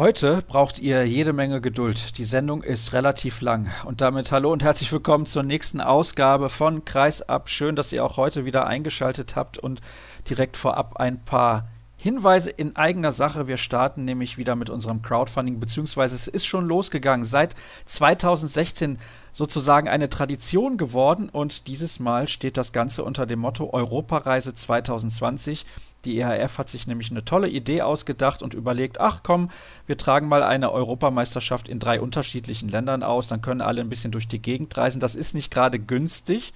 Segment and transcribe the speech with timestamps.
[0.00, 2.16] Heute braucht ihr jede Menge Geduld.
[2.16, 3.68] Die Sendung ist relativ lang.
[3.84, 7.50] Und damit hallo und herzlich willkommen zur nächsten Ausgabe von Kreisab.
[7.50, 9.82] Schön, dass ihr auch heute wieder eingeschaltet habt und
[10.26, 11.68] direkt vorab ein paar
[11.98, 13.46] Hinweise in eigener Sache.
[13.46, 17.26] Wir starten nämlich wieder mit unserem Crowdfunding, beziehungsweise es ist schon losgegangen.
[17.26, 17.54] Seit
[17.84, 18.96] 2016
[19.32, 25.66] sozusagen eine Tradition geworden und dieses Mal steht das Ganze unter dem Motto Europareise 2020.
[26.04, 29.50] Die EHF hat sich nämlich eine tolle Idee ausgedacht und überlegt, ach komm,
[29.86, 34.12] wir tragen mal eine Europameisterschaft in drei unterschiedlichen Ländern aus, dann können alle ein bisschen
[34.12, 35.00] durch die Gegend reisen.
[35.00, 36.52] Das ist nicht gerade günstig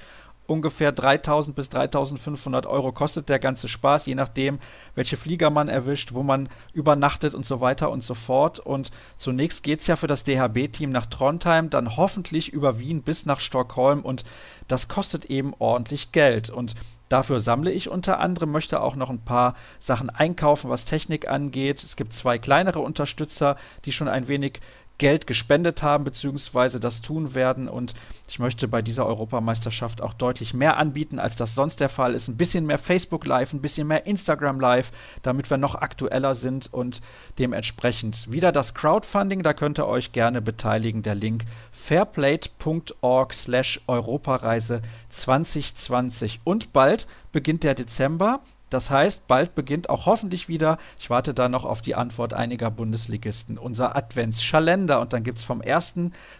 [0.46, 4.59] ungefähr 3000 bis 3500 Euro kostet der ganze Spaß, je nachdem,
[4.95, 8.61] welche Flieger man erwischt, wo man übernachtet und so weiter und so fort.
[8.61, 13.27] Und zunächst geht es ja für das DHB-Team nach Trondheim, dann hoffentlich über Wien bis
[13.27, 14.24] nach Stockholm und
[14.69, 16.50] das kostet eben ordentlich Geld.
[16.50, 16.74] Und
[17.14, 21.84] Dafür sammle ich unter anderem, möchte auch noch ein paar Sachen einkaufen, was Technik angeht.
[21.84, 24.59] Es gibt zwei kleinere Unterstützer, die schon ein wenig
[24.98, 26.79] Geld gespendet haben bzw.
[26.79, 27.69] das tun werden.
[27.69, 27.95] Und
[28.28, 32.28] ich möchte bei dieser Europameisterschaft auch deutlich mehr anbieten, als das sonst der Fall ist.
[32.28, 34.92] Ein bisschen mehr Facebook Live, ein bisschen mehr Instagram Live,
[35.23, 37.01] damit wir noch aktueller sind und
[37.39, 39.42] dementsprechend wieder das Crowdfunding.
[39.42, 41.03] Da könnt ihr euch gerne beteiligen.
[41.03, 46.41] Der Link fairplate.org slash Europareise 2020.
[46.45, 48.41] Und bald beginnt der Dezember.
[48.70, 52.70] Das heißt, bald beginnt auch hoffentlich wieder, ich warte da noch auf die Antwort einiger
[52.70, 55.01] Bundesligisten, unser Adventsschalender.
[55.01, 55.97] Und dann gibt es vom 1.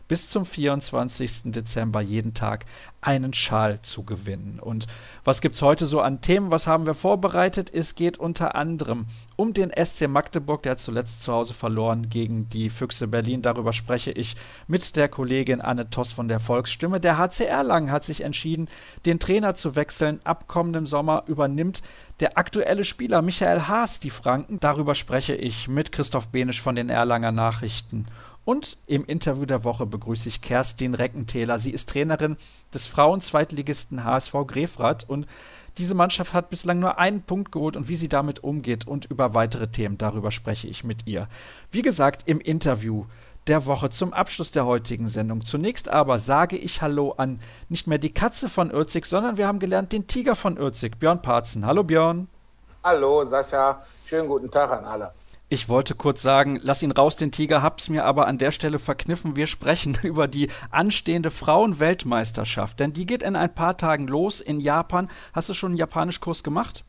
[0.09, 1.53] bis zum 24.
[1.53, 2.65] Dezember jeden Tag
[3.01, 4.59] einen Schal zu gewinnen.
[4.61, 4.87] Und
[5.25, 6.51] was gibt es heute so an Themen?
[6.51, 7.71] Was haben wir vorbereitet?
[7.73, 12.71] Es geht unter anderem um den SC Magdeburg, der zuletzt zu Hause verloren gegen die
[12.71, 13.43] Füchse Berlin.
[13.43, 17.01] Darüber spreche ich mit der Kollegin Anne Toss von der Volksstimme.
[17.01, 18.69] Der HCR Lang hat sich entschieden,
[19.07, 20.21] den Trainer zu wechseln.
[20.25, 21.83] Ab kommendem Sommer übernimmt
[22.21, 24.61] der aktuelle Spieler Michael Haas die Franken.
[24.61, 28.07] Darüber spreche ich mit Christoph Benisch von den Erlanger Nachrichten.
[28.45, 31.59] Und im Interview der Woche begrüße ich Kerstin Reckentäler.
[31.59, 32.37] Sie ist Trainerin
[32.75, 35.27] des Frauen-Zweitligisten HSV Grefrath und
[35.79, 39.35] diese Mannschaft hat bislang nur einen Punkt geholt und wie sie damit umgeht und über
[39.35, 41.29] weitere Themen, darüber spreche ich mit ihr.
[41.71, 43.07] Wie gesagt, im Interview
[43.47, 45.45] der Woche zum Abschluss der heutigen Sendung.
[45.45, 49.59] Zunächst aber sage ich Hallo an nicht mehr die Katze von Ürzig, sondern wir haben
[49.59, 51.67] gelernt den Tiger von Ürzig, Björn Parzen.
[51.67, 52.29] Hallo Björn.
[52.83, 55.13] Hallo Sascha, schönen guten Tag an alle.
[55.51, 58.79] Ich wollte kurz sagen, lass ihn raus, den Tiger, hab's mir aber an der Stelle
[58.79, 59.37] verkniffen.
[59.37, 64.59] Wir sprechen über die anstehende Frauenweltmeisterschaft, denn die geht in ein paar Tagen los in
[64.59, 65.11] Japan.
[65.35, 66.85] Hast du schon einen Japanischkurs gemacht?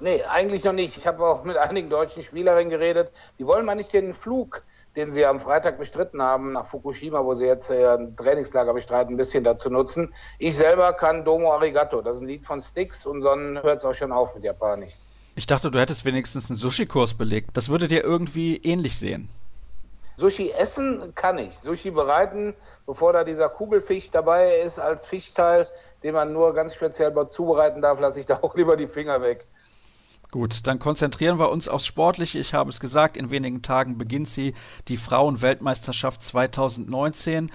[0.00, 0.96] Nee, eigentlich noch nicht.
[0.96, 3.12] Ich habe auch mit einigen deutschen Spielerinnen geredet.
[3.38, 4.64] Die wollen mal nicht den Flug,
[4.96, 9.14] den sie am Freitag bestritten haben, nach Fukushima, wo sie jetzt äh, ein Trainingslager bestreiten,
[9.14, 10.12] ein bisschen dazu nutzen.
[10.38, 12.00] Ich selber kann Domo Arigato.
[12.00, 14.94] Das ist ein Lied von Styx und dann hört es auch schon auf mit Japanisch.
[15.34, 17.50] Ich dachte, du hättest wenigstens einen Sushi-Kurs belegt.
[17.54, 19.28] Das würde dir irgendwie ähnlich sehen.
[20.18, 21.58] Sushi essen kann ich.
[21.58, 22.54] Sushi bereiten,
[22.86, 25.66] bevor da dieser Kugelfisch dabei ist als Fischteil,
[26.02, 29.46] den man nur ganz speziell zubereiten darf, lasse ich da auch lieber die Finger weg.
[30.30, 32.38] Gut, dann konzentrieren wir uns aufs Sportliche.
[32.38, 34.54] Ich habe es gesagt, in wenigen Tagen beginnt sie,
[34.88, 37.50] die Frauen-Weltmeisterschaft 2019.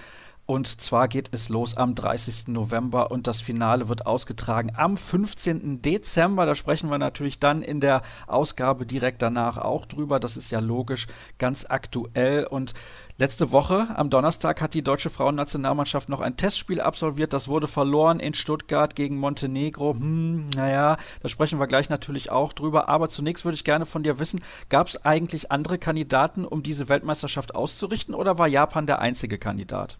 [0.50, 2.48] Und zwar geht es los am 30.
[2.48, 5.82] November und das Finale wird ausgetragen am 15.
[5.82, 6.46] Dezember.
[6.46, 10.18] Da sprechen wir natürlich dann in der Ausgabe direkt danach auch drüber.
[10.18, 12.46] Das ist ja logisch, ganz aktuell.
[12.46, 12.72] Und
[13.18, 17.34] letzte Woche, am Donnerstag, hat die deutsche Frauennationalmannschaft noch ein Testspiel absolviert.
[17.34, 19.96] Das wurde verloren in Stuttgart gegen Montenegro.
[19.96, 22.88] Hm, naja, da sprechen wir gleich natürlich auch drüber.
[22.88, 26.88] Aber zunächst würde ich gerne von dir wissen, gab es eigentlich andere Kandidaten, um diese
[26.88, 29.98] Weltmeisterschaft auszurichten oder war Japan der einzige Kandidat?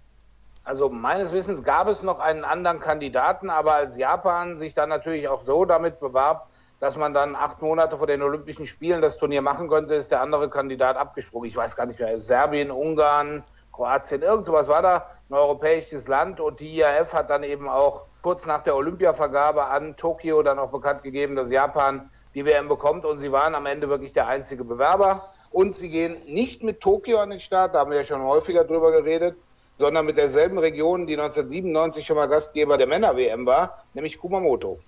[0.69, 5.27] Also meines Wissens gab es noch einen anderen Kandidaten, aber als Japan sich dann natürlich
[5.27, 9.41] auch so damit bewarb, dass man dann acht Monate vor den Olympischen Spielen das Turnier
[9.41, 11.49] machen könnte, ist der andere Kandidat abgesprungen.
[11.49, 16.39] Ich weiß gar nicht mehr, Serbien, Ungarn, Kroatien, irgend sowas war da, ein europäisches Land
[16.39, 20.71] und die IAF hat dann eben auch kurz nach der Olympiavergabe an Tokio dann auch
[20.71, 24.65] bekannt gegeben, dass Japan die WM bekommt und sie waren am Ende wirklich der einzige
[24.65, 25.25] Bewerber.
[25.51, 28.65] Und sie gehen nicht mit Tokio an den Start, da haben wir ja schon häufiger
[28.65, 29.35] drüber geredet,
[29.79, 34.81] sondern mit derselben Region, die 1997 schon mal Gastgeber der Männer-WM war, nämlich Kumamoto.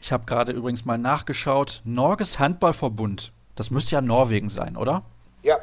[0.00, 1.80] Ich habe gerade übrigens mal nachgeschaut.
[1.84, 5.04] Norges Handballverbund, das müsste ja Norwegen sein, oder?
[5.42, 5.58] Ja.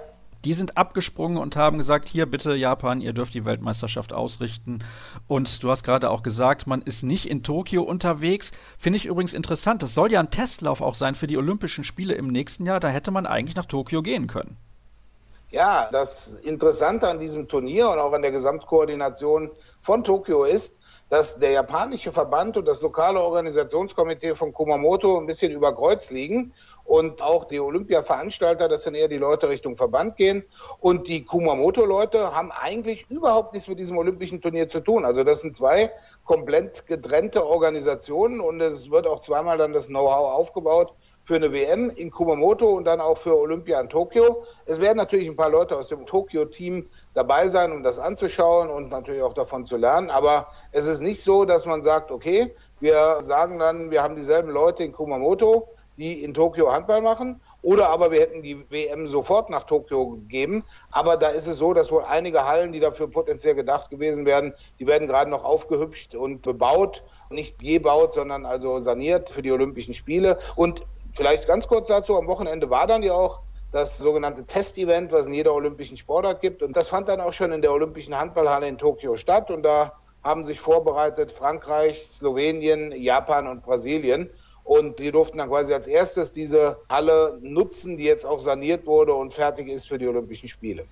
[0.45, 4.79] Die sind abgesprungen und haben gesagt, hier bitte Japan, ihr dürft die Weltmeisterschaft ausrichten.
[5.27, 8.51] Und du hast gerade auch gesagt, man ist nicht in Tokio unterwegs.
[8.77, 9.83] Finde ich übrigens interessant.
[9.83, 12.79] Das soll ja ein Testlauf auch sein für die Olympischen Spiele im nächsten Jahr.
[12.79, 14.55] Da hätte man eigentlich nach Tokio gehen können.
[15.51, 19.49] Ja, das Interessante an diesem Turnier und auch an der Gesamtkoordination
[19.81, 20.75] von Tokio ist,
[21.09, 26.53] dass der japanische Verband und das lokale Organisationskomitee von Kumamoto ein bisschen über Kreuz liegen
[26.83, 30.43] und auch die Olympia-Veranstalter, das sind eher die Leute Richtung Verband gehen.
[30.79, 35.03] Und die Kumamoto-Leute haben eigentlich überhaupt nichts mit diesem olympischen Turnier zu tun.
[35.03, 35.91] Also das sind zwei
[36.25, 40.93] komplett getrennte Organisationen und es wird auch zweimal dann das Know-how aufgebaut
[41.29, 44.45] für eine WM in Kumamoto und dann auch für Olympia in Tokio.
[44.65, 48.89] Es werden natürlich ein paar Leute aus dem Tokio-Team dabei sein, um das anzuschauen und
[48.89, 50.09] natürlich auch davon zu lernen.
[50.09, 54.49] Aber es ist nicht so, dass man sagt, okay, wir sagen dann, wir haben dieselben
[54.49, 55.67] Leute in Kumamoto,
[55.97, 57.39] die in Tokio Handball machen.
[57.61, 60.63] Oder aber wir hätten die WM sofort nach Tokio gegeben.
[60.89, 64.55] Aber da ist es so, dass wohl einige Hallen, die dafür potenziell gedacht gewesen wären,
[64.79, 67.03] die werden gerade noch aufgehübscht und bebaut.
[67.29, 70.39] Nicht gebaut, sondern also saniert für die Olympischen Spiele.
[70.55, 70.83] Und
[71.15, 73.41] Vielleicht ganz kurz dazu, am Wochenende war dann ja auch
[73.71, 76.63] das sogenannte Testevent, was in jeder olympischen Sportart gibt.
[76.63, 79.51] Und das fand dann auch schon in der Olympischen Handballhalle in Tokio statt.
[79.51, 84.29] Und da haben sich vorbereitet Frankreich, Slowenien, Japan und Brasilien.
[84.63, 89.13] Und die durften dann quasi als erstes diese Halle nutzen, die jetzt auch saniert wurde
[89.13, 90.87] und fertig ist für die Olympischen Spiele.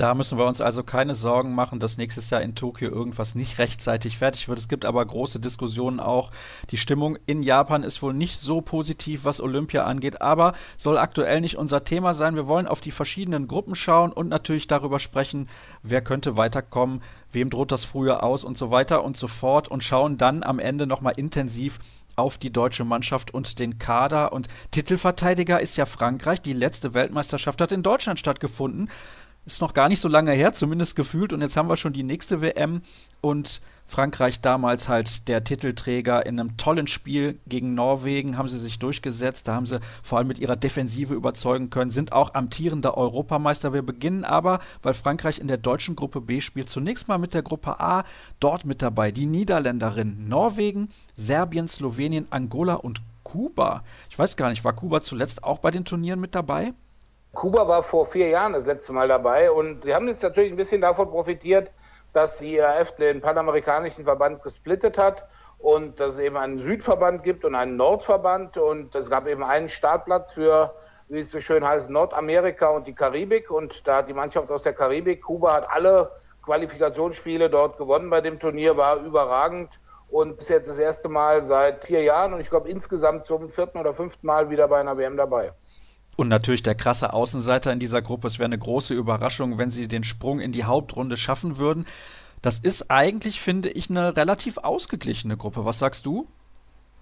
[0.00, 3.58] Da müssen wir uns also keine Sorgen machen, dass nächstes Jahr in Tokio irgendwas nicht
[3.58, 4.58] rechtzeitig fertig wird.
[4.58, 6.30] Es gibt aber große Diskussionen auch.
[6.70, 11.42] Die Stimmung in Japan ist wohl nicht so positiv, was Olympia angeht, aber soll aktuell
[11.42, 12.34] nicht unser Thema sein.
[12.34, 15.50] Wir wollen auf die verschiedenen Gruppen schauen und natürlich darüber sprechen,
[15.82, 19.84] wer könnte weiterkommen, wem droht das früher aus und so weiter und so fort und
[19.84, 21.78] schauen dann am Ende nochmal intensiv
[22.16, 24.32] auf die deutsche Mannschaft und den Kader.
[24.32, 26.40] Und Titelverteidiger ist ja Frankreich.
[26.42, 28.90] Die letzte Weltmeisterschaft hat in Deutschland stattgefunden
[29.46, 31.32] ist noch gar nicht so lange her, zumindest gefühlt.
[31.32, 32.82] Und jetzt haben wir schon die nächste WM
[33.20, 33.60] und
[33.90, 39.48] Frankreich damals halt der Titelträger in einem tollen Spiel gegen Norwegen haben sie sich durchgesetzt.
[39.48, 43.72] Da haben sie vor allem mit ihrer Defensive überzeugen können, sind auch amtierender Europameister.
[43.72, 47.42] Wir beginnen aber, weil Frankreich in der deutschen Gruppe B spielt, zunächst mal mit der
[47.42, 48.04] Gruppe A.
[48.38, 53.82] Dort mit dabei die Niederländerinnen Norwegen, Serbien, Slowenien, Angola und Kuba.
[54.08, 56.74] Ich weiß gar nicht, war Kuba zuletzt auch bei den Turnieren mit dabei?
[57.32, 60.56] Kuba war vor vier Jahren das letzte Mal dabei und sie haben jetzt natürlich ein
[60.56, 61.72] bisschen davon profitiert,
[62.12, 65.28] dass die IAF den panamerikanischen Verband gesplittet hat
[65.58, 69.68] und dass es eben einen Südverband gibt und einen Nordverband und es gab eben einen
[69.68, 70.74] Startplatz für,
[71.08, 74.62] wie es so schön heißt, Nordamerika und die Karibik und da hat die Mannschaft aus
[74.62, 76.10] der Karibik, Kuba hat alle
[76.42, 79.78] Qualifikationsspiele dort gewonnen bei dem Turnier, war überragend
[80.08, 83.78] und ist jetzt das erste Mal seit vier Jahren und ich glaube insgesamt zum vierten
[83.78, 85.52] oder fünften Mal wieder bei einer WM dabei.
[86.20, 88.26] Und natürlich der krasse Außenseiter in dieser Gruppe.
[88.26, 91.86] Es wäre eine große Überraschung, wenn sie den Sprung in die Hauptrunde schaffen würden.
[92.42, 95.64] Das ist eigentlich, finde ich, eine relativ ausgeglichene Gruppe.
[95.64, 96.26] Was sagst du?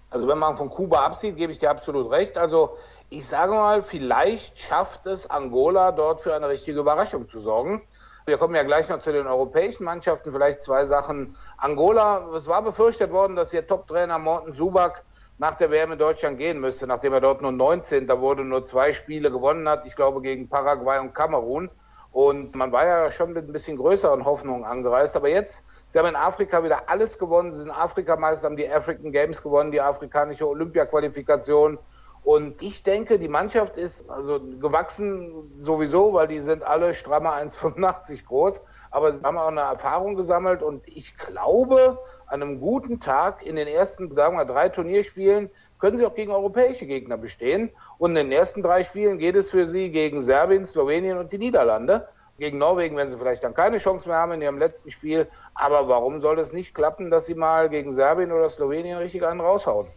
[0.09, 2.37] Also wenn man von Kuba absieht, gebe ich dir absolut recht.
[2.37, 2.77] Also
[3.09, 7.81] ich sage mal, vielleicht schafft es Angola dort für eine richtige Überraschung zu sorgen.
[8.25, 10.31] Wir kommen ja gleich noch zu den europäischen Mannschaften.
[10.31, 11.35] Vielleicht zwei Sachen.
[11.57, 15.03] Angola, es war befürchtet worden, dass ihr Top-Trainer Morten Subak
[15.39, 18.07] nach der WM in Deutschland gehen müsste, nachdem er dort nur 19.
[18.19, 21.71] wurde, nur zwei Spiele gewonnen hat, ich glaube gegen Paraguay und Kamerun.
[22.11, 25.15] Und man war ja schon mit ein bisschen größeren Hoffnungen angereist.
[25.15, 27.53] Aber jetzt, sie haben in Afrika wieder alles gewonnen.
[27.53, 31.77] Sie sind Afrikameister, haben die African Games gewonnen, die afrikanische Olympia-Qualifikation.
[32.23, 38.25] Und ich denke, die Mannschaft ist also gewachsen sowieso, weil die sind alle strammer 1,85
[38.25, 38.59] groß.
[38.91, 40.61] Aber sie haben auch eine Erfahrung gesammelt.
[40.63, 45.49] Und ich glaube, an einem guten Tag in den ersten, sagen wir, drei Turnierspielen
[45.79, 47.71] können sie auch gegen europäische Gegner bestehen.
[47.97, 51.37] Und in den ersten drei Spielen geht es für sie gegen Serbien, Slowenien und die
[51.37, 52.07] Niederlande.
[52.37, 55.27] Gegen Norwegen werden sie vielleicht dann keine Chance mehr haben in ihrem letzten Spiel.
[55.53, 59.41] Aber warum soll es nicht klappen, dass sie mal gegen Serbien oder Slowenien richtig einen
[59.41, 59.87] raushauen?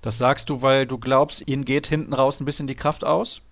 [0.00, 3.42] Das sagst du, weil du glaubst, ihnen geht hinten raus ein bisschen die Kraft aus?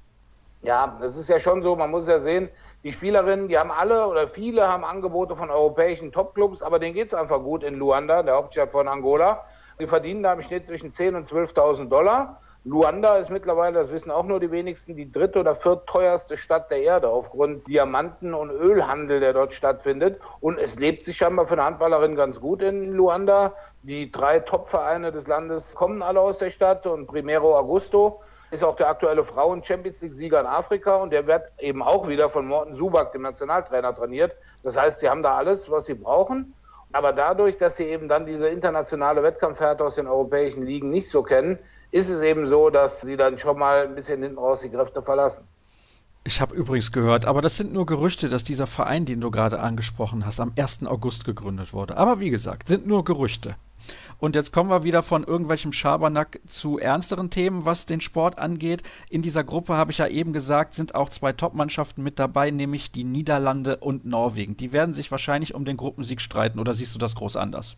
[0.62, 1.76] Ja, das ist ja schon so.
[1.76, 2.48] Man muss ja sehen,
[2.82, 7.08] die Spielerinnen, die haben alle oder viele haben Angebote von europäischen Topclubs, aber denen geht
[7.08, 9.44] es einfach gut in Luanda, der Hauptstadt von Angola.
[9.80, 12.40] Die verdienen da im Schnitt zwischen 10.000 und 12.000 Dollar.
[12.64, 16.82] Luanda ist mittlerweile, das wissen auch nur die wenigsten, die dritte oder viertteuerste Stadt der
[16.82, 20.20] Erde aufgrund Diamanten- und Ölhandel, der dort stattfindet.
[20.40, 23.54] Und es lebt sich scheinbar für eine Handballerin ganz gut in Luanda.
[23.84, 28.76] Die drei Top-Vereine des Landes kommen alle aus der Stadt und Primero Augusto ist auch
[28.76, 33.12] der aktuelle Frauen-Champions League-Sieger in Afrika und der wird eben auch wieder von Morten Subak,
[33.12, 34.36] dem Nationaltrainer, trainiert.
[34.62, 36.54] Das heißt, sie haben da alles, was sie brauchen.
[36.92, 41.22] Aber dadurch, dass sie eben dann diese internationale Wettkampfhärte aus den europäischen Ligen nicht so
[41.22, 41.58] kennen,
[41.90, 45.02] ist es eben so, dass sie dann schon mal ein bisschen hinten raus die Kräfte
[45.02, 45.44] verlassen.
[46.24, 49.60] Ich habe übrigens gehört, aber das sind nur Gerüchte, dass dieser Verein, den du gerade
[49.60, 50.86] angesprochen hast, am 1.
[50.86, 51.96] August gegründet wurde.
[51.96, 53.56] Aber wie gesagt, sind nur Gerüchte.
[54.20, 58.82] Und jetzt kommen wir wieder von irgendwelchem Schabernack zu ernsteren Themen, was den Sport angeht.
[59.08, 62.90] In dieser Gruppe, habe ich ja eben gesagt, sind auch zwei Top-Mannschaften mit dabei, nämlich
[62.90, 64.56] die Niederlande und Norwegen.
[64.56, 67.76] Die werden sich wahrscheinlich um den Gruppensieg streiten, oder siehst du das groß anders?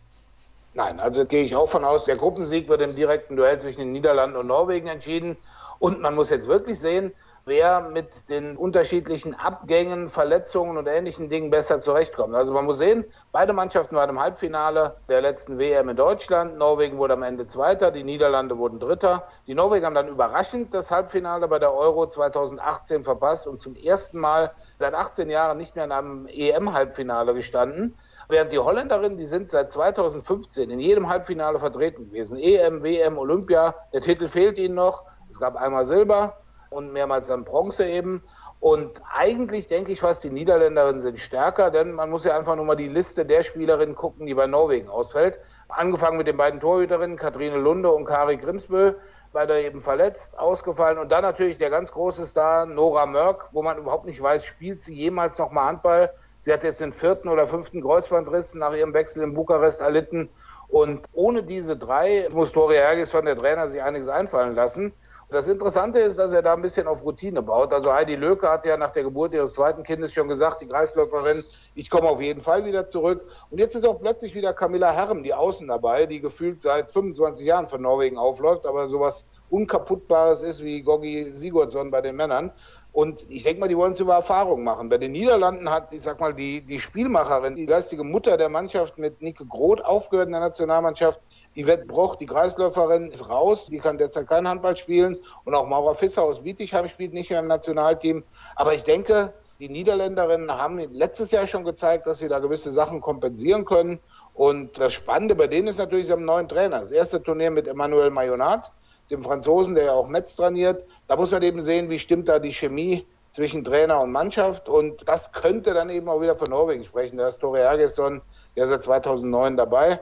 [0.72, 3.92] Nein, also gehe ich auch von aus, der Gruppensieg wird im direkten Duell zwischen den
[3.92, 5.36] Niederlanden und Norwegen entschieden.
[5.78, 7.12] Und man muss jetzt wirklich sehen,
[7.44, 12.34] wer mit den unterschiedlichen Abgängen, Verletzungen und ähnlichen Dingen besser zurechtkommt.
[12.34, 16.58] Also man muss sehen, beide Mannschaften waren im Halbfinale der letzten WM in Deutschland.
[16.58, 19.26] Norwegen wurde am Ende Zweiter, die Niederlande wurden Dritter.
[19.46, 24.18] Die Norweger haben dann überraschend das Halbfinale bei der Euro 2018 verpasst und zum ersten
[24.18, 27.96] Mal seit 18 Jahren nicht mehr in einem EM-Halbfinale gestanden.
[28.28, 32.36] Während die Holländerinnen, die sind seit 2015 in jedem Halbfinale vertreten gewesen.
[32.36, 33.74] EM, WM, Olympia.
[33.92, 35.04] Der Titel fehlt ihnen noch.
[35.28, 36.39] Es gab einmal Silber
[36.70, 38.22] und mehrmals dann Bronze eben.
[38.60, 42.64] Und eigentlich denke ich fast, die Niederländerinnen sind stärker, denn man muss ja einfach nur
[42.64, 45.38] mal die Liste der Spielerinnen gucken, die bei Norwegen ausfällt.
[45.68, 48.94] Angefangen mit den beiden Torhüterinnen, Katrine Lunde und Kari Grimsbø,
[49.32, 50.98] beide eben verletzt, ausgefallen.
[50.98, 54.82] Und dann natürlich der ganz große Star, Nora Mörk, wo man überhaupt nicht weiß, spielt
[54.82, 56.10] sie jemals nochmal Handball?
[56.40, 60.30] Sie hat jetzt den vierten oder fünften Kreuzbandriss nach ihrem Wechsel in Bukarest erlitten.
[60.68, 64.92] Und ohne diese drei muss Tori Hergis von der Trainer sich einiges einfallen lassen.
[65.30, 67.72] Das Interessante ist, dass er da ein bisschen auf Routine baut.
[67.72, 71.44] Also Heidi Löke hat ja nach der Geburt ihres zweiten Kindes schon gesagt, die Kreisläuferin,
[71.76, 73.24] ich komme auf jeden Fall wieder zurück.
[73.48, 77.46] Und jetzt ist auch plötzlich wieder Camilla Herm, die Außen dabei, die gefühlt seit 25
[77.46, 82.50] Jahren für Norwegen aufläuft, aber sowas Unkaputtbares ist wie Gogi Sigurdsson bei den Männern.
[82.92, 84.88] Und ich denke mal, die wollen es über Erfahrung machen.
[84.88, 88.98] Bei den Niederlanden hat, ich sag mal, die, die Spielmacherin, die geistige Mutter der Mannschaft
[88.98, 91.20] mit Nike Groth aufgehört in der Nationalmannschaft.
[91.56, 93.66] Wett Bruch, die Kreisläuferin, ist raus.
[93.66, 95.16] Die kann derzeit kein Handball spielen.
[95.44, 98.22] Und auch Maura Fisser aus Bietigheim spielt nicht mehr im Nationalteam.
[98.56, 103.00] Aber ich denke, die Niederländerinnen haben letztes Jahr schon gezeigt, dass sie da gewisse Sachen
[103.00, 104.00] kompensieren können.
[104.34, 106.80] Und das Spannende bei denen ist natürlich, sie haben einen neuen Trainer.
[106.80, 108.72] Das erste Turnier mit Emmanuel Mayonat
[109.10, 110.84] dem Franzosen, der ja auch Metz trainiert.
[111.08, 114.68] Da muss man eben sehen, wie stimmt da die Chemie zwischen Trainer und Mannschaft.
[114.68, 117.18] Und das könnte dann eben auch wieder von Norwegen sprechen.
[117.18, 118.22] Da ist Tore Ergesson
[118.54, 120.00] ja seit 2009 dabei.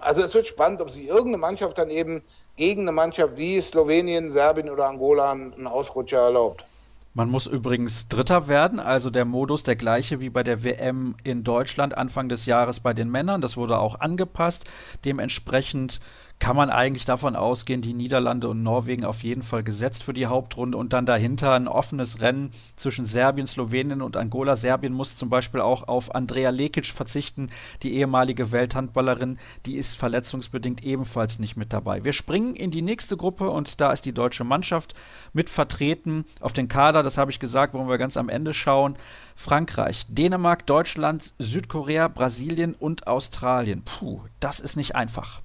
[0.00, 2.22] Also es wird spannend, ob sich irgendeine Mannschaft dann eben
[2.56, 6.64] gegen eine Mannschaft wie Slowenien, Serbien oder Angola einen Ausrutscher erlaubt.
[7.12, 11.42] Man muss übrigens Dritter werden, also der Modus der gleiche wie bei der WM in
[11.42, 13.40] Deutschland Anfang des Jahres bei den Männern.
[13.40, 14.64] Das wurde auch angepasst.
[15.04, 15.98] Dementsprechend
[16.40, 20.26] kann man eigentlich davon ausgehen, die Niederlande und Norwegen auf jeden Fall gesetzt für die
[20.26, 24.56] Hauptrunde und dann dahinter ein offenes Rennen zwischen Serbien, Slowenien und Angola.
[24.56, 27.50] Serbien muss zum Beispiel auch auf Andrea Lekic verzichten,
[27.82, 32.04] die ehemalige Welthandballerin, die ist verletzungsbedingt ebenfalls nicht mit dabei.
[32.04, 34.94] Wir springen in die nächste Gruppe und da ist die deutsche Mannschaft
[35.34, 36.24] mit vertreten.
[36.40, 38.94] Auf den Kader, das habe ich gesagt, wollen wir ganz am Ende schauen.
[39.36, 43.82] Frankreich, Dänemark, Deutschland, Südkorea, Brasilien und Australien.
[43.84, 45.42] Puh, das ist nicht einfach.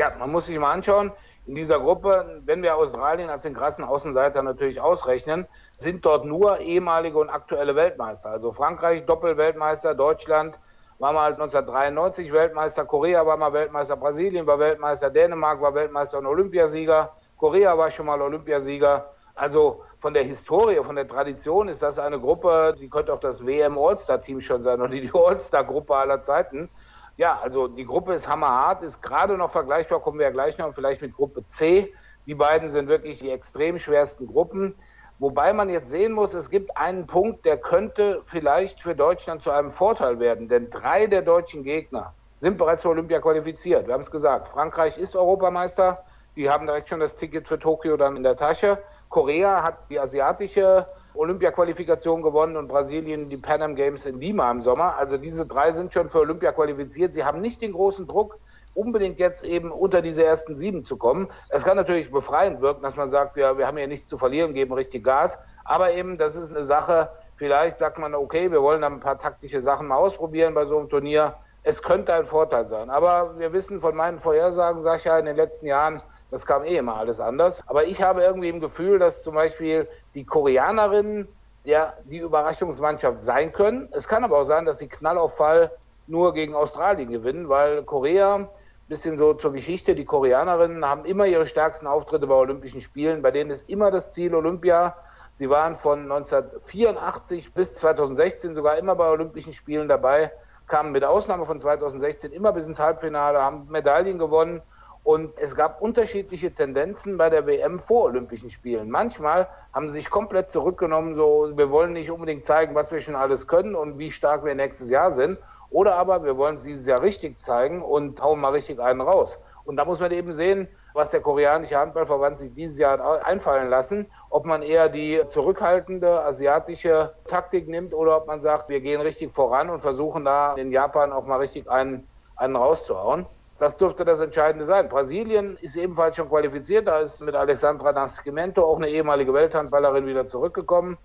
[0.00, 1.12] Ja, man muss sich mal anschauen,
[1.44, 6.58] in dieser Gruppe, wenn wir Australien als den krassen Außenseiter natürlich ausrechnen, sind dort nur
[6.60, 8.30] ehemalige und aktuelle Weltmeister.
[8.30, 10.58] Also Frankreich Doppelweltmeister, Deutschland
[11.00, 16.26] war mal 1993 Weltmeister, Korea war mal Weltmeister, Brasilien war Weltmeister, Dänemark war Weltmeister und
[16.28, 19.10] Olympiasieger, Korea war schon mal Olympiasieger.
[19.34, 23.44] Also von der Historie, von der Tradition ist das eine Gruppe, die könnte auch das
[23.44, 26.70] WM All-Star-Team schon sein oder die All-Star-Gruppe aller Zeiten.
[27.20, 30.74] Ja, also die Gruppe ist hammerhart, ist gerade noch vergleichbar, kommen wir ja gleich noch,
[30.74, 31.92] vielleicht mit Gruppe C.
[32.26, 34.74] Die beiden sind wirklich die extrem schwersten Gruppen.
[35.18, 39.50] Wobei man jetzt sehen muss, es gibt einen Punkt, der könnte vielleicht für Deutschland zu
[39.50, 40.48] einem Vorteil werden.
[40.48, 43.86] Denn drei der deutschen Gegner sind bereits für Olympia qualifiziert.
[43.86, 46.02] Wir haben es gesagt, Frankreich ist Europameister.
[46.36, 48.78] Die haben direkt schon das Ticket für Tokio dann in der Tasche.
[49.10, 54.62] Korea hat die asiatische Olympia-Qualifikation gewonnen und Brasilien die Pan Am Games in Lima im
[54.62, 54.96] Sommer.
[54.96, 57.14] Also diese drei sind schon für Olympia qualifiziert.
[57.14, 58.38] Sie haben nicht den großen Druck,
[58.74, 61.28] unbedingt jetzt eben unter diese ersten sieben zu kommen.
[61.48, 64.54] Es kann natürlich befreiend wirken, dass man sagt, wir, wir haben hier nichts zu verlieren,
[64.54, 65.38] geben richtig Gas.
[65.64, 69.18] Aber eben, das ist eine Sache, vielleicht sagt man, okay, wir wollen dann ein paar
[69.18, 71.34] taktische Sachen mal ausprobieren bei so einem Turnier.
[71.62, 72.88] Es könnte ein Vorteil sein.
[72.88, 76.64] Aber wir wissen von meinen Vorhersagen, sag ich ja, in den letzten Jahren, das kam
[76.64, 77.62] eh immer alles anders.
[77.66, 81.28] Aber ich habe irgendwie im Gefühl, dass zum Beispiel die Koreanerinnen
[81.64, 83.88] ja die Überraschungsmannschaft sein können.
[83.92, 85.70] Es kann aber auch sein, dass sie Knallauffall
[86.06, 88.48] nur gegen Australien gewinnen, weil Korea,
[88.88, 93.30] bisschen so zur Geschichte, die Koreanerinnen haben immer ihre stärksten Auftritte bei Olympischen Spielen, bei
[93.30, 94.96] denen ist immer das Ziel Olympia.
[95.32, 100.32] Sie waren von 1984 bis 2016 sogar immer bei Olympischen Spielen dabei,
[100.66, 104.60] kamen mit Ausnahme von 2016 immer bis ins Halbfinale, haben Medaillen gewonnen
[105.02, 108.90] und es gab unterschiedliche Tendenzen bei der WM vor Olympischen Spielen.
[108.90, 113.16] Manchmal haben sie sich komplett zurückgenommen, so wir wollen nicht unbedingt zeigen, was wir schon
[113.16, 115.38] alles können und wie stark wir nächstes Jahr sind.
[115.70, 119.38] Oder aber wir wollen es dieses Jahr richtig zeigen und hauen mal richtig einen raus.
[119.64, 124.10] Und da muss man eben sehen, was der koreanische Handballverband sich dieses Jahr einfallen lassen,
[124.28, 129.32] ob man eher die zurückhaltende asiatische Taktik nimmt oder ob man sagt, wir gehen richtig
[129.32, 133.26] voran und versuchen da in Japan auch mal richtig einen, einen rauszuhauen.
[133.60, 134.88] Das dürfte das Entscheidende sein.
[134.88, 136.88] Brasilien ist ebenfalls schon qualifiziert.
[136.88, 140.96] Da ist mit Alessandra Nascimento auch eine ehemalige Welthandballerin wieder zurückgekommen.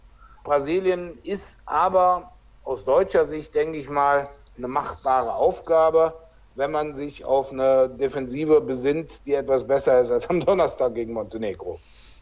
[0.46, 2.32] Brasilien ist aber
[2.64, 6.14] aus deutscher Sicht, denke ich mal, eine machbare Aufgabe,
[6.56, 11.12] wenn man sich auf eine Defensive besinnt, die etwas besser ist als am Donnerstag gegen
[11.12, 11.82] Montenegro.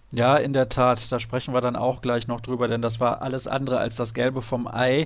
[0.10, 3.22] Ja, in der Tat, da sprechen wir dann auch gleich noch drüber, denn das war
[3.22, 5.06] alles andere als das Gelbe vom Ei.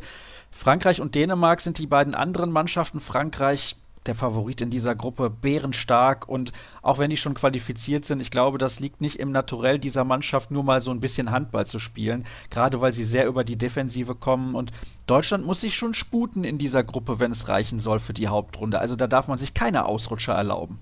[0.51, 3.01] Frankreich und Dänemark sind die beiden anderen Mannschaften.
[3.01, 3.75] Frankreich
[4.07, 8.57] der Favorit in dieser Gruppe, bärenstark und auch wenn die schon qualifiziert sind, ich glaube,
[8.57, 12.25] das liegt nicht im Naturell dieser Mannschaft, nur mal so ein bisschen Handball zu spielen,
[12.49, 14.71] gerade weil sie sehr über die Defensive kommen und
[15.05, 18.79] Deutschland muss sich schon sputen in dieser Gruppe, wenn es reichen soll für die Hauptrunde.
[18.79, 20.79] Also da darf man sich keine Ausrutscher erlauben.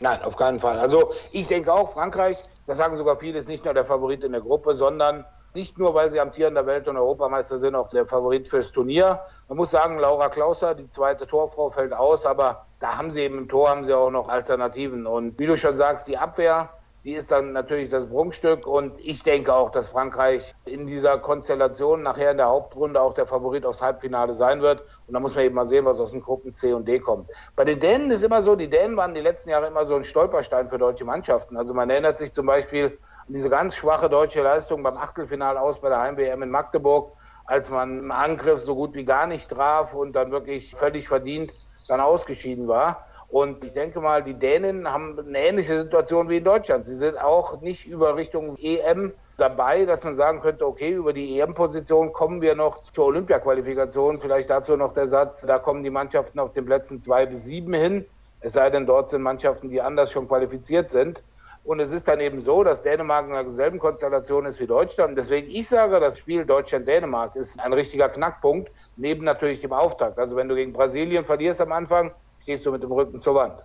[0.00, 0.78] Nein, auf keinen Fall.
[0.78, 2.36] Also ich denke auch, Frankreich,
[2.66, 5.24] das sagen sogar viele, ist nicht nur der Favorit in der Gruppe, sondern
[5.54, 9.20] nicht nur, weil sie amtierender Welt- und Europameister sind, auch der Favorit fürs Turnier.
[9.48, 13.38] Man muss sagen, Laura Klauser, die zweite Torfrau, fällt aus, aber da haben sie eben
[13.38, 15.06] im Tor, haben sie auch noch Alternativen.
[15.06, 16.70] Und wie du schon sagst, die Abwehr,
[17.04, 18.66] die ist dann natürlich das Prunkstück.
[18.66, 23.26] Und ich denke auch, dass Frankreich in dieser Konstellation nachher in der Hauptrunde auch der
[23.26, 24.82] Favorit aufs Halbfinale sein wird.
[25.06, 27.30] Und da muss man eben mal sehen, was aus den Gruppen C und D kommt.
[27.56, 30.04] Bei den Dänen ist immer so, die Dänen waren die letzten Jahre immer so ein
[30.04, 31.56] Stolperstein für deutsche Mannschaften.
[31.56, 35.88] Also man erinnert sich zum Beispiel diese ganz schwache deutsche Leistung beim Achtelfinal aus bei
[35.88, 37.12] der Heim-WM in Magdeburg,
[37.44, 41.52] als man im Angriff so gut wie gar nicht traf und dann wirklich völlig verdient
[41.88, 43.04] dann ausgeschieden war.
[43.28, 46.86] Und ich denke mal, die Dänen haben eine ähnliche Situation wie in Deutschland.
[46.86, 51.38] Sie sind auch nicht über Richtung EM dabei, dass man sagen könnte, okay, über die
[51.38, 54.18] EM-Position kommen wir noch zur Olympia-Qualifikation.
[54.18, 57.74] Vielleicht dazu noch der Satz, da kommen die Mannschaften auf den Plätzen zwei bis sieben
[57.74, 58.06] hin.
[58.40, 61.22] Es sei denn, dort sind Mannschaften, die anders schon qualifiziert sind.
[61.68, 65.18] Und es ist dann eben so, dass Dänemark in derselben Konstellation ist wie Deutschland.
[65.18, 70.18] Deswegen ich sage, das Spiel Deutschland-Dänemark ist ein richtiger Knackpunkt, neben natürlich dem Auftakt.
[70.18, 73.60] Also wenn du gegen Brasilien verlierst am Anfang, stehst du mit dem Rücken zur Wand.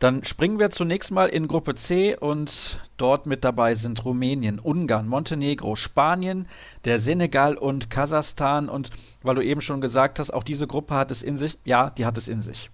[0.00, 5.06] Dann springen wir zunächst mal in Gruppe C und dort mit dabei sind Rumänien, Ungarn,
[5.06, 6.48] Montenegro, Spanien,
[6.84, 8.68] der Senegal und Kasachstan.
[8.68, 8.90] Und
[9.22, 11.56] weil du eben schon gesagt hast, auch diese Gruppe hat es in sich.
[11.64, 12.68] Ja, die hat es in sich.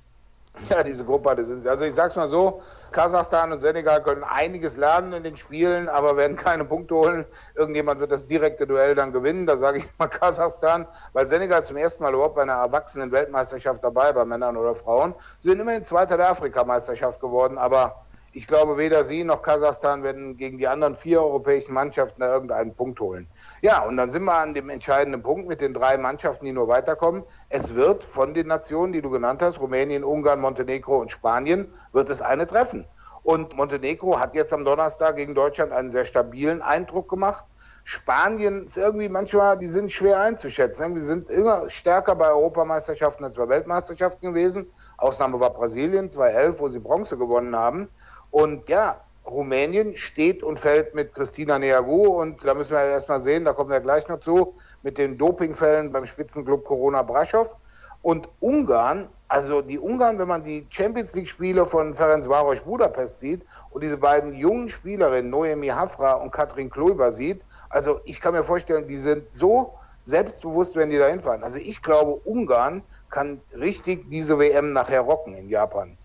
[0.70, 2.62] Ja, diese Gruppe, das sind Also ich sag's mal so,
[2.92, 7.26] Kasachstan und Senegal können einiges lernen in den Spielen, aber werden keine Punkte holen.
[7.54, 9.46] Irgendjemand wird das direkte Duell dann gewinnen.
[9.46, 13.82] Da sage ich mal Kasachstan, weil Senegal zum ersten Mal überhaupt bei einer erwachsenen Weltmeisterschaft
[13.82, 15.14] dabei, bei Männern oder Frauen.
[15.40, 18.03] Sie sind immerhin Zweiter der Afrikameisterschaft geworden, aber
[18.34, 22.74] ich glaube, weder sie noch Kasachstan werden gegen die anderen vier europäischen Mannschaften da irgendeinen
[22.74, 23.28] Punkt holen.
[23.62, 26.66] Ja, und dann sind wir an dem entscheidenden Punkt mit den drei Mannschaften, die nur
[26.66, 27.22] weiterkommen.
[27.48, 32.10] Es wird von den Nationen, die du genannt hast, Rumänien, Ungarn, Montenegro und Spanien, wird
[32.10, 32.86] es eine treffen.
[33.22, 37.44] Und Montenegro hat jetzt am Donnerstag gegen Deutschland einen sehr stabilen Eindruck gemacht.
[37.86, 40.82] Spanien ist irgendwie manchmal, die sind schwer einzuschätzen.
[40.82, 44.70] Irgendwie sind immer stärker bei Europameisterschaften als bei Weltmeisterschaften gewesen.
[44.96, 47.90] Ausnahme war Brasilien 2011, wo sie Bronze gewonnen haben.
[48.34, 53.44] Und ja, Rumänien steht und fällt mit Christina Neagu und da müssen wir erstmal sehen,
[53.44, 57.54] da kommen wir gleich noch zu, mit den Dopingfällen beim Spitzenclub Corona Braschow.
[58.02, 63.84] Und Ungarn, also die Ungarn, wenn man die Champions League-Spiele von Ferencvaros Budapest sieht und
[63.84, 68.88] diese beiden jungen Spielerinnen, Noemi Hafra und Katrin Kloiber sieht, also ich kann mir vorstellen,
[68.88, 71.44] die sind so selbstbewusst, wenn die da hinfahren.
[71.44, 75.96] Also ich glaube, Ungarn kann richtig diese WM nachher rocken in Japan.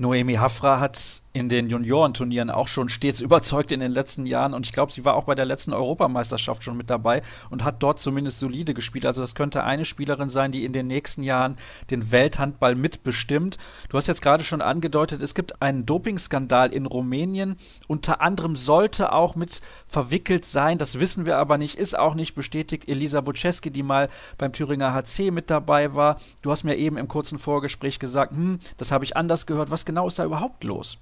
[0.00, 4.66] Noemi Hafra hat in den Juniorenturnieren auch schon stets überzeugt in den letzten Jahren und
[4.66, 7.98] ich glaube, sie war auch bei der letzten Europameisterschaft schon mit dabei und hat dort
[7.98, 9.06] zumindest solide gespielt.
[9.06, 11.56] Also das könnte eine Spielerin sein, die in den nächsten Jahren
[11.90, 13.58] den Welthandball mitbestimmt.
[13.88, 17.56] Du hast jetzt gerade schon angedeutet, es gibt einen Dopingskandal in Rumänien.
[17.86, 22.34] Unter anderem sollte auch mit verwickelt sein, das wissen wir aber nicht, ist auch nicht
[22.34, 26.20] bestätigt, Elisa Buczewski, die mal beim Thüringer HC mit dabei war.
[26.42, 29.70] Du hast mir eben im kurzen Vorgespräch gesagt, hm, das habe ich anders gehört.
[29.70, 30.98] Was genau ist da überhaupt los?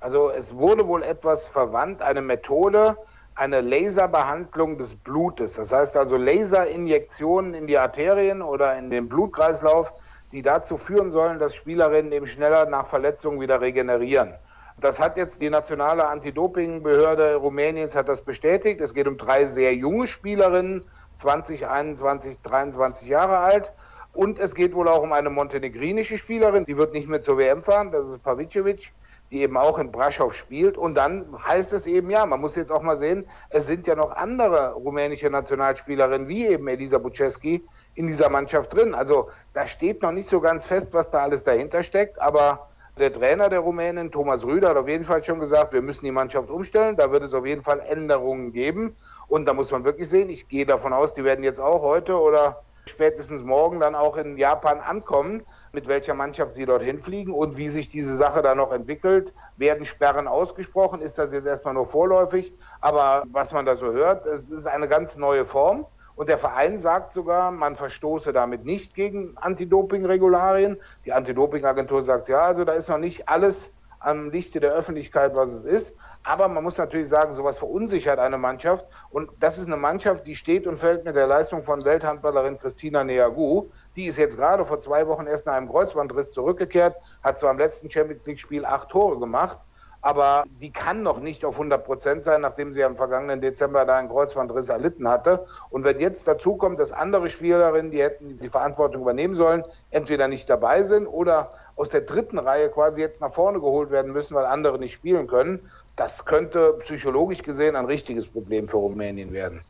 [0.00, 2.96] Also es wurde wohl etwas verwandt, eine Methode,
[3.34, 5.54] eine Laserbehandlung des Blutes.
[5.54, 9.92] Das heißt also Laserinjektionen in die Arterien oder in den Blutkreislauf,
[10.30, 14.34] die dazu führen sollen, dass Spielerinnen eben schneller nach Verletzungen wieder regenerieren.
[14.80, 18.80] Das hat jetzt die nationale Anti-Doping-Behörde Rumäniens hat das bestätigt.
[18.80, 20.84] Es geht um drei sehr junge Spielerinnen,
[21.16, 23.72] 20, 21, 23 Jahre alt.
[24.12, 27.62] Und es geht wohl auch um eine montenegrinische Spielerin, die wird nicht mehr zur WM
[27.62, 28.92] fahren, das ist Pavicevic
[29.30, 30.76] die eben auch in Braschow spielt.
[30.76, 33.94] Und dann heißt es eben, ja, man muss jetzt auch mal sehen, es sind ja
[33.94, 37.64] noch andere rumänische Nationalspielerinnen, wie eben Elisa Buczewski,
[37.94, 38.94] in dieser Mannschaft drin.
[38.94, 43.12] Also da steht noch nicht so ganz fest, was da alles dahinter steckt, aber der
[43.12, 46.50] Trainer der Rumänen, Thomas Rüder, hat auf jeden Fall schon gesagt, wir müssen die Mannschaft
[46.50, 46.96] umstellen.
[46.96, 48.96] Da wird es auf jeden Fall Änderungen geben.
[49.28, 52.18] Und da muss man wirklich sehen, ich gehe davon aus, die werden jetzt auch heute
[52.20, 57.56] oder spätestens morgen dann auch in Japan ankommen, mit welcher Mannschaft sie dorthin fliegen und
[57.56, 59.32] wie sich diese Sache dann noch entwickelt.
[59.56, 61.00] Werden Sperren ausgesprochen?
[61.00, 62.52] Ist das jetzt erstmal nur vorläufig?
[62.80, 65.86] Aber was man da so hört, es ist eine ganz neue Form.
[66.16, 70.76] Und der Verein sagt sogar, man verstoße damit nicht gegen Anti-Doping-Regularien.
[71.04, 75.50] Die Anti-Doping-Agentur sagt, ja, also da ist noch nicht alles am Lichte der Öffentlichkeit, was
[75.50, 75.96] es ist.
[76.22, 78.86] Aber man muss natürlich sagen, sowas verunsichert eine Mannschaft.
[79.10, 83.04] Und das ist eine Mannschaft, die steht und fällt mit der Leistung von Welthandballerin Christina
[83.04, 83.68] Neagu.
[83.96, 87.58] Die ist jetzt gerade vor zwei Wochen erst nach einem Kreuzbandriss zurückgekehrt, hat zwar im
[87.58, 89.58] letzten Champions League-Spiel acht Tore gemacht,
[90.00, 93.96] aber die kann noch nicht auf 100 Prozent sein, nachdem sie am vergangenen Dezember da
[93.96, 95.44] einen Kreuzbandriss erlitten hatte.
[95.70, 100.28] Und wenn jetzt dazu kommt, dass andere Spielerinnen, die hätten die Verantwortung übernehmen sollen, entweder
[100.28, 104.34] nicht dabei sind oder aus der dritten Reihe quasi jetzt nach vorne geholt werden müssen,
[104.34, 105.60] weil andere nicht spielen können,
[105.96, 109.62] das könnte psychologisch gesehen ein richtiges Problem für Rumänien werden.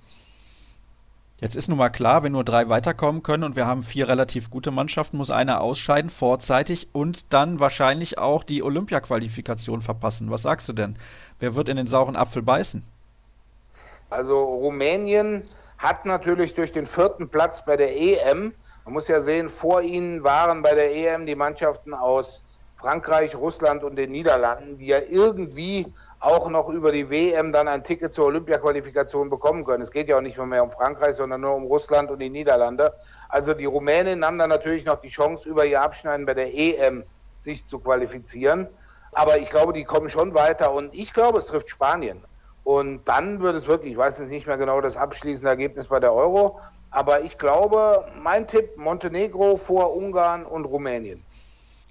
[1.40, 4.51] Jetzt ist nun mal klar, wenn nur drei weiterkommen können und wir haben vier relativ
[4.51, 10.33] gute Mannschaften, muss einer ausscheiden vorzeitig und dann wahrscheinlich auch die Olympia-Qualifikation verpassen.
[10.33, 10.97] Was sagst du denn?
[11.38, 12.83] Wer wird in den sauren Apfel beißen?
[14.11, 15.44] Also Rumänien
[15.77, 18.53] hat natürlich durch den vierten Platz bei der EM,
[18.88, 22.42] man muss ja sehen, vor ihnen waren bei der EM die Mannschaften aus
[22.77, 27.85] Frankreich, Russland und den Niederlanden, die ja irgendwie auch noch über die WM dann ein
[27.85, 29.83] Ticket zur Olympia-Qualifikation bekommen können.
[29.83, 32.94] Es geht ja auch nicht mehr, um Frankreich, sondern nur um Russland und die Niederlande.
[33.29, 37.05] Also die Rumänen haben dann natürlich noch die Chance, über ihr Abschneiden bei der EM
[37.37, 38.68] sich zu qualifizieren.
[39.12, 42.24] Aber ich glaube, die kommen schon weiter und ich glaube, es trifft Spanien.
[42.64, 46.01] Und dann wird es wirklich, ich weiß jetzt nicht mehr genau das abschließende Ergebnis bei
[46.01, 46.59] der Euro,
[46.90, 51.22] aber ich glaube, mein Tipp, Montenegro vor Ungarn und Rumänien.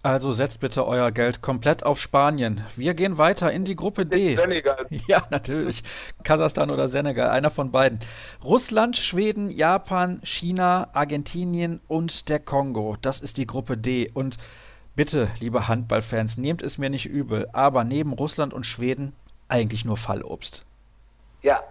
[0.04, 2.64] Also setzt bitte euer Geld komplett auf Spanien.
[2.76, 4.34] Wir gehen weiter in die Gruppe D.
[4.36, 4.86] Senegal.
[5.08, 5.84] Ja, natürlich.
[6.24, 8.00] Kasachstan oder Senegal, einer von beiden.
[8.44, 12.96] Russland, Schweden, Japan, China, Argentinien und der Kongo.
[13.02, 14.10] Das ist die Gruppe D.
[14.14, 14.38] Und
[14.96, 19.14] bitte, liebe Handballfans, nehmt es mir nicht übel, aber neben Russland und Schweden
[19.50, 20.62] eigentlich nur Fallobst.
[21.42, 21.62] Ja,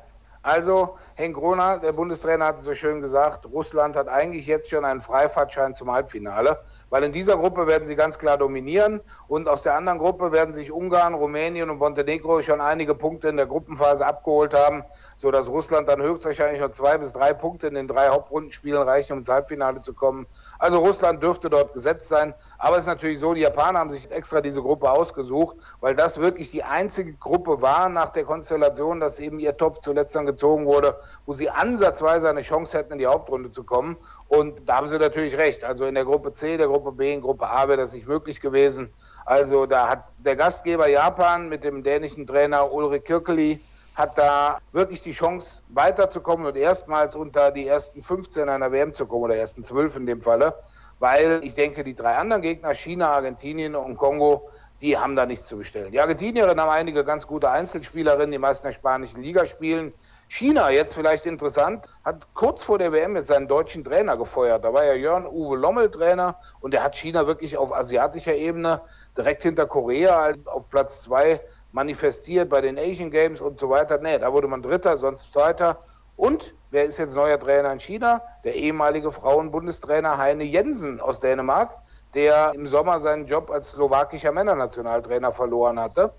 [0.46, 5.00] also, Henk Groner, der Bundestrainer, hat so schön gesagt, Russland hat eigentlich jetzt schon einen
[5.00, 9.74] Freifahrtschein zum Halbfinale, weil in dieser Gruppe werden sie ganz klar dominieren und aus der
[9.74, 14.54] anderen Gruppe werden sich Ungarn, Rumänien und Montenegro schon einige Punkte in der Gruppenphase abgeholt
[14.54, 14.84] haben,
[15.16, 19.18] sodass Russland dann höchstwahrscheinlich noch zwei bis drei Punkte in den drei Hauptrundenspielen reichen, um
[19.20, 20.26] ins Halbfinale zu kommen.
[20.58, 24.10] Also Russland dürfte dort gesetzt sein, aber es ist natürlich so, die Japaner haben sich
[24.10, 29.18] extra diese Gruppe ausgesucht, weil das wirklich die einzige Gruppe war nach der Konstellation, dass
[29.18, 33.06] eben ihr Topf zuletzt dann gezogen wurde, wo sie ansatzweise eine Chance hätten, in die
[33.06, 33.96] Hauptrunde zu kommen.
[34.28, 35.62] Und da haben sie natürlich recht.
[35.62, 38.40] Also in der Gruppe C, der Gruppe B, in Gruppe A wäre das nicht möglich
[38.40, 38.92] gewesen.
[39.24, 43.60] Also da hat der Gastgeber Japan mit dem dänischen Trainer Ulrich Kirkeli
[43.96, 49.06] hat da wirklich die Chance weiterzukommen und erstmals unter die ersten 15 einer WM zu
[49.06, 50.54] kommen oder ersten 12 in dem Falle,
[50.98, 54.50] weil ich denke, die drei anderen Gegner, China, Argentinien und Kongo,
[54.82, 55.92] die haben da nichts zu bestellen.
[55.92, 59.94] Die Argentinierinnen haben einige ganz gute Einzelspielerinnen, die meisten der spanischen Liga spielen.
[60.28, 64.64] China, jetzt vielleicht interessant, hat kurz vor der WM jetzt seinen deutschen Trainer gefeuert.
[64.64, 68.80] Da war ja Jörn Uwe Lommel Trainer und der hat China wirklich auf asiatischer Ebene
[69.16, 71.40] direkt hinter Korea auf Platz zwei
[71.72, 73.98] manifestiert bei den Asian Games und so weiter.
[73.98, 75.78] Nee, da wurde man Dritter, sonst Zweiter.
[76.16, 78.22] Und wer ist jetzt neuer Trainer in China?
[78.44, 81.70] Der ehemalige Frauenbundestrainer Heine Jensen aus Dänemark,
[82.14, 86.14] der im Sommer seinen Job als slowakischer Männernationaltrainer verloren hatte.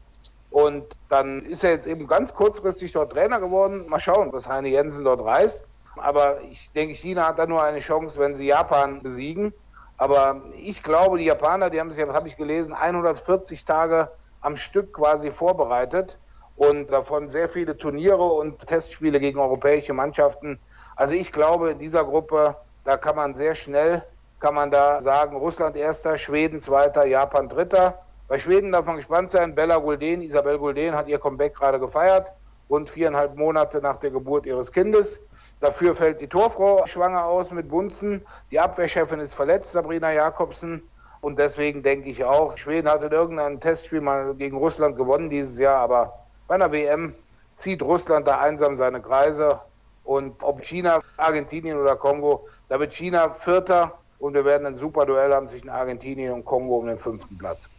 [0.49, 3.87] Und dann ist er jetzt eben ganz kurzfristig dort Trainer geworden.
[3.87, 5.65] Mal schauen, was Heine Jensen dort reißt.
[5.97, 9.53] Aber ich denke, China hat da nur eine Chance, wenn sie Japan besiegen.
[9.97, 14.93] Aber ich glaube, die Japaner, die haben sich, habe ich gelesen, 140 Tage am Stück
[14.93, 16.19] quasi vorbereitet
[16.55, 20.59] und davon sehr viele Turniere und Testspiele gegen europäische Mannschaften.
[20.95, 24.03] Also ich glaube, in dieser Gruppe, da kann man sehr schnell,
[24.39, 27.99] kann man da sagen, Russland erster, Schweden zweiter, Japan dritter.
[28.27, 29.55] Bei Schweden darf man gespannt sein.
[29.55, 32.33] Bella Gulden, Isabel Gulden hat ihr Comeback gerade gefeiert,
[32.69, 35.21] rund viereinhalb Monate nach der Geburt ihres Kindes.
[35.61, 38.25] Dafür fällt die Torfrau schwanger aus mit Bunzen.
[38.51, 40.83] Die Abwehrchefin ist verletzt, Sabrina Jakobsen.
[41.21, 45.57] Und deswegen denke ich auch, Schweden hat in irgendeinem Testspiel mal gegen Russland gewonnen dieses
[45.57, 46.13] Jahr, aber
[46.49, 47.15] bei einer WM
[47.55, 49.61] zieht Russland da einsam seine Kreise.
[50.03, 55.05] Und ob China, Argentinien oder Kongo, da wird China Vierter und wir werden ein super
[55.05, 57.69] Duell haben zwischen Argentinien und Kongo um den fünften Platz.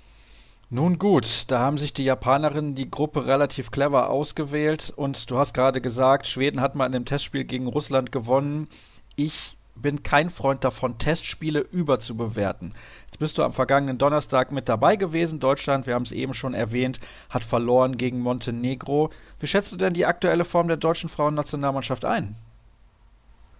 [0.71, 5.55] Nun gut, da haben sich die Japanerinnen die Gruppe relativ clever ausgewählt und du hast
[5.55, 8.69] gerade gesagt, Schweden hat mal in dem Testspiel gegen Russland gewonnen.
[9.17, 12.75] Ich bin kein Freund davon, Testspiele überzubewerten.
[13.07, 15.41] Jetzt bist du am vergangenen Donnerstag mit dabei gewesen.
[15.41, 17.01] Deutschland, wir haben es eben schon erwähnt,
[17.31, 19.09] hat verloren gegen Montenegro.
[19.41, 22.37] Wie schätzt du denn die aktuelle Form der deutschen Frauennationalmannschaft ein?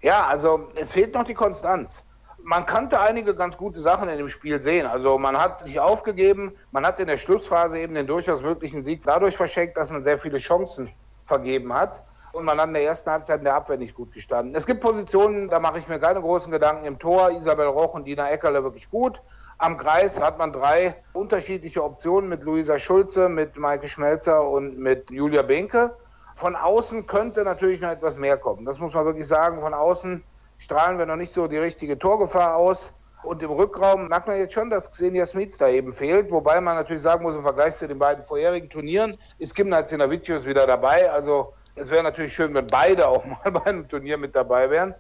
[0.03, 2.05] Ja, also es fehlt noch die Konstanz.
[2.49, 4.87] Man konnte einige ganz gute Sachen in dem Spiel sehen.
[4.87, 9.03] Also man hat sich aufgegeben, man hat in der Schlussphase eben den durchaus möglichen Sieg
[9.05, 10.91] dadurch verschenkt, dass man sehr viele Chancen
[11.27, 12.03] vergeben hat.
[12.33, 14.55] Und man hat in der ersten Halbzeit in der Abwehr nicht gut gestanden.
[14.55, 16.87] Es gibt Positionen, da mache ich mir keine großen Gedanken.
[16.87, 19.21] Im Tor Isabel Roch und Dina Eckerle wirklich gut.
[19.59, 25.11] Am Kreis hat man drei unterschiedliche Optionen mit Luisa Schulze, mit Maike Schmelzer und mit
[25.11, 25.95] Julia Benke.
[26.35, 28.65] Von außen könnte natürlich noch etwas mehr kommen.
[28.65, 29.61] Das muss man wirklich sagen.
[29.61, 30.25] Von außen
[30.59, 32.93] strahlen wir noch nicht so die richtige Torgefahr aus.
[33.23, 36.31] Und im Rückraum merkt man jetzt schon, dass Xenia Smits da eben fehlt.
[36.31, 40.47] Wobei man natürlich sagen muss, im Vergleich zu den beiden vorherigen Turnieren ist Kimna Zinavicius
[40.47, 41.11] wieder dabei.
[41.11, 44.95] Also es wäre natürlich schön, wenn beide auch mal bei einem Turnier mit dabei wären.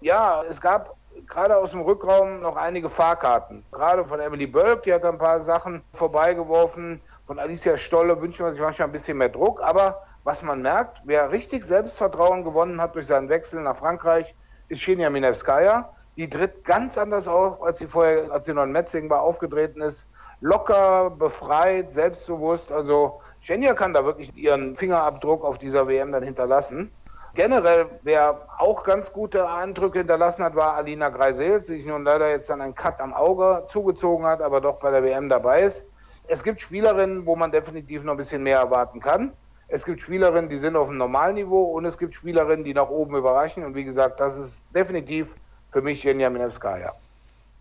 [0.00, 0.96] Ja, es gab
[1.26, 3.64] gerade aus dem Rückraum noch einige Fahrkarten.
[3.72, 7.00] Gerade von Emily Bölk, die hat ein paar Sachen vorbeigeworfen.
[7.26, 9.62] Von Alicia Stolle wünscht man sich manchmal ein bisschen mehr Druck.
[9.62, 14.34] Aber was man merkt, wer richtig Selbstvertrauen gewonnen hat durch seinen Wechsel nach Frankreich,
[14.72, 15.90] ist Minevskaya.
[16.16, 19.80] Die tritt ganz anders auf, als sie vorher, als sie noch in Metzingen war, aufgetreten
[19.80, 20.06] ist.
[20.40, 22.70] Locker, befreit, selbstbewusst.
[22.72, 26.90] Also Shenya kann da wirklich ihren Fingerabdruck auf dieser WM dann hinterlassen.
[27.34, 32.28] Generell, wer auch ganz gute Eindrücke hinterlassen hat, war Alina Greisels, die sich nun leider
[32.28, 35.86] jetzt dann einen Cut am Auge zugezogen hat, aber doch bei der WM dabei ist.
[36.28, 39.32] Es gibt Spielerinnen, wo man definitiv noch ein bisschen mehr erwarten kann.
[39.74, 43.16] Es gibt Spielerinnen, die sind auf einem Normalniveau und es gibt Spielerinnen, die nach oben
[43.16, 43.64] überraschen.
[43.64, 45.34] Und wie gesagt, das ist definitiv
[45.70, 46.92] für mich Jenja Minevskaya.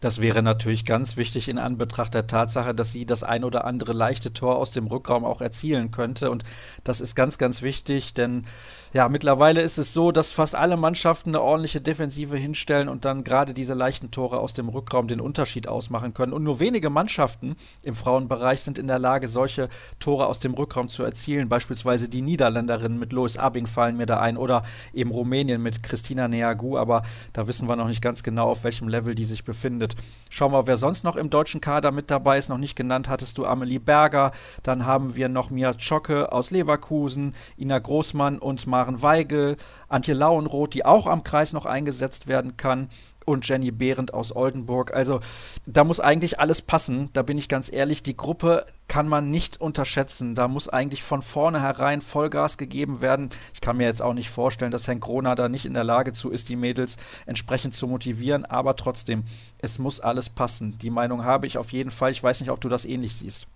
[0.01, 3.93] Das wäre natürlich ganz wichtig in Anbetracht der Tatsache, dass sie das ein oder andere
[3.93, 6.31] leichte Tor aus dem Rückraum auch erzielen könnte.
[6.31, 6.43] Und
[6.83, 8.45] das ist ganz, ganz wichtig, denn
[8.93, 13.23] ja, mittlerweile ist es so, dass fast alle Mannschaften eine ordentliche Defensive hinstellen und dann
[13.23, 16.33] gerade diese leichten Tore aus dem Rückraum den Unterschied ausmachen können.
[16.33, 20.89] Und nur wenige Mannschaften im Frauenbereich sind in der Lage, solche Tore aus dem Rückraum
[20.89, 21.47] zu erzielen.
[21.47, 26.27] Beispielsweise die Niederländerinnen mit Lois Abing fallen mir da ein oder eben Rumänien mit Christina
[26.27, 29.90] Neagu, aber da wissen wir noch nicht ganz genau, auf welchem Level die sich befindet.
[30.29, 32.49] Schauen wir, wer sonst noch im deutschen Kader mit dabei ist.
[32.49, 34.31] Noch nicht genannt hattest du Amelie Berger.
[34.63, 39.57] Dann haben wir noch Mia Zschocke aus Leverkusen, Ina Großmann und Mar Maren Weigel,
[39.89, 42.89] Antje Lauenroth, die auch am Kreis noch eingesetzt werden kann
[43.25, 44.93] und Jenny Behrendt aus Oldenburg.
[44.93, 45.19] Also
[45.65, 47.09] da muss eigentlich alles passen.
[47.13, 50.35] Da bin ich ganz ehrlich, die Gruppe kann man nicht unterschätzen.
[50.35, 53.29] Da muss eigentlich von vornherein Vollgas gegeben werden.
[53.53, 56.13] Ich kann mir jetzt auch nicht vorstellen, dass Herrn Krona da nicht in der Lage
[56.13, 58.45] zu ist, die Mädels entsprechend zu motivieren.
[58.45, 59.23] Aber trotzdem,
[59.59, 60.77] es muss alles passen.
[60.79, 62.11] Die Meinung habe ich auf jeden Fall.
[62.11, 63.47] Ich weiß nicht, ob du das ähnlich siehst.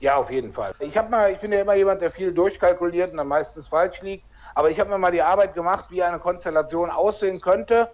[0.00, 0.74] Ja, auf jeden Fall.
[0.80, 4.24] Ich mal, ich bin ja immer jemand, der viel durchkalkuliert und dann meistens falsch liegt.
[4.54, 7.88] Aber ich habe mir mal die Arbeit gemacht, wie eine Konstellation aussehen könnte,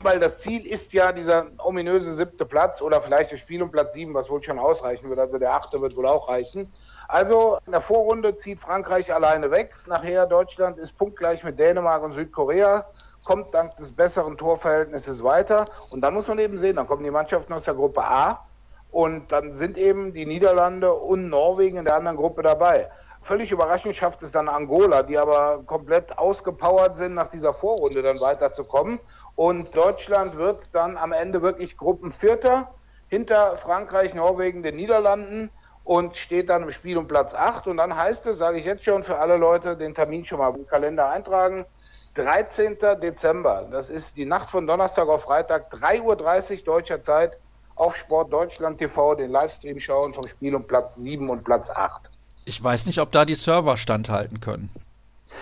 [0.00, 3.94] weil das Ziel ist ja dieser ominöse siebte Platz oder vielleicht das Spiel um Platz
[3.94, 5.18] sieben, was wohl schon ausreichen wird.
[5.18, 6.72] Also der achte wird wohl auch reichen.
[7.08, 9.74] Also in der Vorrunde zieht Frankreich alleine weg.
[9.86, 12.86] Nachher Deutschland ist punktgleich mit Dänemark und Südkorea
[13.24, 15.66] kommt dank des besseren Torverhältnisses weiter.
[15.90, 18.46] Und dann muss man eben sehen, dann kommen die Mannschaften aus der Gruppe A
[18.92, 22.88] und dann sind eben die Niederlande und Norwegen in der anderen Gruppe dabei.
[23.26, 28.20] Völlig überraschend schafft es dann Angola, die aber komplett ausgepowert sind, nach dieser Vorrunde dann
[28.20, 29.00] weiterzukommen.
[29.34, 32.72] Und Deutschland wird dann am Ende wirklich Gruppenvierter
[33.08, 35.50] hinter Frankreich, Norwegen, den Niederlanden
[35.82, 37.66] und steht dann im Spiel um Platz 8.
[37.66, 40.54] Und dann heißt es, sage ich jetzt schon für alle Leute, den Termin schon mal
[40.54, 41.66] im Kalender eintragen.
[42.14, 42.78] 13.
[43.02, 47.36] Dezember, das ist die Nacht von Donnerstag auf Freitag, 3.30 Uhr deutscher Zeit,
[47.74, 52.12] auf Sport Deutschland TV den Livestream schauen vom Spiel um Platz 7 und Platz 8.
[52.46, 54.70] Ich weiß nicht, ob da die Server standhalten können.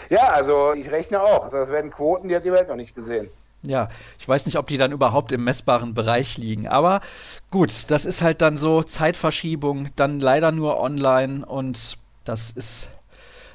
[0.08, 1.48] Ja, also ich rechne auch.
[1.50, 3.28] Das werden Quoten, die hat die Welt noch nicht gesehen.
[3.62, 3.88] Ja,
[4.18, 6.66] ich weiß nicht, ob die dann überhaupt im messbaren Bereich liegen.
[6.66, 7.02] Aber
[7.50, 12.90] gut, das ist halt dann so Zeitverschiebung, dann leider nur online und das ist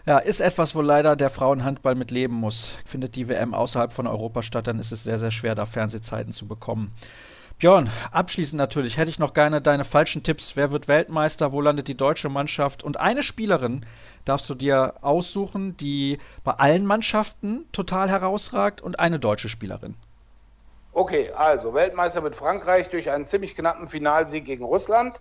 [0.05, 2.77] ja, ist etwas, wo leider der Frauenhandball mit leben muss.
[2.85, 6.31] Findet die WM außerhalb von Europa statt, dann ist es sehr, sehr schwer, da Fernsehzeiten
[6.31, 6.93] zu bekommen.
[7.59, 10.55] Björn, abschließend natürlich hätte ich noch gerne deine falschen Tipps.
[10.55, 11.51] Wer wird Weltmeister?
[11.51, 12.83] Wo landet die deutsche Mannschaft?
[12.83, 13.85] Und eine Spielerin
[14.23, 19.97] darfst du dir aussuchen, die bei allen Mannschaften total herausragt und eine deutsche Spielerin.
[20.93, 25.19] Okay, also Weltmeister wird Frankreich durch einen ziemlich knappen Finalsieg gegen Russland.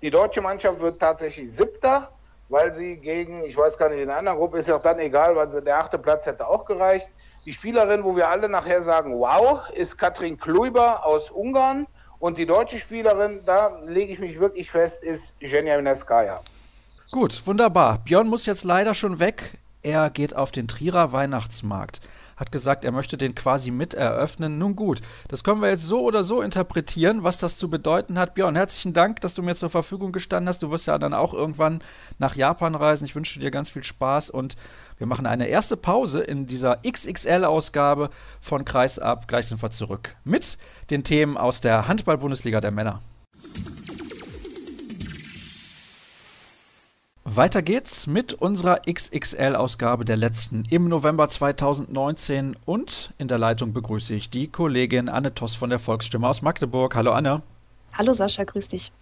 [0.00, 2.10] Die deutsche Mannschaft wird tatsächlich siebter,
[2.48, 4.98] weil sie gegen, ich weiß gar nicht, in der anderen Gruppe ist ja auch dann
[4.98, 7.10] egal, weil der achte Platz hätte auch gereicht.
[7.46, 11.86] Die Spielerin, wo wir alle nachher sagen, wow, ist Katrin Kluiber aus Ungarn.
[12.18, 16.40] Und die deutsche Spielerin, da lege ich mich wirklich fest, ist Jenja Neskaja.
[17.12, 18.00] Gut, wunderbar.
[18.04, 19.58] Björn muss jetzt leider schon weg.
[19.84, 22.00] Er geht auf den Trierer Weihnachtsmarkt.
[22.36, 24.58] hat gesagt, er möchte den quasi mit eröffnen.
[24.58, 28.34] Nun gut, das können wir jetzt so oder so interpretieren, was das zu bedeuten hat.
[28.34, 30.64] Björn, herzlichen Dank, dass du mir zur Verfügung gestanden hast.
[30.64, 31.80] Du wirst ja dann auch irgendwann
[32.18, 33.04] nach Japan reisen.
[33.04, 34.56] Ich wünsche dir ganz viel Spaß und
[34.98, 39.28] wir machen eine erste Pause in dieser XXL-Ausgabe von Kreisab.
[39.28, 40.56] Gleich sind wir zurück mit
[40.90, 43.02] den Themen aus der Handball-Bundesliga der Männer.
[47.24, 54.14] Weiter geht's mit unserer XXL-Ausgabe der letzten im November 2019 und in der Leitung begrüße
[54.14, 56.94] ich die Kollegin Anne Toss von der Volksstimme aus Magdeburg.
[56.94, 57.42] Hallo Anne.
[57.92, 58.92] Hallo Sascha, grüß dich.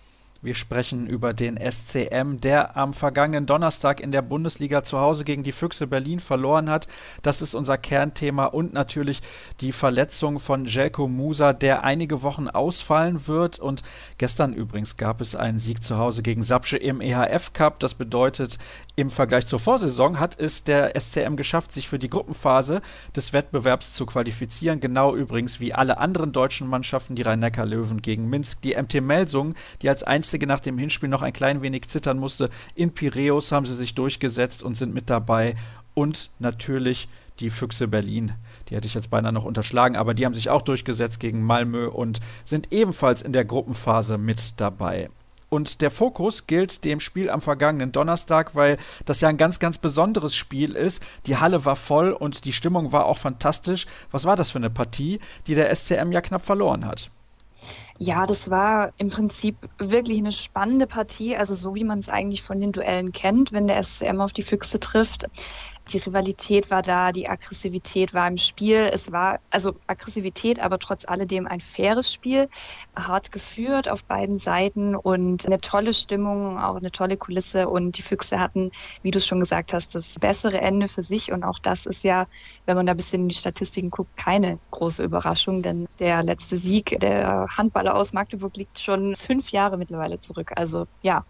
[0.44, 5.42] Wir sprechen über den SCM, der am vergangenen Donnerstag in der Bundesliga zu Hause gegen
[5.42, 6.86] die Füchse Berlin verloren hat.
[7.22, 9.22] Das ist unser Kernthema und natürlich
[9.62, 13.58] die Verletzung von Jelko Musa, der einige Wochen ausfallen wird.
[13.58, 13.80] Und
[14.18, 17.80] gestern übrigens gab es einen Sieg zu Hause gegen Sapsche im EHF Cup.
[17.80, 18.58] Das bedeutet,
[18.96, 22.82] im Vergleich zur Vorsaison hat es der SCM geschafft, sich für die Gruppenphase
[23.16, 24.80] des Wettbewerbs zu qualifizieren.
[24.80, 29.88] Genau übrigens wie alle anderen deutschen Mannschaften, die Rhein-Neckar-Löwen gegen Minsk, die MT Melsungen, die
[29.88, 32.50] als einzige einzige nach dem Hinspiel noch ein klein wenig zittern musste.
[32.74, 35.54] In Piräus haben sie sich durchgesetzt und sind mit dabei.
[35.94, 38.32] Und natürlich die Füchse Berlin.
[38.68, 41.86] Die hätte ich jetzt beinahe noch unterschlagen, aber die haben sich auch durchgesetzt gegen Malmö
[41.86, 45.08] und sind ebenfalls in der Gruppenphase mit dabei.
[45.50, 49.78] Und der Fokus gilt dem Spiel am vergangenen Donnerstag, weil das ja ein ganz, ganz
[49.78, 51.00] besonderes Spiel ist.
[51.26, 53.86] Die Halle war voll und die Stimmung war auch fantastisch.
[54.10, 57.08] Was war das für eine Partie, die der SCM ja knapp verloren hat?
[57.98, 62.42] Ja, das war im Prinzip wirklich eine spannende Partie, also so wie man es eigentlich
[62.42, 65.26] von den Duellen kennt, wenn der SCM auf die Füchse trifft.
[65.88, 68.88] Die Rivalität war da, die Aggressivität war im Spiel.
[68.92, 72.48] Es war also Aggressivität, aber trotz alledem ein faires Spiel,
[72.96, 77.68] hart geführt auf beiden Seiten und eine tolle Stimmung, auch eine tolle Kulisse.
[77.68, 78.70] Und die Füchse hatten,
[79.02, 81.32] wie du es schon gesagt hast, das bessere Ende für sich.
[81.32, 82.26] Und auch das ist ja,
[82.64, 86.56] wenn man da ein bisschen in die Statistiken guckt, keine große Überraschung, denn der letzte
[86.56, 90.52] Sieg der Handballer aus Magdeburg liegt schon fünf Jahre mittlerweile zurück.
[90.56, 91.24] Also ja,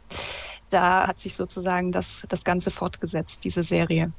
[0.71, 4.13] da hat sich sozusagen das, das Ganze fortgesetzt, diese Serie.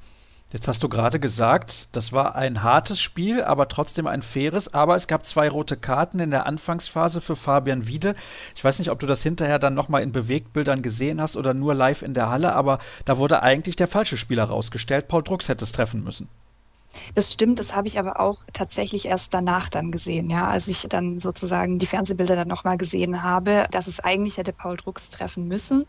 [0.55, 4.73] Jetzt hast du gerade gesagt, das war ein hartes Spiel, aber trotzdem ein faires.
[4.73, 8.15] Aber es gab zwei rote Karten in der Anfangsphase für Fabian Wiede.
[8.55, 11.73] Ich weiß nicht, ob du das hinterher dann nochmal in Bewegtbildern gesehen hast oder nur
[11.73, 15.09] live in der Halle, aber da wurde eigentlich der falsche Spieler rausgestellt.
[15.09, 16.29] Paul Drucks hätte es treffen müssen.
[17.13, 20.87] Das stimmt, das habe ich aber auch tatsächlich erst danach dann gesehen, ja, als ich
[20.89, 25.47] dann sozusagen die Fernsehbilder dann nochmal gesehen habe, dass es eigentlich hätte Paul Drucks treffen
[25.47, 25.85] müssen.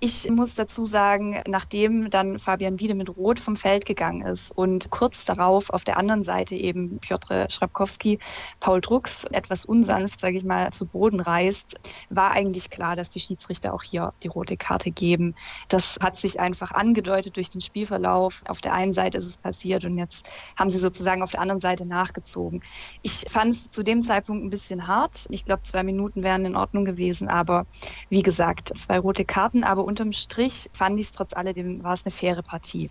[0.00, 4.90] Ich muss dazu sagen, nachdem dann Fabian Wiede mit Rot vom Feld gegangen ist und
[4.90, 8.18] kurz darauf auf der anderen Seite eben Piotr Schrabkowski
[8.60, 11.78] Paul Drucks etwas unsanft, sage ich mal, zu Boden reißt,
[12.10, 15.36] war eigentlich klar, dass die Schiedsrichter auch hier die rote Karte geben.
[15.68, 18.42] Das hat sich einfach angedeutet durch den Spielverlauf.
[18.46, 20.26] Auf der einen Seite ist es passiert und jetzt
[20.58, 22.62] haben sie sozusagen auf der anderen Seite nachgezogen.
[23.00, 25.26] Ich fand es zu dem Zeitpunkt ein bisschen hart.
[25.30, 27.64] Ich glaube, zwei Minuten wären in Ordnung gewesen, aber
[28.10, 32.04] wie gesagt, zwei rote Karten, aber unterm Strich fand ich es trotz alledem, war es
[32.04, 32.90] eine faire Partie.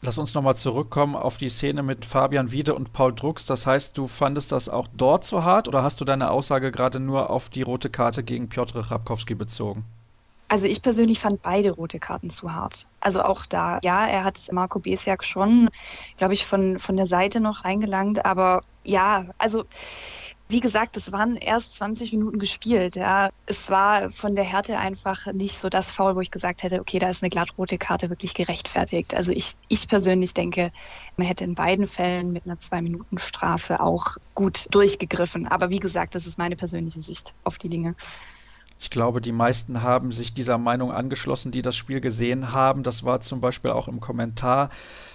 [0.00, 3.46] Lass uns nochmal zurückkommen auf die Szene mit Fabian Wiede und Paul Drucks.
[3.46, 7.00] Das heißt, du fandest das auch dort so hart oder hast du deine Aussage gerade
[7.00, 9.84] nur auf die rote Karte gegen Piotr Rabkowski bezogen?
[10.48, 12.86] Also ich persönlich fand beide rote Karten zu hart.
[13.00, 15.68] Also auch da, ja, er hat Marco Besiak schon,
[16.16, 19.64] glaube ich, von, von der Seite noch reingelangt, aber ja, also
[20.48, 22.96] wie gesagt, es waren erst 20 Minuten gespielt.
[22.96, 23.30] Ja.
[23.46, 26.98] Es war von der Härte einfach nicht so das Foul, wo ich gesagt hätte, okay,
[26.98, 29.14] da ist eine glattrote Karte wirklich gerechtfertigt.
[29.14, 30.72] Also ich, ich persönlich denke,
[31.16, 35.46] man hätte in beiden Fällen mit einer Zwei-Minuten-Strafe auch gut durchgegriffen.
[35.46, 37.94] Aber wie gesagt, das ist meine persönliche Sicht auf die Dinge.
[38.80, 42.84] Ich glaube, die meisten haben sich dieser Meinung angeschlossen, die das Spiel gesehen haben.
[42.84, 44.70] Das war zum Beispiel auch im Kommentar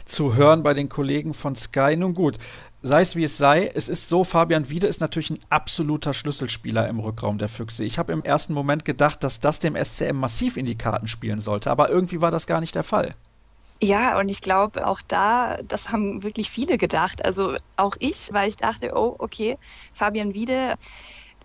[0.06, 1.96] zu hören bei den Kollegen von Sky.
[1.96, 2.38] Nun gut,
[2.84, 6.88] sei es wie es sei, es ist so, Fabian Wiede ist natürlich ein absoluter Schlüsselspieler
[6.90, 7.86] im Rückraum der Füchse.
[7.86, 11.40] Ich habe im ersten Moment gedacht, dass das dem SCM massiv in die Karten spielen
[11.40, 13.16] sollte, aber irgendwie war das gar nicht der Fall.
[13.82, 17.26] Ja, und ich glaube, auch da, das haben wirklich viele gedacht.
[17.26, 19.58] Also auch ich, weil ich dachte, oh, okay,
[19.92, 20.76] Fabian Wiede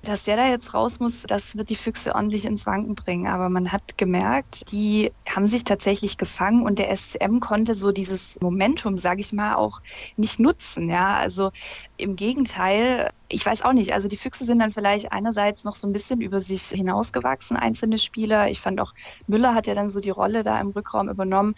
[0.02, 3.26] dass der da jetzt raus muss, das wird die Füchse ordentlich ins Wanken bringen.
[3.26, 8.40] Aber man hat gemerkt, die haben sich tatsächlich gefangen und der SCM konnte so dieses
[8.40, 9.80] Momentum, sage ich mal, auch
[10.16, 10.88] nicht nutzen.
[10.88, 11.50] Ja, also
[11.98, 13.92] im Gegenteil, ich weiß auch nicht.
[13.92, 17.98] Also die Füchse sind dann vielleicht einerseits noch so ein bisschen über sich hinausgewachsen, einzelne
[17.98, 18.48] Spieler.
[18.48, 18.94] Ich fand auch,
[19.26, 21.54] Müller hat ja dann so die Rolle da im Rückraum übernommen.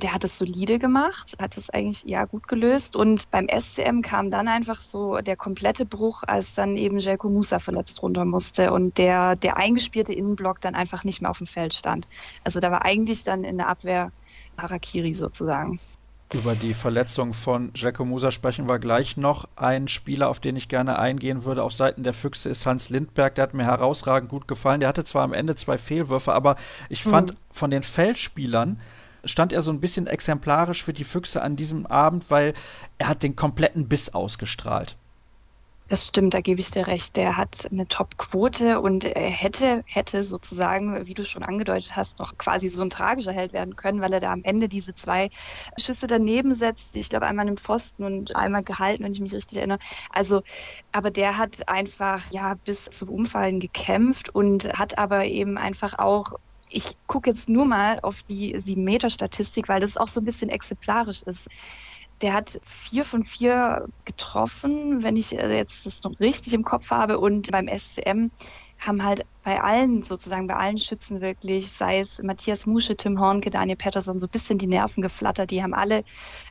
[0.00, 2.96] Der hat es solide gemacht, hat es eigentlich ja gut gelöst.
[2.96, 7.60] Und beim SCM kam dann einfach so der komplette Bruch, als dann eben Jelko Musa
[7.60, 11.72] verletzt runter musste und der, der eingespielte Innenblock dann einfach nicht mehr auf dem Feld
[11.72, 12.08] stand.
[12.42, 14.10] Also da war eigentlich dann in der Abwehr
[14.58, 15.80] Harakiri sozusagen.
[16.32, 19.48] Über die Verletzung von Jacko Musa sprechen wir gleich noch.
[19.56, 23.34] Ein Spieler, auf den ich gerne eingehen würde auf Seiten der Füchse, ist Hans Lindberg.
[23.36, 24.80] Der hat mir herausragend gut gefallen.
[24.80, 26.56] Der hatte zwar am Ende zwei Fehlwürfe, aber
[26.88, 27.36] ich fand mhm.
[27.50, 28.80] von den Feldspielern
[29.24, 32.52] stand er so ein bisschen exemplarisch für die Füchse an diesem Abend, weil
[32.98, 34.96] er hat den kompletten Biss ausgestrahlt.
[35.86, 37.14] Das stimmt, da gebe ich dir recht.
[37.16, 42.38] Der hat eine Top-Quote und er hätte, hätte sozusagen, wie du schon angedeutet hast, noch
[42.38, 45.28] quasi so ein tragischer Held werden können, weil er da am Ende diese zwei
[45.78, 46.96] Schüsse daneben setzt.
[46.96, 49.78] Ich glaube, einmal im Pfosten und einmal gehalten, wenn ich mich richtig erinnere.
[50.08, 50.40] Also,
[50.90, 56.32] aber der hat einfach, ja, bis zum Umfallen gekämpft und hat aber eben einfach auch
[56.70, 60.24] ich gucke jetzt nur mal auf die sieben Meter Statistik, weil das auch so ein
[60.24, 61.48] bisschen exemplarisch ist.
[62.20, 66.90] Der hat vier von vier getroffen, wenn ich äh, jetzt das noch richtig im Kopf
[66.90, 67.18] habe.
[67.18, 68.30] Und beim SCM
[68.78, 73.50] haben halt bei allen, sozusagen bei allen Schützen wirklich, sei es Matthias Musche, Tim Hornke,
[73.50, 75.50] Daniel Pettersson, so ein bisschen die Nerven geflattert.
[75.50, 76.04] Die haben alle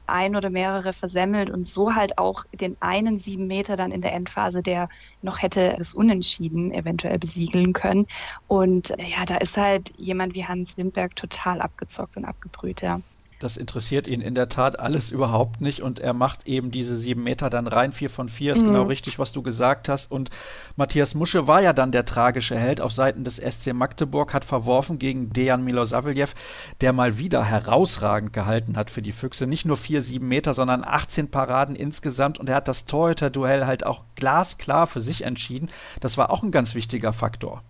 [0.08, 4.14] ein oder mehrere versemmelt und so halt auch den einen sieben Meter dann in der
[4.14, 4.90] Endphase, der
[5.22, 8.08] noch hätte das Unentschieden eventuell besiegeln können.
[8.48, 13.02] Und ja, da ist halt jemand wie Hans Lindberg total abgezockt und abgebrüht, ja.
[13.44, 17.24] Das interessiert ihn in der Tat alles überhaupt nicht und er macht eben diese sieben
[17.24, 17.92] Meter dann rein.
[17.92, 18.68] Vier von vier ist mhm.
[18.68, 20.10] genau richtig, was du gesagt hast.
[20.10, 20.30] Und
[20.78, 24.98] Matthias Musche war ja dann der tragische Held auf Seiten des SC Magdeburg, hat verworfen
[24.98, 26.36] gegen Dejan Milosavljev,
[26.80, 29.46] der mal wieder herausragend gehalten hat für die Füchse.
[29.46, 33.86] Nicht nur vier, sieben Meter, sondern 18 Paraden insgesamt und er hat das Torhüter-Duell halt
[33.86, 35.70] auch glasklar für sich entschieden.
[36.00, 37.62] Das war auch ein ganz wichtiger Faktor.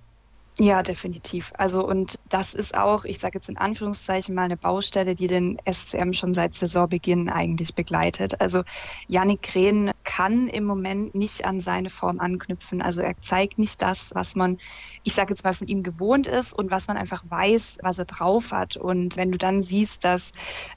[0.60, 1.52] Ja, definitiv.
[1.58, 5.58] Also und das ist auch, ich sage jetzt in Anführungszeichen mal eine Baustelle, die den
[5.66, 8.40] SCM schon seit Saisonbeginn eigentlich begleitet.
[8.40, 8.64] Also
[9.08, 12.84] Yannick Krehn kann im Moment nicht an seine Form anknüpfen.
[12.84, 14.60] Also er zeigt nicht das, was man,
[15.02, 18.06] ich sage jetzt mal von ihm gewohnt ist und was man einfach weiß, was er
[18.06, 18.78] drauf hat.
[18.78, 20.34] Und wenn du dann siehst, dass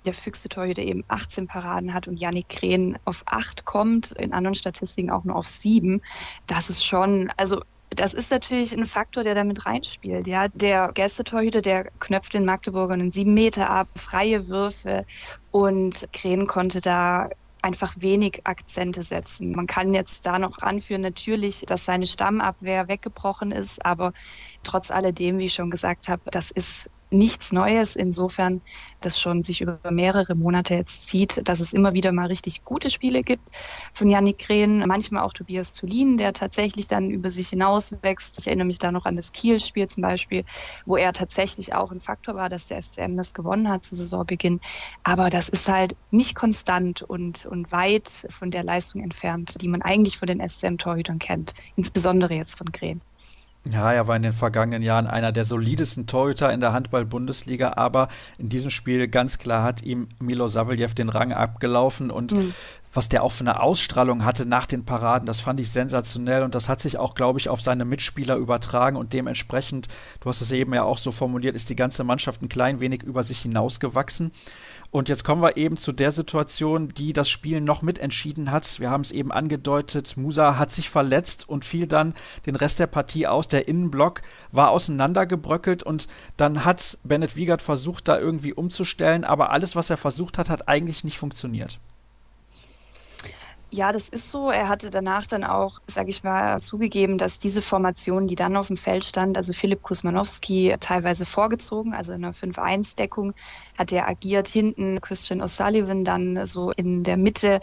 [0.06, 5.10] der Füchse-Torhüter eben 18 Paraden hat und Yannick Krehn auf 8 kommt, in anderen Statistiken
[5.10, 6.00] auch nur auf 7,
[6.46, 7.60] das ist schon, also
[7.90, 10.26] das ist natürlich ein Faktor, der damit reinspielt.
[10.26, 15.04] Ja, der Gästetorhüter, der knöpft den Magdeburgern einen sieben Meter ab, freie Würfe
[15.50, 17.28] und Krähen konnte da
[17.62, 19.52] einfach wenig Akzente setzen.
[19.52, 24.12] Man kann jetzt da noch anführen, natürlich, dass seine Stammabwehr weggebrochen ist, aber
[24.62, 28.62] trotz alledem, wie ich schon gesagt habe, das ist nichts Neues, insofern
[29.00, 32.90] das schon sich über mehrere Monate jetzt zieht, dass es immer wieder mal richtig gute
[32.90, 33.48] Spiele gibt
[33.92, 38.38] von Yannick Krehn, manchmal auch Tobias Zulin, der tatsächlich dann über sich hinaus wächst.
[38.38, 40.44] Ich erinnere mich da noch an das Kiel-Spiel zum Beispiel,
[40.84, 44.60] wo er tatsächlich auch ein Faktor war, dass der SCM das gewonnen hat zu Saisonbeginn.
[45.04, 49.82] Aber das ist halt nicht konstant und, und weit von der Leistung entfernt, die man
[49.82, 53.00] eigentlich von den SCM-Torhütern kennt, insbesondere jetzt von Krehn.
[53.72, 58.08] Ja, er war in den vergangenen Jahren einer der solidesten Torhüter in der Handball-Bundesliga, aber
[58.38, 62.54] in diesem Spiel ganz klar hat ihm Milo Saveljev den Rang abgelaufen und mhm.
[62.94, 66.54] was der auch für eine Ausstrahlung hatte nach den Paraden, das fand ich sensationell und
[66.54, 69.88] das hat sich auch, glaube ich, auf seine Mitspieler übertragen und dementsprechend,
[70.20, 73.02] du hast es eben ja auch so formuliert, ist die ganze Mannschaft ein klein wenig
[73.02, 74.30] über sich hinausgewachsen.
[74.90, 78.80] Und jetzt kommen wir eben zu der Situation, die das Spiel noch mitentschieden hat.
[78.80, 82.14] Wir haben es eben angedeutet, Musa hat sich verletzt und fiel dann
[82.46, 83.48] den Rest der Partie aus.
[83.48, 84.22] Der Innenblock
[84.52, 86.06] war auseinandergebröckelt und
[86.36, 90.68] dann hat Bennett Wiegert versucht, da irgendwie umzustellen, aber alles, was er versucht hat, hat
[90.68, 91.78] eigentlich nicht funktioniert.
[93.70, 94.48] Ja, das ist so.
[94.50, 98.68] Er hatte danach dann auch, sage ich mal, zugegeben, dass diese Formation, die dann auf
[98.68, 103.34] dem Feld stand, also Philipp Kusmanowski teilweise vorgezogen, also in einer 5-1-Deckung,
[103.76, 104.46] hat er agiert.
[104.46, 107.60] Hinten Christian O'Sullivan dann so in der Mitte,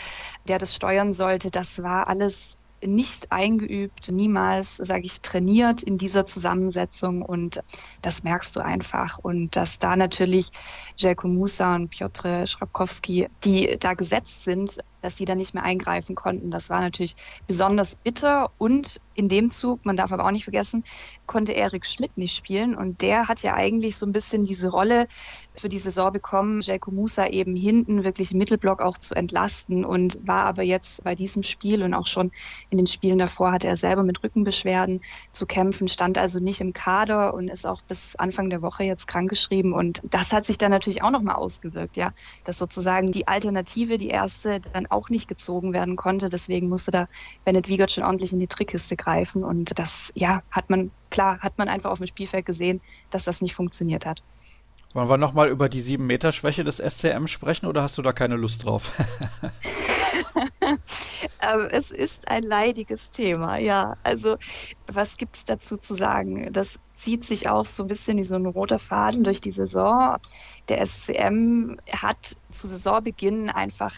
[0.48, 1.50] der das steuern sollte.
[1.52, 7.64] Das war alles nicht eingeübt, niemals, sage ich, trainiert in dieser Zusammensetzung und
[8.02, 9.20] das merkst du einfach.
[9.20, 10.52] Und dass da natürlich
[10.98, 16.16] Jelko Musa und Piotr Schrabkowski, die da gesetzt sind, dass die da nicht mehr eingreifen
[16.16, 16.52] konnten.
[16.52, 17.16] Das war natürlich
[17.48, 18.52] besonders bitter.
[18.58, 20.84] Und in dem Zug, man darf aber auch nicht vergessen,
[21.26, 22.76] konnte Erik Schmidt nicht spielen.
[22.76, 25.08] Und der hat ja eigentlich so ein bisschen diese Rolle
[25.56, 30.18] für die Saison bekommen, Jelko Musa eben hinten wirklich im Mittelblock auch zu entlasten und
[30.28, 32.32] war aber jetzt bei diesem Spiel und auch schon
[32.70, 35.02] in den Spielen davor hatte er selber mit Rückenbeschwerden
[35.32, 39.08] zu kämpfen, stand also nicht im Kader und ist auch bis Anfang der Woche jetzt
[39.08, 39.74] krankgeschrieben.
[39.74, 44.10] Und das hat sich dann natürlich auch nochmal ausgewirkt, ja, dass sozusagen die Alternative, die
[44.10, 46.30] erste, dann auch nicht gezogen werden konnte.
[46.30, 47.08] Deswegen musste da
[47.46, 49.44] Bennett Wiegert schon ordentlich in die Trickkiste greifen.
[49.44, 53.42] Und das, ja, hat man, klar, hat man einfach auf dem Spielfeld gesehen, dass das
[53.42, 54.24] nicht funktioniert hat.
[54.94, 58.64] Wollen wir nochmal über die 7-Meter-Schwäche des SCM sprechen oder hast du da keine Lust
[58.64, 58.92] drauf?
[61.42, 63.98] Ähm, es ist ein leidiges Thema, ja.
[64.04, 64.38] Also,
[64.88, 66.52] was gibt es dazu zu sagen?
[66.54, 70.18] Das zieht sich auch so ein bisschen wie so ein roter Faden durch die Saison.
[70.70, 73.94] Der SCM hat zu Saisonbeginn einfach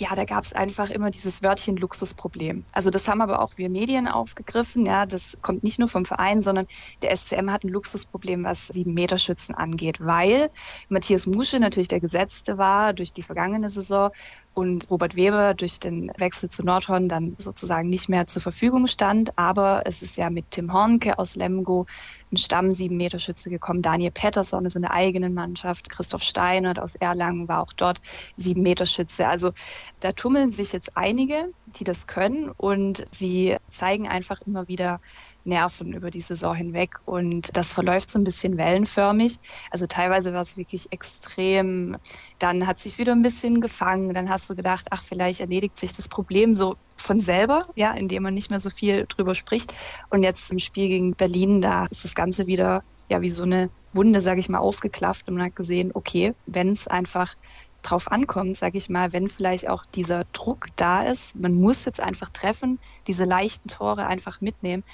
[0.00, 2.64] ja, da gab es einfach immer dieses Wörtchen Luxusproblem.
[2.72, 4.86] Also das haben aber auch wir Medien aufgegriffen.
[4.86, 6.66] Ja, das kommt nicht nur vom Verein, sondern
[7.02, 10.50] der SCM hat ein Luxusproblem, was sieben Meter Schützen angeht, weil
[10.88, 14.10] Matthias Musche natürlich der Gesetzte war durch die vergangene Saison
[14.52, 19.38] und Robert Weber durch den Wechsel zu Nordhorn dann sozusagen nicht mehr zur Verfügung stand.
[19.38, 21.86] Aber es ist ja mit Tim Hornke aus Lemgo
[22.32, 23.82] ein Stamm sieben Meter Schütze gekommen.
[23.82, 25.88] Daniel Pettersson ist in der eigenen Mannschaft.
[25.88, 28.00] Christoph Steinert aus Erlangen war auch dort
[28.36, 29.28] sieben Meter Schütze.
[29.28, 29.52] Also
[30.00, 35.00] da tummeln sich jetzt einige, die das können und sie zeigen einfach immer wieder
[35.44, 39.38] Nerven über die Saison hinweg und das verläuft so ein bisschen wellenförmig.
[39.70, 41.96] Also teilweise war es wirklich extrem.
[42.38, 44.12] Dann hat sich wieder ein bisschen gefangen.
[44.12, 48.22] Dann hast du gedacht, ach, vielleicht erledigt sich das Problem so von selber, ja, indem
[48.22, 49.72] man nicht mehr so viel drüber spricht.
[50.10, 53.70] Und jetzt im Spiel gegen Berlin, da ist das Ganze wieder ja wie so eine
[53.92, 57.34] Wunde, sage ich mal, aufgeklafft und man hat gesehen, okay, wenn es einfach
[57.82, 62.00] drauf ankommt, sage ich mal, wenn vielleicht auch dieser Druck da ist, man muss jetzt
[62.00, 64.84] einfach treffen, diese leichten Tore einfach mitnehmen,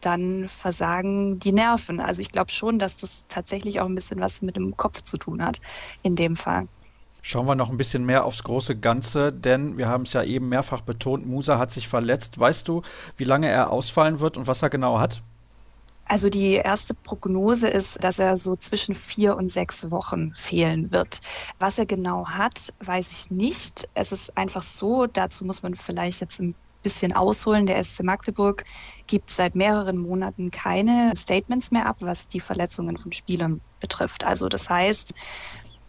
[0.00, 2.00] dann versagen die Nerven.
[2.00, 5.18] Also ich glaube schon, dass das tatsächlich auch ein bisschen was mit dem Kopf zu
[5.18, 5.60] tun hat
[6.02, 6.68] in dem Fall.
[7.22, 10.48] Schauen wir noch ein bisschen mehr aufs große Ganze, denn wir haben es ja eben
[10.48, 12.38] mehrfach betont, Musa hat sich verletzt.
[12.38, 12.82] Weißt du,
[13.16, 15.22] wie lange er ausfallen wird und was er genau hat?
[16.08, 21.20] Also die erste Prognose ist, dass er so zwischen vier und sechs Wochen fehlen wird.
[21.58, 23.88] Was er genau hat, weiß ich nicht.
[23.94, 27.66] Es ist einfach so, dazu muss man vielleicht jetzt ein bisschen ausholen.
[27.66, 28.64] Der SC Magdeburg
[29.08, 34.22] gibt seit mehreren Monaten keine Statements mehr ab, was die Verletzungen von Spielern betrifft.
[34.22, 35.12] Also das heißt,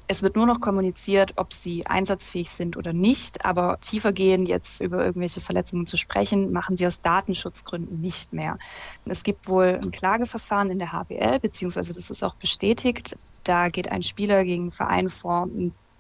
[0.08, 5.04] es wird nur noch kommuniziert, ob sie einsatzfähig sind oder nicht, aber tiefergehend jetzt über
[5.06, 8.58] irgendwelche Verletzungen zu sprechen, machen sie aus Datenschutzgründen nicht mehr.
[9.06, 13.18] Es gibt wohl ein Klageverfahren in der HBL, beziehungsweise das ist auch bestätigt.
[13.44, 15.48] Da geht ein Spieler gegen einen Verein vor,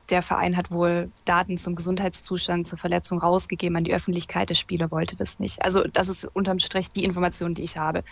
[0.09, 4.49] der Verein hat wohl Daten zum Gesundheitszustand, zur Verletzung rausgegeben an die Öffentlichkeit.
[4.49, 5.63] Der Spieler wollte das nicht.
[5.63, 8.03] Also das ist unterm Strich die Information, die ich habe.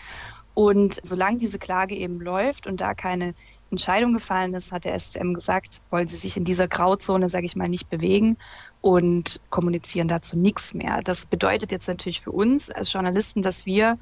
[0.54, 3.34] Und solange diese Klage eben läuft und da keine
[3.76, 7.58] Entscheidung gefallen ist, hat der SCM gesagt, wollen sie sich in dieser Grauzone, sage ich
[7.58, 8.38] mal, nicht bewegen
[8.80, 11.02] und kommunizieren dazu nichts mehr.
[11.04, 14.00] Das bedeutet jetzt natürlich für uns als Journalisten, dass wir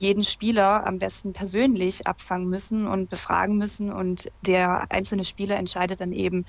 [0.00, 3.92] jeden Spieler am besten persönlich abfangen müssen und befragen müssen.
[3.92, 6.44] Und der einzelne Spieler entscheidet dann eben,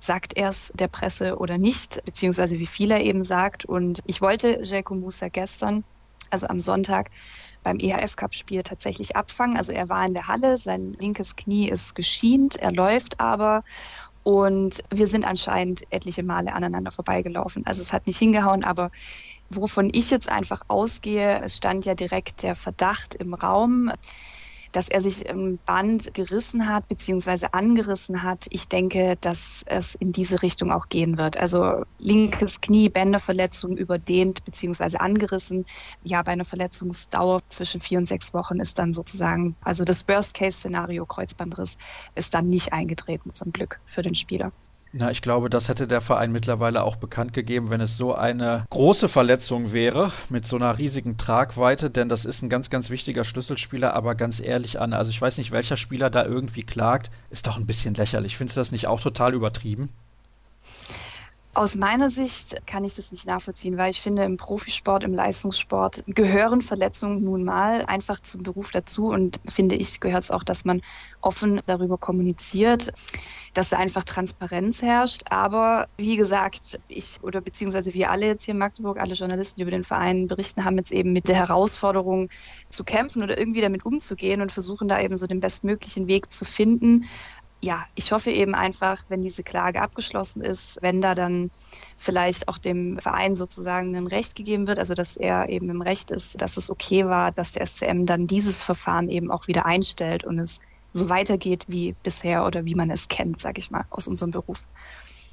[0.00, 3.64] sagt er es der Presse oder nicht, beziehungsweise wie viel er eben sagt.
[3.64, 5.84] Und ich wollte Jaco Musa gestern,
[6.30, 7.10] also am Sonntag,
[7.62, 9.56] beim EHF-Cup-Spiel tatsächlich abfangen.
[9.56, 13.64] Also er war in der Halle, sein linkes Knie ist geschient, er läuft aber
[14.22, 17.64] und wir sind anscheinend etliche Male aneinander vorbeigelaufen.
[17.66, 18.90] Also es hat nicht hingehauen, aber
[19.48, 23.90] wovon ich jetzt einfach ausgehe, es stand ja direkt der Verdacht im Raum,
[24.78, 28.46] dass er sich im Band gerissen hat beziehungsweise angerissen hat.
[28.50, 31.36] Ich denke, dass es in diese Richtung auch gehen wird.
[31.36, 35.66] Also linkes Knie, Bänderverletzung überdehnt beziehungsweise angerissen.
[36.04, 41.06] Ja, bei einer Verletzungsdauer zwischen vier und sechs Wochen ist dann sozusagen, also das Worst-Case-Szenario
[41.06, 41.76] Kreuzbandriss
[42.14, 44.52] ist dann nicht eingetreten zum Glück für den Spieler.
[44.92, 48.64] Na, ich glaube, das hätte der Verein mittlerweile auch bekannt gegeben, wenn es so eine
[48.70, 53.24] große Verletzung wäre, mit so einer riesigen Tragweite, denn das ist ein ganz, ganz wichtiger
[53.24, 57.46] Schlüsselspieler, aber ganz ehrlich an, also ich weiß nicht, welcher Spieler da irgendwie klagt, ist
[57.46, 58.38] doch ein bisschen lächerlich.
[58.38, 59.90] Findest du das nicht auch total übertrieben?
[61.58, 66.04] Aus meiner Sicht kann ich das nicht nachvollziehen, weil ich finde, im Profisport, im Leistungssport
[66.06, 70.64] gehören Verletzungen nun mal einfach zum Beruf dazu und finde ich, gehört es auch, dass
[70.64, 70.82] man
[71.20, 72.92] offen darüber kommuniziert,
[73.54, 75.24] dass da einfach Transparenz herrscht.
[75.30, 79.62] Aber wie gesagt, ich oder beziehungsweise wir alle jetzt hier in Magdeburg, alle Journalisten, die
[79.62, 82.28] über den Verein berichten, haben jetzt eben mit der Herausforderung
[82.68, 86.44] zu kämpfen oder irgendwie damit umzugehen und versuchen da eben so den bestmöglichen Weg zu
[86.44, 87.04] finden
[87.60, 91.50] ja, ich hoffe eben einfach, wenn diese Klage abgeschlossen ist, wenn da dann
[91.96, 96.12] vielleicht auch dem Verein sozusagen ein Recht gegeben wird, also dass er eben im Recht
[96.12, 100.24] ist, dass es okay war, dass der SCM dann dieses Verfahren eben auch wieder einstellt
[100.24, 100.60] und es
[100.92, 104.68] so weitergeht wie bisher oder wie man es kennt, sage ich mal, aus unserem Beruf.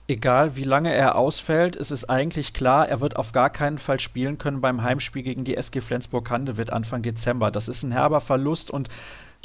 [0.07, 3.99] Egal wie lange er ausfällt, ist es eigentlich klar, er wird auf gar keinen Fall
[3.99, 7.49] spielen können beim Heimspiel gegen die SG Flensburg-Handewitt Anfang Dezember.
[7.49, 8.89] Das ist ein herber Verlust und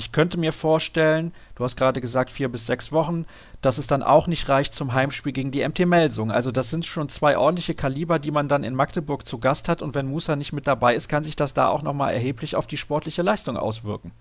[0.01, 3.27] ich könnte mir vorstellen, du hast gerade gesagt vier bis sechs Wochen,
[3.61, 6.31] dass es dann auch nicht reicht zum Heimspiel gegen die MT Melsung.
[6.31, 9.83] Also das sind schon zwei ordentliche Kaliber, die man dann in Magdeburg zu Gast hat
[9.83, 12.67] und wenn Musa nicht mit dabei ist, kann sich das da auch nochmal erheblich auf
[12.67, 14.13] die sportliche Leistung auswirken.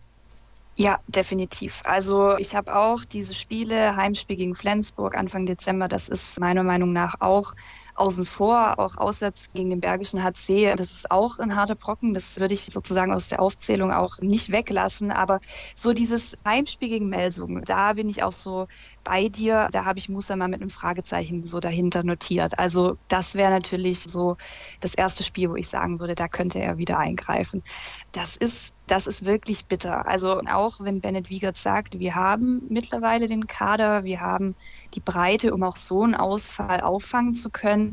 [0.78, 1.82] Ja, definitiv.
[1.86, 6.92] Also ich habe auch diese Spiele, Heimspiel gegen Flensburg Anfang Dezember, das ist meiner Meinung
[6.92, 7.54] nach auch
[8.00, 10.76] außen vor, auch auswärts gegen den Bergischen HC.
[10.76, 12.14] Das ist auch ein harter Brocken.
[12.14, 15.12] Das würde ich sozusagen aus der Aufzählung auch nicht weglassen.
[15.12, 15.40] Aber
[15.76, 18.68] so dieses Heimspiel gegen Melsungen, da bin ich auch so
[19.04, 19.70] bei dir.
[19.72, 22.58] Da habe ich Musa mal mit einem Fragezeichen so dahinter notiert.
[22.58, 24.38] Also das wäre natürlich so
[24.80, 27.64] das erste Spiel, wo ich sagen würde, da könnte er wieder eingreifen.
[28.12, 30.08] Das ist das ist wirklich bitter.
[30.08, 34.56] Also auch wenn Bennett Wiegert sagt, wir haben mittlerweile den Kader, wir haben
[34.96, 37.89] die Breite, um auch so einen Ausfall auffangen zu können,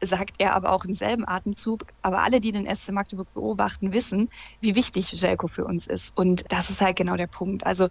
[0.00, 1.86] sagt er aber auch im selben Atemzug.
[2.02, 4.28] Aber alle, die den SC Magdeburg beobachten, wissen,
[4.60, 6.16] wie wichtig Jelko für uns ist.
[6.16, 7.66] Und das ist halt genau der Punkt.
[7.66, 7.88] Also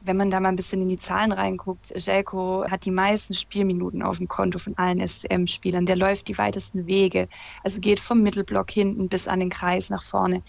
[0.00, 4.02] wenn man da mal ein bisschen in die Zahlen reinguckt, Jelko hat die meisten Spielminuten
[4.02, 5.86] auf dem Konto von allen SCM-Spielern.
[5.86, 7.28] Der läuft die weitesten Wege.
[7.64, 10.42] Also geht vom Mittelblock hinten bis an den Kreis nach vorne.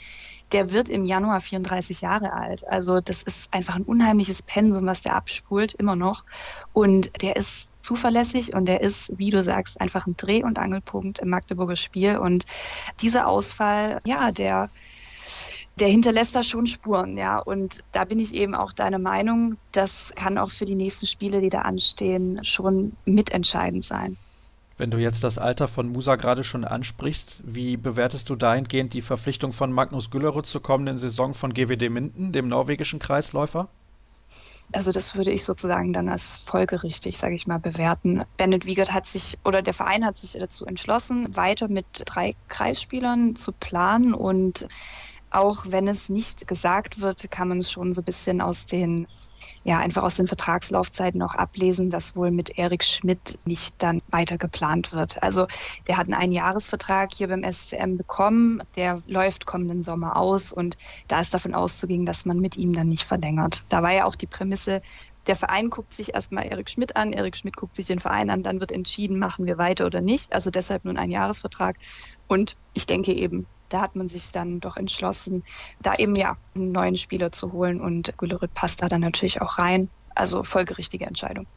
[0.51, 2.67] Der wird im Januar 34 Jahre alt.
[2.67, 6.25] Also das ist einfach ein unheimliches Pensum, was der abspult, immer noch.
[6.73, 11.19] Und der ist zuverlässig und der ist, wie du sagst, einfach ein Dreh- und Angelpunkt
[11.19, 12.17] im Magdeburger Spiel.
[12.17, 12.45] Und
[13.01, 14.69] dieser Ausfall, ja, der
[15.79, 17.39] der hinterlässt da schon Spuren, ja.
[17.39, 21.41] Und da bin ich eben auch deiner Meinung, das kann auch für die nächsten Spiele,
[21.41, 24.17] die da anstehen, schon mitentscheidend sein.
[24.80, 29.01] Wenn du jetzt das Alter von Musa gerade schon ansprichst, wie bewertest du dahingehend die
[29.01, 33.67] Verpflichtung von Magnus Güllerud zur kommenden Saison von GWD Minden, dem norwegischen Kreisläufer?
[34.71, 38.23] Also das würde ich sozusagen dann als folgerichtig, sage ich mal, bewerten.
[38.38, 43.36] Bennett Wiegert hat sich oder der Verein hat sich dazu entschlossen, weiter mit drei Kreisspielern
[43.36, 44.65] zu planen und
[45.30, 49.07] auch wenn es nicht gesagt wird, kann man es schon so ein bisschen aus den
[49.64, 54.38] ja, einfach aus den Vertragslaufzeiten auch ablesen, dass wohl mit Erik Schmidt nicht dann weiter
[54.38, 55.22] geplant wird.
[55.22, 55.47] Also
[55.88, 61.20] der hat einen Einjahresvertrag hier beim SCM bekommen, der läuft kommenden Sommer aus und da
[61.20, 63.66] ist davon auszugehen, dass man mit ihm dann nicht verlängert.
[63.70, 64.82] Da war ja auch die Prämisse,
[65.28, 68.41] der Verein guckt sich erstmal Erik Schmidt an, Erik Schmidt guckt sich den Verein an,
[68.41, 70.34] dann wird entschieden, machen wir weiter oder nicht.
[70.34, 71.78] Also deshalb nun ein Jahresvertrag.
[72.28, 75.43] Und ich denke eben, da hat man sich dann doch entschlossen,
[75.82, 79.57] da eben ja einen neuen Spieler zu holen und Gülerit passt da dann natürlich auch
[79.57, 79.89] rein.
[80.15, 81.47] Also folgerichtige Entscheidung.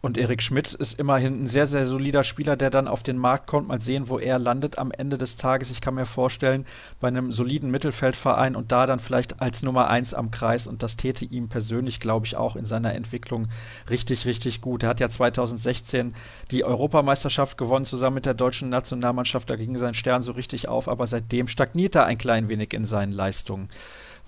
[0.00, 3.48] Und Erik Schmidt ist immerhin ein sehr, sehr solider Spieler, der dann auf den Markt
[3.48, 3.66] kommt.
[3.66, 5.72] Mal sehen, wo er landet am Ende des Tages.
[5.72, 6.66] Ich kann mir vorstellen,
[7.00, 10.68] bei einem soliden Mittelfeldverein und da dann vielleicht als Nummer eins am Kreis.
[10.68, 13.48] Und das täte ihm persönlich, glaube ich, auch in seiner Entwicklung
[13.90, 14.84] richtig, richtig gut.
[14.84, 16.14] Er hat ja 2016
[16.52, 19.50] die Europameisterschaft gewonnen, zusammen mit der deutschen Nationalmannschaft.
[19.50, 22.84] Da ging sein Stern so richtig auf, aber seitdem stagniert er ein klein wenig in
[22.84, 23.68] seinen Leistungen.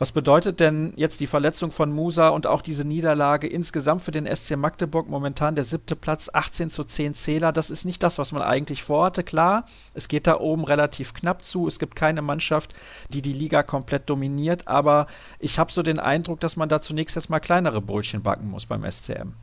[0.00, 4.26] Was bedeutet denn jetzt die Verletzung von Musa und auch diese Niederlage insgesamt für den
[4.34, 5.10] SC Magdeburg?
[5.10, 7.52] Momentan der siebte Platz, 18 zu 10 Zähler.
[7.52, 9.22] Das ist nicht das, was man eigentlich vorhatte.
[9.22, 11.68] Klar, es geht da oben relativ knapp zu.
[11.68, 12.74] Es gibt keine Mannschaft,
[13.10, 14.68] die die Liga komplett dominiert.
[14.68, 15.06] Aber
[15.38, 18.90] ich habe so den Eindruck, dass man da zunächst erstmal kleinere Brötchen backen muss beim
[18.90, 19.34] SCM.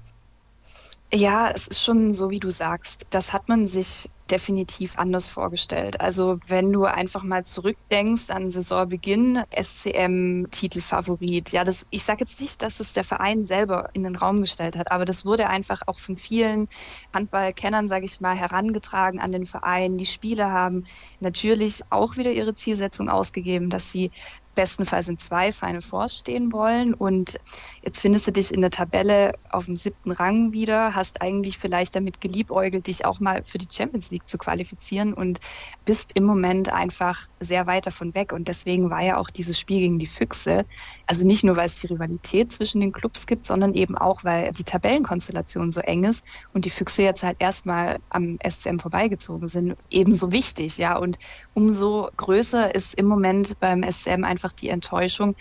[1.14, 3.06] Ja, es ist schon so, wie du sagst.
[3.12, 6.02] Das hat man sich definitiv anders vorgestellt.
[6.02, 11.52] Also wenn du einfach mal zurückdenkst an Saisonbeginn, SCM-Titelfavorit.
[11.52, 14.78] Ja, das, ich sage jetzt nicht, dass es der Verein selber in den Raum gestellt
[14.78, 16.68] hat, aber das wurde einfach auch von vielen
[17.14, 19.98] Handballkennern, sage ich mal, herangetragen an den Verein.
[19.98, 20.86] Die Spieler haben
[21.20, 24.12] natürlich auch wieder ihre Zielsetzung ausgegeben, dass sie
[24.58, 26.96] bestenfalls in zwei Final Fours stehen wollen.
[26.96, 27.40] Und
[27.84, 31.96] jetzt findest du dich in der Tabelle auf dem siebten Rang wieder, hast eigentlich vielleicht
[31.96, 35.40] damit geliebäugelt, dich auch mal für die Champions League zu qualifizieren und
[35.86, 38.34] bist im Moment einfach sehr weit davon weg.
[38.34, 40.66] Und deswegen war ja auch dieses Spiel gegen die Füchse,
[41.06, 44.52] also nicht nur, weil es die Rivalität zwischen den Clubs gibt, sondern eben auch, weil
[44.54, 49.76] die Tabellenkonstellation so eng ist und die Füchse jetzt halt erstmal am SCM vorbeigezogen sind,
[49.92, 50.98] ebenso wichtig, ja.
[50.98, 51.20] Und
[51.54, 55.36] umso größer ist im Moment beim SCM einfach einfach die Enttäuschung,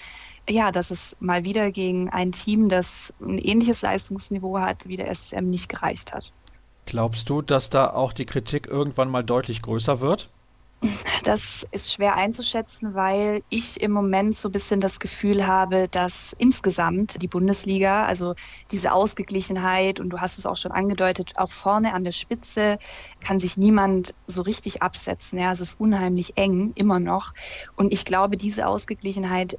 [0.48, 5.12] ja, dass es mal wieder gegen ein Team, das ein ähnliches Leistungsniveau hat, wie der
[5.14, 6.32] SCM nicht gereicht hat.
[6.86, 10.30] Glaubst du, dass da auch die Kritik irgendwann mal deutlich größer wird?
[11.24, 16.34] Das ist schwer einzuschätzen, weil ich im Moment so ein bisschen das Gefühl habe, dass
[16.38, 18.34] insgesamt die Bundesliga, also
[18.70, 22.78] diese Ausgeglichenheit, und du hast es auch schon angedeutet, auch vorne an der Spitze
[23.20, 25.38] kann sich niemand so richtig absetzen.
[25.38, 27.32] Ja, es ist unheimlich eng, immer noch.
[27.74, 29.56] Und ich glaube, diese Ausgeglichenheit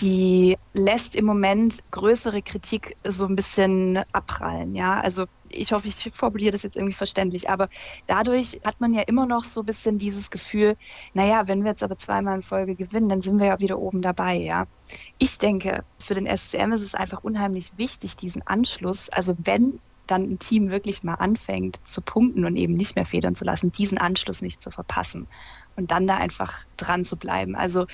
[0.00, 4.74] die lässt im Moment größere Kritik so ein bisschen abprallen.
[4.74, 7.68] Ja, also ich hoffe, ich formuliere das jetzt irgendwie verständlich, aber
[8.06, 10.76] dadurch hat man ja immer noch so ein bisschen dieses Gefühl,
[11.14, 14.02] naja, wenn wir jetzt aber zweimal in Folge gewinnen, dann sind wir ja wieder oben
[14.02, 14.66] dabei, ja.
[15.18, 20.22] Ich denke, für den SCM ist es einfach unheimlich wichtig, diesen Anschluss, also wenn dann
[20.24, 23.98] ein Team wirklich mal anfängt zu punkten und eben nicht mehr federn zu lassen, diesen
[23.98, 25.28] Anschluss nicht zu verpassen
[25.76, 27.54] und dann da einfach dran zu bleiben.
[27.54, 27.86] Also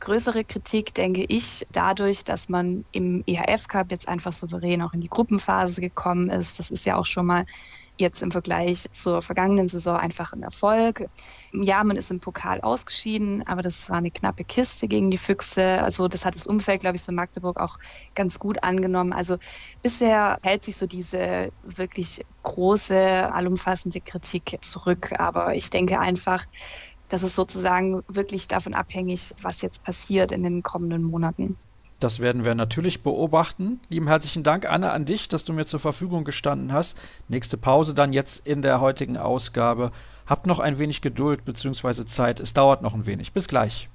[0.00, 5.00] größere Kritik, denke ich, dadurch, dass man im EHF Cup jetzt einfach souverän auch in
[5.00, 6.58] die Gruppenphase gekommen ist.
[6.58, 7.44] Das ist ja auch schon mal
[7.98, 11.08] jetzt im Vergleich zur vergangenen Saison einfach ein Erfolg.
[11.52, 15.82] Ja, man ist im Pokal ausgeschieden, aber das war eine knappe Kiste gegen die Füchse.
[15.82, 17.78] Also das hat das Umfeld, glaube ich, so Magdeburg auch
[18.14, 19.12] ganz gut angenommen.
[19.12, 19.38] Also
[19.82, 25.12] bisher hält sich so diese wirklich große, allumfassende Kritik zurück.
[25.18, 26.44] Aber ich denke einfach,
[27.08, 31.56] das ist sozusagen wirklich davon abhängig, was jetzt passiert in den kommenden Monaten.
[31.98, 33.80] Das werden wir natürlich beobachten.
[33.88, 36.98] Lieben herzlichen Dank, Anne, an dich, dass du mir zur Verfügung gestanden hast.
[37.28, 39.92] Nächste Pause dann jetzt in der heutigen Ausgabe.
[40.26, 42.04] Habt noch ein wenig Geduld bzw.
[42.04, 42.38] Zeit.
[42.38, 43.32] Es dauert noch ein wenig.
[43.32, 43.88] Bis gleich.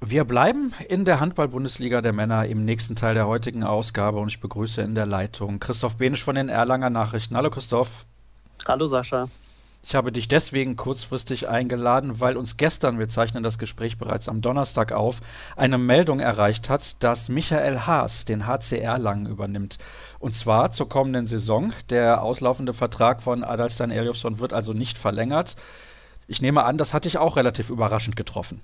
[0.00, 4.40] Wir bleiben in der Handball-Bundesliga der Männer im nächsten Teil der heutigen Ausgabe und ich
[4.40, 7.36] begrüße in der Leitung Christoph Benisch von den Erlanger Nachrichten.
[7.36, 8.06] Hallo Christoph.
[8.66, 9.28] Hallo Sascha.
[9.82, 14.40] Ich habe dich deswegen kurzfristig eingeladen, weil uns gestern, wir zeichnen das Gespräch bereits am
[14.40, 15.20] Donnerstag auf,
[15.56, 19.76] eine Meldung erreicht hat, dass Michael Haas den HCR lang übernimmt.
[20.18, 21.74] Und zwar zur kommenden Saison.
[21.90, 25.56] Der auslaufende Vertrag von Adalstein Eliasson wird also nicht verlängert.
[26.26, 28.62] Ich nehme an, das hat dich auch relativ überraschend getroffen.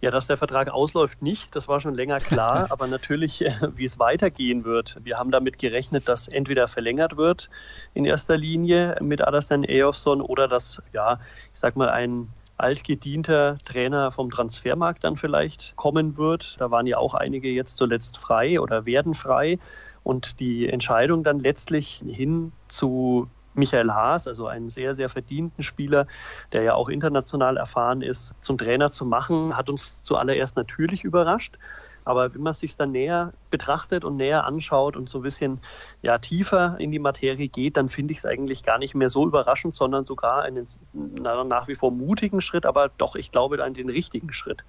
[0.00, 1.54] Ja, dass der Vertrag ausläuft, nicht.
[1.56, 2.66] Das war schon länger klar.
[2.70, 4.98] aber natürlich, äh, wie es weitergehen wird.
[5.02, 7.48] Wir haben damit gerechnet, dass entweder verlängert wird
[7.94, 11.20] in erster Linie mit Adasan Eyofsson oder dass, ja,
[11.52, 16.60] ich sag mal, ein altgedienter Trainer vom Transfermarkt dann vielleicht kommen wird.
[16.60, 19.58] Da waren ja auch einige jetzt zuletzt frei oder werden frei.
[20.02, 26.06] Und die Entscheidung dann letztlich hin zu Michael Haas, also einen sehr, sehr verdienten Spieler,
[26.52, 31.56] der ja auch international erfahren ist, zum Trainer zu machen, hat uns zuallererst natürlich überrascht.
[32.04, 35.60] Aber wenn man es sich dann näher betrachtet und näher anschaut und so ein bisschen
[36.02, 39.26] ja, tiefer in die Materie geht, dann finde ich es eigentlich gar nicht mehr so
[39.26, 43.72] überraschend, sondern sogar einen na, nach wie vor mutigen Schritt, aber doch, ich glaube, an
[43.72, 44.64] den richtigen Schritt.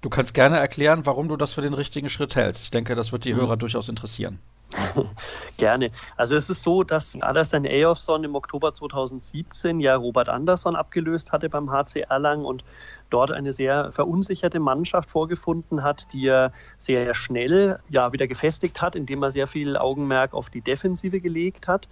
[0.00, 2.64] Du kannst gerne erklären, warum du das für den richtigen Schritt hältst.
[2.64, 3.40] Ich denke, das wird die mhm.
[3.40, 4.40] Hörer durchaus interessieren.
[5.56, 5.90] Gerne.
[6.16, 11.48] Also es ist so, dass Alastair Eyolfsson im Oktober 2017 ja Robert Andersson abgelöst hatte
[11.48, 12.64] beim HC Erlangen und
[13.10, 18.96] dort eine sehr verunsicherte Mannschaft vorgefunden hat, die er sehr schnell ja wieder gefestigt hat,
[18.96, 21.88] indem er sehr viel Augenmerk auf die Defensive gelegt hat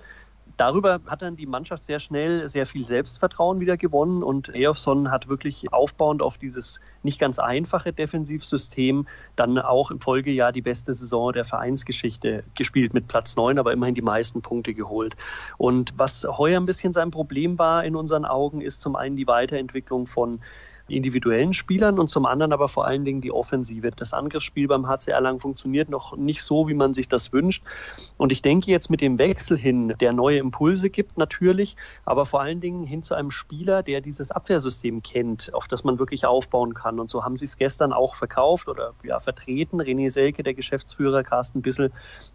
[0.56, 5.28] darüber hat dann die Mannschaft sehr schnell sehr viel Selbstvertrauen wieder gewonnen und Eofson hat
[5.28, 11.32] wirklich aufbauend auf dieses nicht ganz einfache Defensivsystem dann auch im Folgejahr die beste Saison
[11.32, 15.16] der Vereinsgeschichte gespielt mit Platz 9, aber immerhin die meisten Punkte geholt.
[15.58, 19.26] Und was heuer ein bisschen sein Problem war in unseren Augen, ist zum einen die
[19.26, 20.40] Weiterentwicklung von
[20.90, 23.90] individuellen Spielern und zum anderen aber vor allen Dingen die Offensive.
[23.90, 27.62] Das Angriffsspiel beim HC Erlangen funktioniert noch nicht so, wie man sich das wünscht.
[28.16, 32.40] Und ich denke jetzt mit dem Wechsel hin, der neue Impulse gibt natürlich, aber vor
[32.40, 36.74] allen Dingen hin zu einem Spieler, der dieses Abwehrsystem kennt, auf das man wirklich aufbauen
[36.74, 36.98] kann.
[36.98, 39.80] Und so haben sie es gestern auch verkauft oder ja, vertreten.
[39.80, 41.92] René Selke, der Geschäftsführer, Carsten Bissel,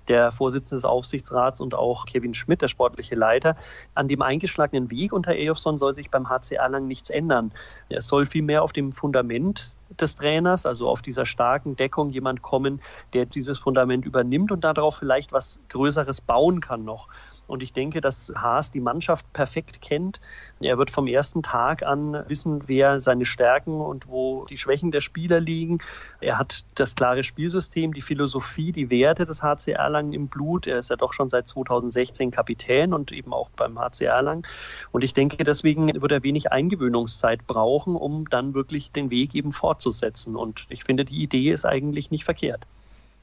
[0.07, 3.55] der Vorsitzende des Aufsichtsrats und auch Kevin Schmidt, der sportliche Leiter.
[3.93, 7.51] An dem eingeschlagenen Weg unter Ejofsson soll sich beim HC Erlangen nichts ändern.
[7.89, 12.41] Es soll viel mehr auf dem Fundament des Trainers, also auf dieser starken Deckung jemand
[12.41, 12.81] kommen,
[13.13, 17.07] der dieses Fundament übernimmt und darauf vielleicht was Größeres bauen kann noch.
[17.47, 20.19] Und ich denke, dass Haas die Mannschaft perfekt kennt.
[20.59, 25.01] Er wird vom ersten Tag an wissen, wer seine Stärken und wo die Schwächen der
[25.01, 25.79] Spieler liegen.
[26.21, 30.67] Er hat das klare Spielsystem, die Philosophie, die Werte des HC Erlangen im Blut.
[30.67, 34.43] Er ist ja doch schon seit 2016 Kapitän und eben auch beim HC Erlangen.
[34.91, 39.51] Und ich denke, deswegen wird er wenig Eingewöhnungszeit brauchen, um dann wirklich den Weg eben
[39.51, 40.35] fortzusetzen.
[40.35, 42.65] Und ich finde, die Idee ist eigentlich nicht verkehrt.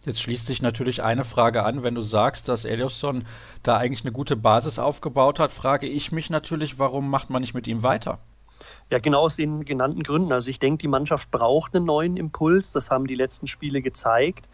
[0.05, 3.24] Jetzt schließt sich natürlich eine Frage an, wenn du sagst, dass Eliasson
[3.62, 7.55] da eigentlich eine gute Basis aufgebaut hat, frage ich mich natürlich, warum macht man nicht
[7.55, 8.18] mit ihm weiter?
[8.93, 10.32] Ja, genau aus den genannten Gründen.
[10.32, 12.72] Also ich denke, die Mannschaft braucht einen neuen Impuls.
[12.72, 14.47] Das haben die letzten Spiele gezeigt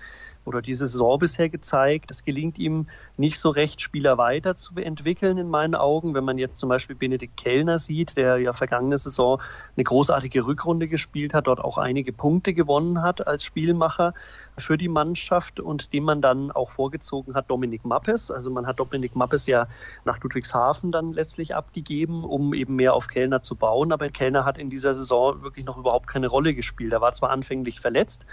[0.49, 2.11] oder diese Saison bisher gezeigt.
[2.11, 2.87] Es gelingt ihm
[3.17, 6.15] nicht so recht, Spieler weiterzuentwickeln in meinen Augen.
[6.15, 9.41] Wenn man jetzt zum Beispiel Benedikt Kellner sieht, der ja vergangene Saison
[9.77, 14.15] eine großartige Rückrunde gespielt hat, dort auch einige Punkte gewonnen hat als Spielmacher
[14.57, 18.31] für die Mannschaft und dem man dann auch vorgezogen hat, Dominik Mappes.
[18.31, 19.69] Also man hat Dominik Mappes ja
[20.05, 23.93] nach Ludwigshafen dann letztlich abgegeben, um eben mehr auf Kellner zu bauen.
[23.93, 26.93] Aber Kellner hat in dieser Saison wirklich noch überhaupt keine Rolle gespielt.
[26.93, 28.27] Er war zwar anfänglich verletzt,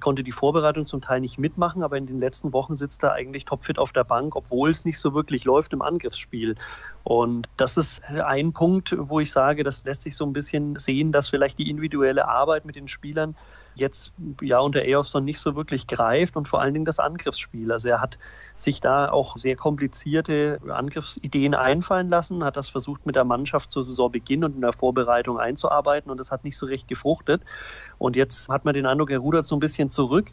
[0.00, 3.12] konnte die Vorbereitung zum Teil nicht mitmachen, machen, aber in den letzten Wochen sitzt er
[3.12, 6.54] eigentlich topfit auf der Bank, obwohl es nicht so wirklich läuft im Angriffsspiel.
[7.04, 11.12] Und das ist ein Punkt, wo ich sage, das lässt sich so ein bisschen sehen,
[11.12, 13.36] dass vielleicht die individuelle Arbeit mit den Spielern
[13.74, 17.72] jetzt ja unter Eofson nicht so wirklich greift und vor allen Dingen das Angriffsspiel.
[17.72, 18.18] Also er hat
[18.54, 23.84] sich da auch sehr komplizierte Angriffsideen einfallen lassen, hat das versucht mit der Mannschaft zur
[23.84, 27.42] Saisonbeginn und in der Vorbereitung einzuarbeiten und das hat nicht so recht gefruchtet.
[27.98, 30.32] Und jetzt hat man den Eindruck, er rudert so ein bisschen zurück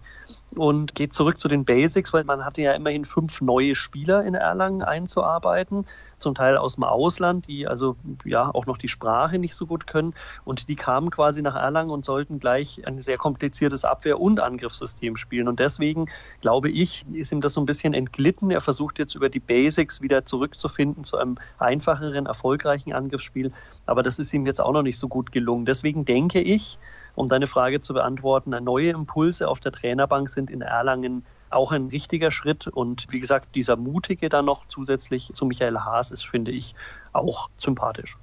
[0.56, 4.34] und geht zurück zu den Basics, weil man hatte ja immerhin fünf neue Spieler in
[4.34, 5.86] Erlangen einzuarbeiten,
[6.18, 7.95] zum Teil aus dem Ausland, die also
[8.26, 10.14] ja auch noch die Sprache nicht so gut können
[10.45, 15.16] und die kamen quasi nach Erlangen und sollten gleich ein sehr kompliziertes Abwehr- und Angriffssystem
[15.16, 16.06] spielen und deswegen
[16.41, 18.52] glaube ich, ist ihm das so ein bisschen entglitten.
[18.52, 23.52] Er versucht jetzt über die Basics wieder zurückzufinden zu einem einfacheren, erfolgreichen Angriffsspiel,
[23.86, 25.66] aber das ist ihm jetzt auch noch nicht so gut gelungen.
[25.66, 26.80] Deswegen denke ich,
[27.16, 31.88] um deine Frage zu beantworten, neue Impulse auf der Trainerbank sind in Erlangen auch ein
[31.88, 32.68] richtiger Schritt.
[32.68, 36.76] Und wie gesagt, dieser mutige dann noch zusätzlich zu Michael Haas ist, finde ich,
[37.14, 38.18] auch sympathisch.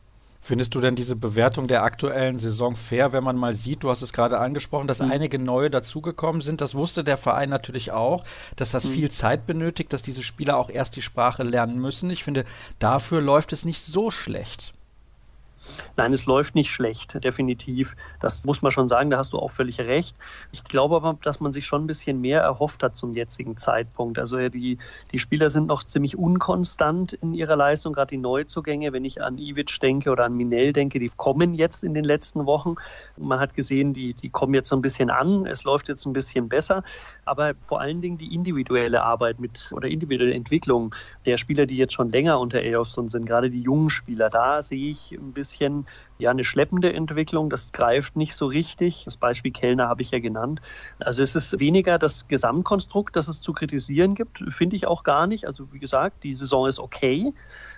[0.47, 4.03] Findest du denn diese Bewertung der aktuellen Saison fair, wenn man mal sieht, du hast
[4.03, 5.11] es gerade angesprochen, dass mhm.
[5.11, 6.61] einige neue dazugekommen sind?
[6.61, 8.25] Das wusste der Verein natürlich auch,
[8.55, 8.91] dass das mhm.
[8.91, 12.11] viel Zeit benötigt, dass diese Spieler auch erst die Sprache lernen müssen.
[12.11, 12.45] Ich finde,
[12.79, 14.73] dafür läuft es nicht so schlecht.
[15.97, 17.97] Nein, es läuft nicht schlecht, definitiv.
[18.21, 20.17] Das muss man schon sagen, da hast du auch völlig recht.
[20.53, 24.19] Ich glaube aber, dass man sich schon ein bisschen mehr erhofft hat zum jetzigen Zeitpunkt.
[24.19, 24.79] Also die,
[25.13, 28.93] die Spieler sind noch ziemlich unkonstant in ihrer Leistung, gerade die Neuzugänge.
[28.93, 32.47] Wenn ich an Ivic denke oder an Minell denke, die kommen jetzt in den letzten
[32.47, 32.75] Wochen.
[33.19, 35.47] Man hat gesehen, die, die kommen jetzt so ein bisschen an.
[35.47, 36.85] Es läuft jetzt ein bisschen besser.
[37.25, 40.95] Aber vor allen Dingen die individuelle Arbeit mit oder individuelle Entwicklung
[41.25, 44.91] der Spieler, die jetzt schon länger unter Aeofson sind, gerade die jungen Spieler, da sehe
[44.91, 45.87] ich ein bisschen bisschen
[46.19, 47.51] ja eine schleppende Entwicklung.
[47.51, 49.05] Das greift nicht so richtig.
[49.05, 50.61] Das Beispiel Kellner habe ich ja genannt.
[50.99, 55.27] Also es ist weniger das Gesamtkonstrukt, das es zu kritisieren gibt, finde ich auch gar
[55.27, 55.47] nicht.
[55.47, 57.33] Also wie gesagt, die Saison ist okay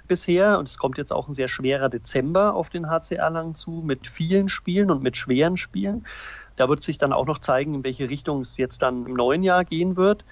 [0.06, 3.82] bisher und es kommt jetzt auch ein sehr schwerer Dezember auf den HC Erlangen zu
[3.84, 6.04] mit vielen Spielen und mit schweren Spielen.
[6.56, 9.42] Da wird sich dann auch noch zeigen, in welche Richtung es jetzt dann im neuen
[9.44, 10.24] Jahr gehen wird.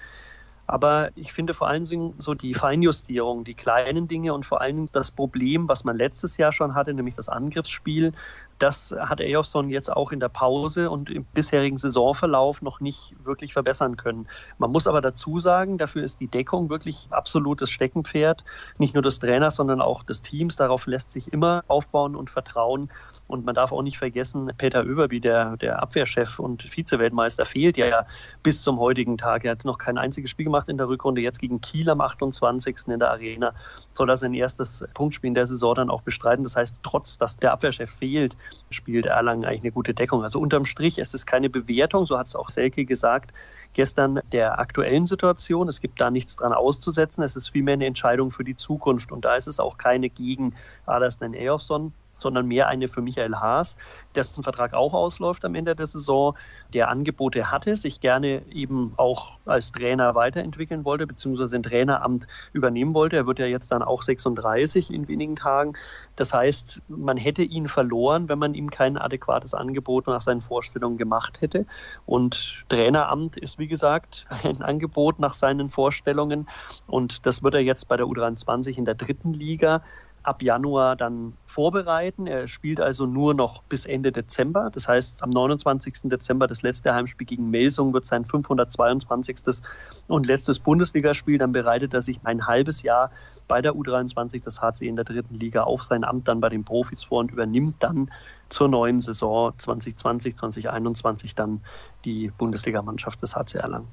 [0.67, 4.75] Aber ich finde vor allen Dingen so die Feinjustierung, die kleinen Dinge und vor allen
[4.75, 8.11] Dingen das Problem, was man letztes Jahr schon hatte, nämlich das Angriffsspiel,
[8.59, 13.53] das hat Eyjolfsson jetzt auch in der Pause und im bisherigen Saisonverlauf noch nicht wirklich
[13.53, 14.27] verbessern können.
[14.57, 18.43] Man muss aber dazu sagen, dafür ist die Deckung wirklich absolutes Steckenpferd,
[18.77, 20.55] nicht nur des Trainers, sondern auch des Teams.
[20.55, 22.89] Darauf lässt sich immer aufbauen und vertrauen.
[23.27, 28.05] Und man darf auch nicht vergessen, Peter Överby, der, der Abwehrchef und Vize-Weltmeister, fehlt ja
[28.43, 29.45] bis zum heutigen Tag.
[29.45, 31.21] Er hat noch kein einziges Spiel gemacht in der Rückrunde.
[31.21, 32.87] Jetzt gegen Kiel am 28.
[32.87, 33.53] in der Arena
[33.93, 36.43] soll er sein erstes Punktspiel in der Saison dann auch bestreiten.
[36.43, 38.37] Das heißt, trotz dass der Abwehrchef fehlt,
[38.69, 40.23] spielt Erlangen eigentlich eine gute Deckung.
[40.23, 43.31] Also unterm Strich, es ist keine Bewertung, so hat es auch Selke gesagt,
[43.73, 45.67] gestern der aktuellen Situation.
[45.67, 47.23] Es gibt da nichts dran auszusetzen.
[47.23, 49.11] Es ist vielmehr eine Entscheidung für die Zukunft.
[49.11, 53.77] Und da ist es auch keine gegen Aderstan Eyolfsson, sondern mehr eine für Michael Haas,
[54.15, 56.37] dessen Vertrag auch ausläuft am Ende der Saison,
[56.73, 62.93] der Angebote hatte, sich gerne eben auch als Trainer weiterentwickeln wollte, beziehungsweise ein Traineramt übernehmen
[62.93, 63.15] wollte.
[63.15, 65.73] Er wird ja jetzt dann auch 36 in wenigen Tagen.
[66.15, 70.97] Das heißt, man hätte ihn verloren, wenn man ihm kein adäquates Angebot nach seinen Vorstellungen
[70.97, 71.65] gemacht hätte.
[72.05, 76.47] Und Traineramt ist, wie gesagt, ein Angebot nach seinen Vorstellungen.
[76.87, 79.83] Und das wird er jetzt bei der U23 in der dritten Liga
[80.27, 82.27] ab Januar dann vorbereiten.
[82.27, 84.69] Er spielt also nur noch bis Ende Dezember.
[84.71, 86.09] Das heißt, am 29.
[86.09, 89.63] Dezember, das letzte Heimspiel gegen Melsung, wird sein 522.
[90.07, 91.37] und letztes Bundesligaspiel.
[91.37, 93.11] Dann bereitet er sich ein halbes Jahr
[93.47, 96.65] bei der U23 des HC in der dritten Liga auf sein Amt dann bei den
[96.65, 98.11] Profis vor und übernimmt dann
[98.49, 101.61] zur neuen Saison 2020, 2021 dann
[102.03, 103.87] die Bundesligamannschaft des HC Erlangen.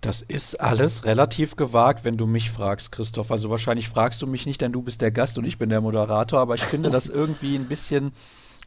[0.00, 3.30] Das ist alles relativ gewagt, wenn du mich fragst, Christoph.
[3.30, 5.80] Also wahrscheinlich fragst du mich nicht, denn du bist der Gast und ich bin der
[5.80, 8.12] Moderator, aber ich finde das irgendwie ein bisschen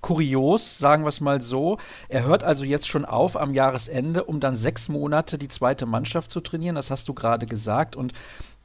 [0.01, 1.77] kurios, sagen wir es mal so.
[2.07, 6.31] Er hört also jetzt schon auf am Jahresende, um dann sechs Monate die zweite Mannschaft
[6.31, 6.75] zu trainieren.
[6.75, 7.95] Das hast du gerade gesagt.
[7.95, 8.13] Und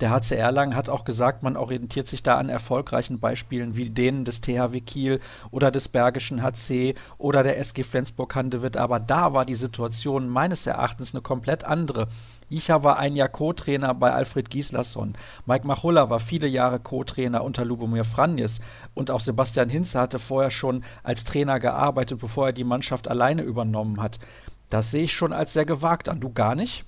[0.01, 4.25] der HC Erlangen hat auch gesagt, man orientiert sich da an erfolgreichen Beispielen wie denen
[4.25, 8.77] des THW Kiel oder des Bergischen HC oder der SG Flensburg-Handewitt.
[8.77, 12.09] Aber da war die Situation meines Erachtens eine komplett andere.
[12.51, 15.15] Icha war ein Jahr Co-Trainer bei Alfred Gislason.
[15.47, 18.61] Mike Machulla war viele Jahre Co-Trainer unter Lubomir Franjes.
[18.95, 23.43] Und auch Sebastian Hinze hatte vorher schon als Trainer gearbeitet, bevor er die Mannschaft alleine
[23.43, 24.19] übernommen hat.
[24.71, 26.21] Das sehe ich schon als sehr gewagt an.
[26.21, 26.85] Du gar nicht?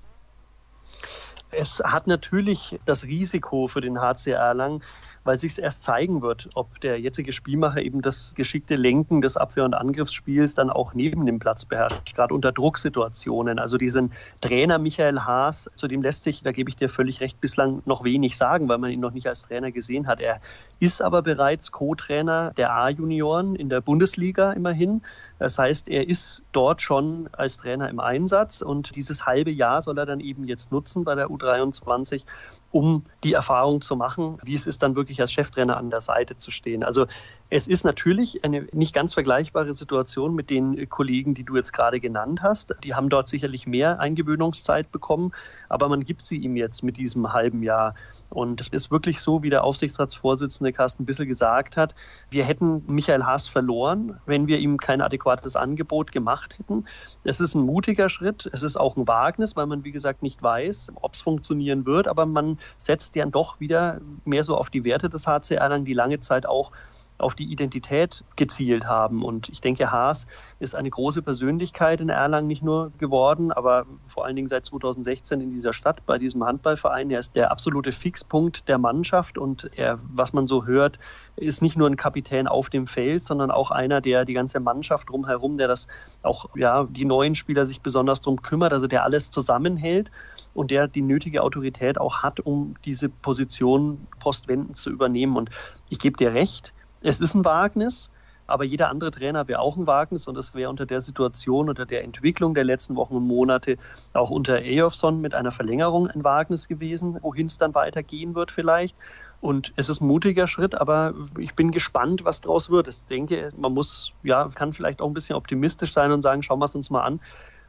[1.51, 4.83] Es hat natürlich das Risiko für den HC Erlangen,
[5.27, 9.37] weil sich es erst zeigen wird, ob der jetzige Spielmacher eben das geschickte Lenken des
[9.37, 13.59] Abwehr- und Angriffsspiels dann auch neben dem Platz beherrscht, gerade unter Drucksituationen.
[13.59, 17.41] Also diesen Trainer Michael Haas, zu dem lässt sich, da gebe ich dir völlig recht,
[17.41, 20.21] bislang noch wenig sagen, weil man ihn noch nicht als Trainer gesehen hat.
[20.21, 20.41] Er
[20.79, 25.03] ist aber bereits Co-Trainer der A-Junioren in der Bundesliga immerhin.
[25.39, 29.99] Das heißt, er ist dort schon als Trainer im Einsatz und dieses halbe Jahr soll
[29.99, 32.25] er dann eben jetzt nutzen bei der U23,
[32.71, 36.37] um die Erfahrung zu machen, wie es ist, dann wirklich als Cheftrainer an der Seite
[36.37, 36.85] zu stehen.
[36.85, 37.07] Also
[37.51, 42.01] es ist natürlich eine nicht ganz vergleichbare Situation mit den Kollegen, die du jetzt gerade
[42.01, 42.75] genannt hast.
[42.85, 45.33] Die haben dort sicherlich mehr Eingewöhnungszeit bekommen,
[45.69, 47.95] aber man gibt sie ihm jetzt mit diesem halben Jahr.
[48.31, 51.95] Und es ist wirklich so, wie der Aufsichtsratsvorsitzende Carsten Bissel gesagt hat,
[52.31, 56.85] wir hätten Michael Haas verloren, wenn wir ihm kein adäquates Angebot gemacht hätten.
[57.25, 60.43] Es ist ein mutiger Schritt, es ist auch ein Wagnis, weil man, wie gesagt, nicht
[60.43, 64.85] weiß, ob es funktionieren wird, aber man setzt dann doch wieder mehr so auf die
[64.85, 66.73] Werte des HCR an, die lange Zeit auch
[67.19, 69.23] auf die Identität gezielt haben.
[69.23, 70.27] Und ich denke, Haas
[70.59, 75.41] ist eine große Persönlichkeit in Erlangen nicht nur geworden, aber vor allen Dingen seit 2016
[75.41, 77.11] in dieser Stadt bei diesem Handballverein.
[77.11, 80.99] Er ist der absolute Fixpunkt der Mannschaft und er, was man so hört,
[81.37, 85.11] ist nicht nur ein Kapitän auf dem Feld, sondern auch einer, der die ganze Mannschaft
[85.11, 85.89] drumherum, der das
[86.23, 90.11] auch, ja, die neuen Spieler sich besonders drum kümmert, also der alles zusammenhält
[90.55, 95.37] und der die nötige Autorität auch hat, um diese Position postwendend zu übernehmen.
[95.37, 95.51] Und
[95.89, 96.73] ich gebe dir recht,
[97.07, 98.11] es ist ein Wagnis,
[98.49, 101.87] aber jeder andere Trainer wäre auch ein Wagnis und es wäre unter der Situation, unter
[101.87, 103.77] der Entwicklung der letzten Wochen und Monate
[104.13, 108.97] auch unter Eyolfsson mit einer Verlängerung ein Wagnis gewesen, wohin es dann weitergehen wird vielleicht.
[109.41, 112.89] Und es ist ein mutiger Schritt, aber ich bin gespannt, was daraus wird.
[112.89, 116.59] Ich denke, man muss, ja, kann vielleicht auch ein bisschen optimistisch sein und sagen, schauen
[116.59, 117.21] wir es uns mal an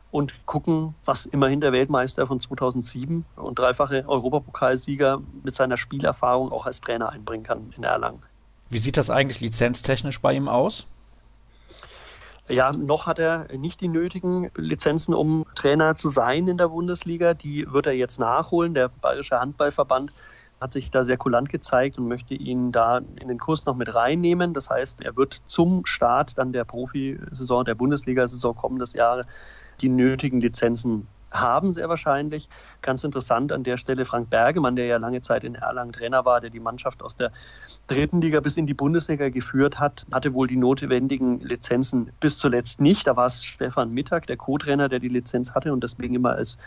[0.09, 6.65] und gucken, was immerhin der Weltmeister von 2007 und dreifache Europapokalsieger mit seiner Spielerfahrung auch
[6.65, 8.23] als Trainer einbringen kann in Erlangen.
[8.69, 10.85] Wie sieht das eigentlich lizenztechnisch bei ihm aus?
[12.49, 17.33] Ja, noch hat er nicht die nötigen Lizenzen, um Trainer zu sein in der Bundesliga.
[17.33, 18.73] Die wird er jetzt nachholen.
[18.73, 20.13] Der Bayerische Handballverband
[20.61, 23.93] hat sich da sehr kulant gezeigt und möchte ihn da in den Kurs noch mit
[23.93, 24.53] reinnehmen.
[24.53, 29.25] Das heißt, er wird zum Start dann der Profisaison, der Bundesliga-Saison kommendes Jahr
[29.81, 32.49] die nötigen Lizenzen haben, sehr wahrscheinlich.
[32.81, 36.41] Ganz interessant an der Stelle Frank Bergemann, der ja lange Zeit in Erlangen Trainer war,
[36.41, 37.31] der die Mannschaft aus der
[37.87, 42.81] dritten Liga bis in die Bundesliga geführt hat, hatte wohl die notwendigen Lizenzen bis zuletzt
[42.81, 43.07] nicht.
[43.07, 46.57] Da war es Stefan Mittag, der Co-Trainer, der die Lizenz hatte und deswegen immer als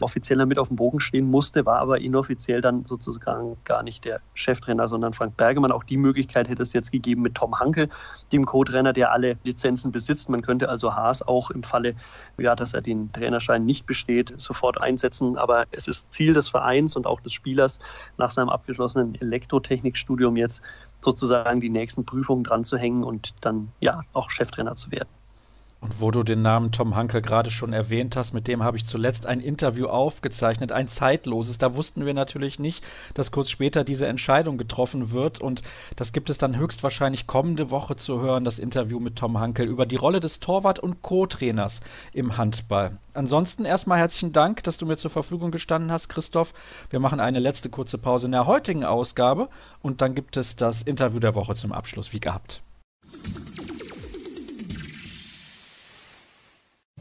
[0.00, 4.20] offizieller mit auf dem Bogen stehen musste, war aber inoffiziell dann sozusagen gar nicht der
[4.34, 5.72] Cheftrainer, sondern Frank Bergemann.
[5.72, 7.88] Auch die Möglichkeit hätte es jetzt gegeben mit Tom Hanke,
[8.32, 10.28] dem Co-Trainer, der alle Lizenzen besitzt.
[10.28, 11.94] Man könnte also Haas auch im Falle,
[12.38, 15.38] ja, dass er den Trainerschein nicht besteht, besteht, sofort einsetzen.
[15.38, 17.78] Aber es ist Ziel des Vereins und auch des Spielers,
[18.16, 20.62] nach seinem abgeschlossenen Elektrotechnikstudium jetzt
[21.00, 25.08] sozusagen die nächsten Prüfungen dran zu hängen und dann ja auch Cheftrainer zu werden.
[25.82, 28.86] Und wo du den Namen Tom Hanke gerade schon erwähnt hast, mit dem habe ich
[28.86, 31.58] zuletzt ein Interview aufgezeichnet, ein zeitloses.
[31.58, 35.40] Da wussten wir natürlich nicht, dass kurz später diese Entscheidung getroffen wird.
[35.40, 35.62] Und
[35.96, 39.84] das gibt es dann höchstwahrscheinlich kommende Woche zu hören, das Interview mit Tom Hankel über
[39.84, 41.80] die Rolle des Torwart- und Co-Trainers
[42.12, 42.96] im Handball.
[43.14, 46.54] Ansonsten erstmal herzlichen Dank, dass du mir zur Verfügung gestanden hast, Christoph.
[46.90, 49.48] Wir machen eine letzte kurze Pause in der heutigen Ausgabe
[49.80, 52.62] und dann gibt es das Interview der Woche zum Abschluss, wie gehabt.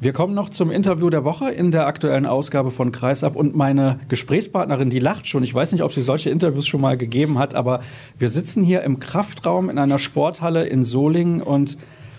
[0.01, 3.99] Wir kommen noch zum Interview der Woche in der aktuellen Ausgabe von Kreisab und meine
[4.07, 5.43] Gesprächspartnerin, die lacht schon.
[5.43, 7.81] Ich weiß nicht, ob sie solche Interviews schon mal gegeben hat, aber
[8.17, 11.77] wir sitzen hier im Kraftraum in einer Sporthalle in Solingen und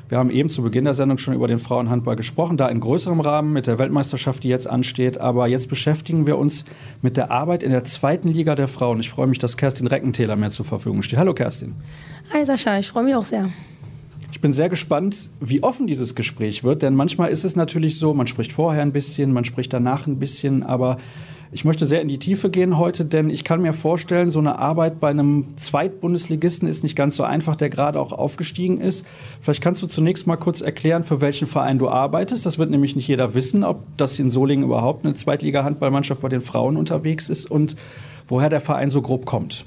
[0.08, 3.18] wir haben eben zu Beginn der Sendung schon über den Frauenhandball gesprochen, da in größerem
[3.18, 5.18] Rahmen mit der Weltmeisterschaft, die jetzt ansteht.
[5.18, 6.64] Aber jetzt beschäftigen wir uns
[7.00, 9.00] mit der Arbeit in der zweiten Liga der Frauen.
[9.00, 11.18] Ich freue mich, dass Kerstin Reckentäler mir zur Verfügung steht.
[11.18, 11.74] Hallo Kerstin.
[12.32, 13.48] Hi Sascha, ich freue mich auch sehr.
[14.32, 18.14] Ich bin sehr gespannt, wie offen dieses Gespräch wird, denn manchmal ist es natürlich so,
[18.14, 20.96] man spricht vorher ein bisschen, man spricht danach ein bisschen, aber
[21.52, 24.58] ich möchte sehr in die Tiefe gehen heute, denn ich kann mir vorstellen, so eine
[24.58, 29.04] Arbeit bei einem Zweitbundesligisten ist nicht ganz so einfach, der gerade auch aufgestiegen ist.
[29.42, 32.46] Vielleicht kannst du zunächst mal kurz erklären, für welchen Verein du arbeitest.
[32.46, 36.40] Das wird nämlich nicht jeder wissen, ob das in Solingen überhaupt eine Zweitliga-Handballmannschaft bei den
[36.40, 37.76] Frauen unterwegs ist und
[38.28, 39.66] woher der Verein so grob kommt.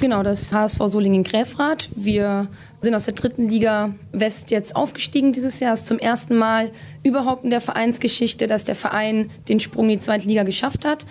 [0.00, 1.90] Genau, das HSV Solingen-Gräfrath.
[1.96, 2.46] Wir
[2.80, 5.72] sind aus der dritten Liga West jetzt aufgestiegen dieses Jahr.
[5.72, 6.70] Es ist zum ersten Mal
[7.02, 11.04] überhaupt in der Vereinsgeschichte, dass der Verein den Sprung in die zweite Liga geschafft hat.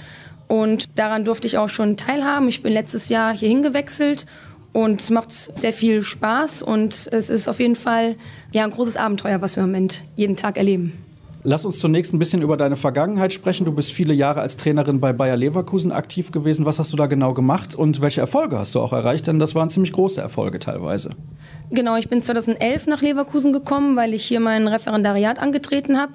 [0.47, 2.47] Und daran durfte ich auch schon teilhaben.
[2.47, 4.25] Ich bin letztes Jahr hier hingewechselt
[4.71, 8.15] und es macht sehr viel Spaß und es ist auf jeden Fall
[8.53, 10.93] ja, ein großes Abenteuer, was wir im Moment jeden Tag erleben.
[11.50, 13.64] Lass uns zunächst ein bisschen über deine Vergangenheit sprechen.
[13.64, 16.66] Du bist viele Jahre als Trainerin bei Bayer Leverkusen aktiv gewesen.
[16.66, 19.28] Was hast du da genau gemacht und welche Erfolge hast du auch erreicht?
[19.28, 21.12] Denn das waren ziemlich große Erfolge teilweise.
[21.72, 26.12] Genau, ich bin 2011 nach Leverkusen gekommen, weil ich hier mein Referendariat angetreten habe.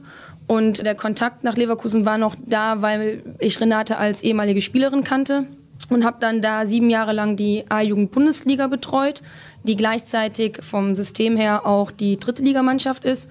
[0.49, 5.47] Und der Kontakt nach Leverkusen war noch da, weil ich Renate als ehemalige Spielerin kannte
[5.89, 9.23] und habe dann da sieben Jahre lang die A-Jugend-Bundesliga betreut,
[9.63, 13.31] die gleichzeitig vom System her auch die dritte Ligamannschaft ist.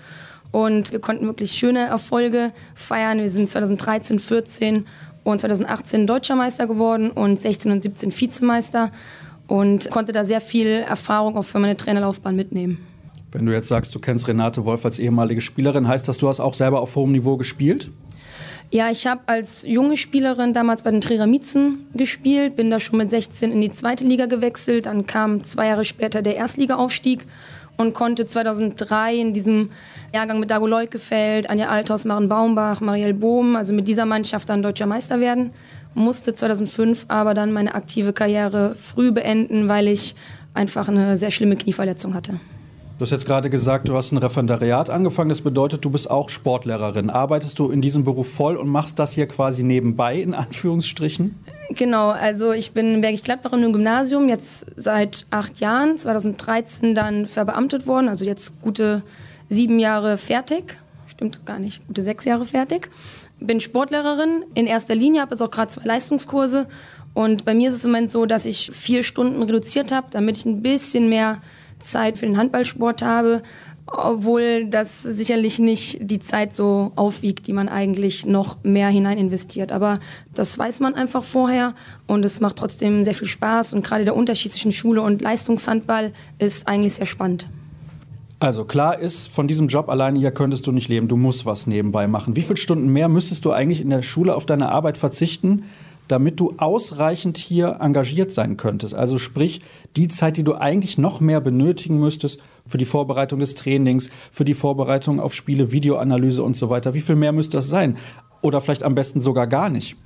[0.52, 3.20] Und wir konnten wirklich schöne Erfolge feiern.
[3.20, 4.86] Wir sind 2013, 14
[5.24, 8.91] und 2018 Deutscher Meister geworden und 16 und 17 Vizemeister
[9.47, 12.80] und konnte da sehr viel Erfahrung auch für meine Trainerlaufbahn mitnehmen.
[13.32, 16.39] Wenn du jetzt sagst, du kennst Renate Wolf als ehemalige Spielerin, heißt das, du hast
[16.39, 17.89] auch selber auf hohem Niveau gespielt?
[18.72, 22.97] Ja, ich habe als junge Spielerin damals bei den Trierer Miezen gespielt, bin da schon
[22.97, 27.26] mit 16 in die zweite Liga gewechselt, dann kam zwei Jahre später der Erstligaaufstieg
[27.82, 29.69] und konnte 2003 in diesem
[30.13, 34.61] Jahrgang mit Dago Leukefeld, Anja Althaus, Maren Baumbach, Marielle Bohm, also mit dieser Mannschaft dann
[34.61, 35.51] deutscher Meister werden.
[35.93, 40.15] Musste 2005 aber dann meine aktive Karriere früh beenden, weil ich
[40.53, 42.39] einfach eine sehr schlimme Knieverletzung hatte.
[43.01, 45.29] Du hast jetzt gerade gesagt, du hast ein Referendariat angefangen.
[45.29, 47.09] Das bedeutet, du bist auch Sportlehrerin.
[47.09, 51.36] Arbeitest du in diesem Beruf voll und machst das hier quasi nebenbei, in Anführungsstrichen?
[51.76, 57.88] Genau, also ich bin Bergig Gladbacherin im Gymnasium, jetzt seit acht Jahren, 2013 dann verbeamtet
[57.88, 59.03] worden, also jetzt gute
[59.47, 60.78] sieben Jahre fertig.
[61.07, 62.89] Stimmt gar nicht, gute sechs Jahre fertig.
[63.39, 66.67] Bin Sportlehrerin in erster Linie, habe jetzt auch gerade zwei Leistungskurse.
[67.13, 70.38] Und bei mir ist es im Moment so, dass ich vier Stunden reduziert habe, damit
[70.38, 71.41] ich ein bisschen mehr
[71.80, 73.43] Zeit für den Handballsport habe,
[73.91, 79.71] obwohl das sicherlich nicht die Zeit so aufwiegt, die man eigentlich noch mehr hinein investiert.
[79.71, 79.99] Aber
[80.33, 81.75] das weiß man einfach vorher
[82.07, 86.13] und es macht trotzdem sehr viel Spaß und gerade der Unterschied zwischen Schule und Leistungshandball
[86.39, 87.49] ist eigentlich sehr spannend.
[88.39, 91.07] Also klar ist, von diesem Job alleine hier könntest du nicht leben.
[91.07, 92.35] Du musst was nebenbei machen.
[92.35, 95.65] Wie viele Stunden mehr müsstest du eigentlich in der Schule auf deine Arbeit verzichten,
[96.07, 98.95] damit du ausreichend hier engagiert sein könntest.
[98.95, 99.61] Also sprich,
[99.95, 104.45] die Zeit, die du eigentlich noch mehr benötigen müsstest für die Vorbereitung des Trainings, für
[104.45, 106.93] die Vorbereitung auf Spiele, Videoanalyse und so weiter.
[106.93, 107.97] Wie viel mehr müsste das sein?
[108.41, 109.97] Oder vielleicht am besten sogar gar nicht.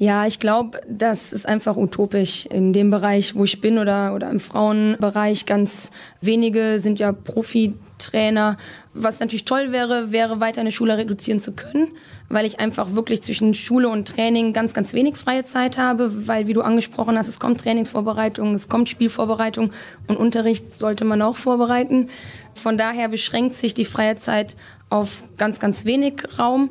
[0.00, 2.46] Ja, ich glaube, das ist einfach utopisch.
[2.46, 5.90] In dem Bereich, wo ich bin oder, oder im Frauenbereich, ganz
[6.22, 8.56] wenige sind ja Profitrainer.
[8.92, 11.92] Was natürlich toll wäre, wäre weiter eine Schule reduzieren zu können,
[12.28, 16.48] weil ich einfach wirklich zwischen Schule und Training ganz, ganz wenig freie Zeit habe, weil,
[16.48, 19.70] wie du angesprochen hast, es kommt Trainingsvorbereitung, es kommt Spielvorbereitung
[20.08, 22.08] und Unterricht sollte man auch vorbereiten.
[22.54, 24.56] Von daher beschränkt sich die freie Zeit
[24.88, 26.70] auf ganz, ganz wenig Raum.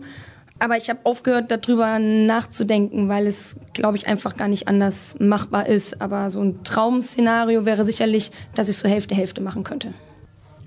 [0.62, 5.68] Aber ich habe aufgehört, darüber nachzudenken, weil es, glaube ich, einfach gar nicht anders machbar
[5.68, 6.02] ist.
[6.02, 9.94] Aber so ein Traum-Szenario wäre sicherlich, dass ich so Hälfte, Hälfte machen könnte.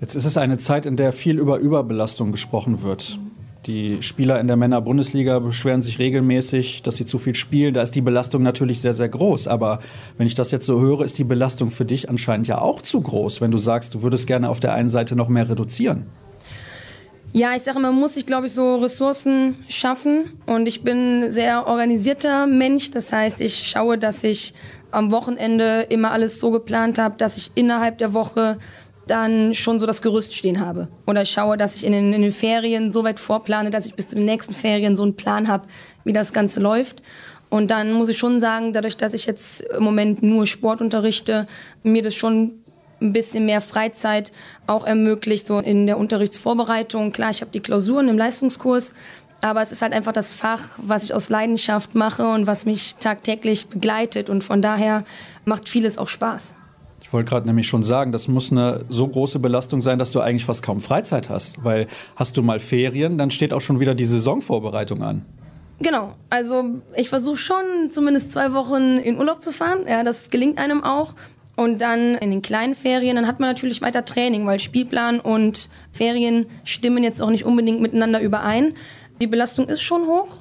[0.03, 3.21] Jetzt ist es eine Zeit, in der viel über Überbelastung gesprochen wird.
[3.67, 7.73] Die Spieler in der Männer-Bundesliga beschweren sich regelmäßig, dass sie zu viel spielen.
[7.73, 9.47] Da ist die Belastung natürlich sehr, sehr groß.
[9.47, 9.79] Aber
[10.19, 13.01] wenn ich das jetzt so höre, ist die Belastung für dich anscheinend ja auch zu
[13.01, 16.07] groß, wenn du sagst, du würdest gerne auf der einen Seite noch mehr reduzieren.
[17.33, 20.33] Ja, ich sage, man muss sich, glaube ich, so Ressourcen schaffen.
[20.47, 22.91] Und ich bin ein sehr organisierter Mensch.
[22.91, 24.53] Das heißt, ich schaue, dass ich
[24.91, 28.59] am Wochenende immer alles so geplant habe, dass ich innerhalb der Woche
[29.07, 30.89] dann schon so das Gerüst stehen habe.
[31.07, 34.09] Oder schaue, dass ich in den, in den Ferien so weit vorplane, dass ich bis
[34.09, 35.67] zu den nächsten Ferien so einen Plan habe,
[36.05, 37.03] wie das Ganze läuft.
[37.49, 41.47] Und dann muss ich schon sagen, dadurch, dass ich jetzt im Moment nur Sport unterrichte,
[41.83, 42.63] mir das schon
[43.01, 44.33] ein bisschen mehr Freizeit
[44.67, 47.13] auch ermöglicht, so in der Unterrichtsvorbereitung.
[47.13, 48.95] Klar, ich habe die Klausuren im Leistungskurs,
[49.43, 52.95] aber es ist halt einfach das Fach, was ich aus Leidenschaft mache und was mich
[53.01, 54.31] tagtäglich begleitet.
[54.31, 55.05] Und von daher
[55.45, 56.55] macht vieles auch Spaß.
[57.13, 60.21] Ich wollte gerade nämlich schon sagen, das muss eine so große Belastung sein, dass du
[60.21, 61.63] eigentlich fast kaum Freizeit hast.
[61.63, 61.87] Weil
[62.17, 65.27] hast du mal Ferien, dann steht auch schon wieder die Saisonvorbereitung an.
[65.81, 66.65] Genau, also
[66.97, 69.81] ich versuche schon zumindest zwei Wochen in Urlaub zu fahren.
[69.87, 71.13] Ja, das gelingt einem auch.
[71.55, 75.69] Und dann in den kleinen Ferien, dann hat man natürlich weiter Training, weil Spielplan und
[75.91, 78.73] Ferien stimmen jetzt auch nicht unbedingt miteinander überein.
[79.21, 80.39] Die Belastung ist schon hoch,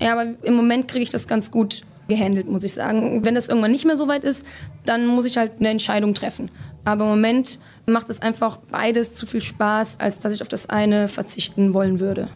[0.00, 3.24] ja, aber im Moment kriege ich das ganz gut gehandelt, muss ich sagen.
[3.24, 4.46] Wenn das irgendwann nicht mehr so weit ist,
[4.84, 6.50] dann muss ich halt eine Entscheidung treffen.
[6.84, 10.68] Aber im Moment macht es einfach beides zu viel Spaß, als dass ich auf das
[10.68, 12.28] eine verzichten wollen würde.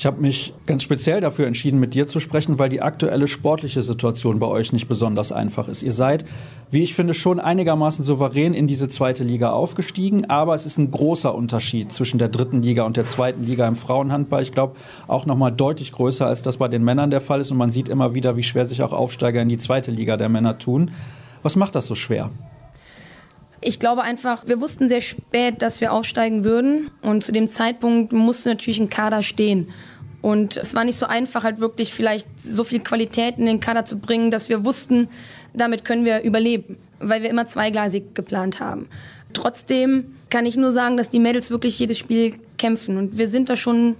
[0.00, 3.82] Ich habe mich ganz speziell dafür entschieden, mit dir zu sprechen, weil die aktuelle sportliche
[3.82, 5.82] Situation bei euch nicht besonders einfach ist.
[5.82, 6.24] Ihr seid,
[6.70, 10.90] wie ich finde, schon einigermaßen souverän in diese zweite Liga aufgestiegen, aber es ist ein
[10.90, 14.40] großer Unterschied zwischen der dritten Liga und der zweiten Liga im Frauenhandball.
[14.40, 14.76] Ich glaube,
[15.06, 17.50] auch noch mal deutlich größer, als das bei den Männern der Fall ist.
[17.50, 20.30] Und man sieht immer wieder, wie schwer sich auch Aufsteiger in die zweite Liga der
[20.30, 20.92] Männer tun.
[21.42, 22.30] Was macht das so schwer?
[23.62, 26.90] Ich glaube einfach, wir wussten sehr spät, dass wir aufsteigen würden.
[27.02, 29.68] Und zu dem Zeitpunkt musste natürlich ein Kader stehen.
[30.22, 33.84] Und es war nicht so einfach, halt wirklich vielleicht so viel Qualität in den Kader
[33.84, 35.08] zu bringen, dass wir wussten,
[35.54, 38.88] damit können wir überleben, weil wir immer zweigleisig geplant haben.
[39.32, 42.96] Trotzdem kann ich nur sagen, dass die Mädels wirklich jedes Spiel kämpfen.
[42.96, 43.96] Und wir sind da schon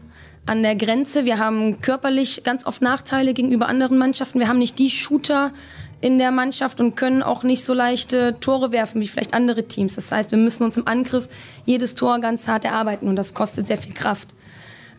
[0.46, 1.24] an der Grenze.
[1.24, 4.40] Wir haben körperlich ganz oft Nachteile gegenüber anderen Mannschaften.
[4.40, 5.52] Wir haben nicht die Shooter
[6.00, 9.96] in der Mannschaft und können auch nicht so leichte Tore werfen wie vielleicht andere Teams.
[9.96, 11.28] Das heißt, wir müssen uns im Angriff
[11.66, 14.28] jedes Tor ganz hart erarbeiten und das kostet sehr viel Kraft.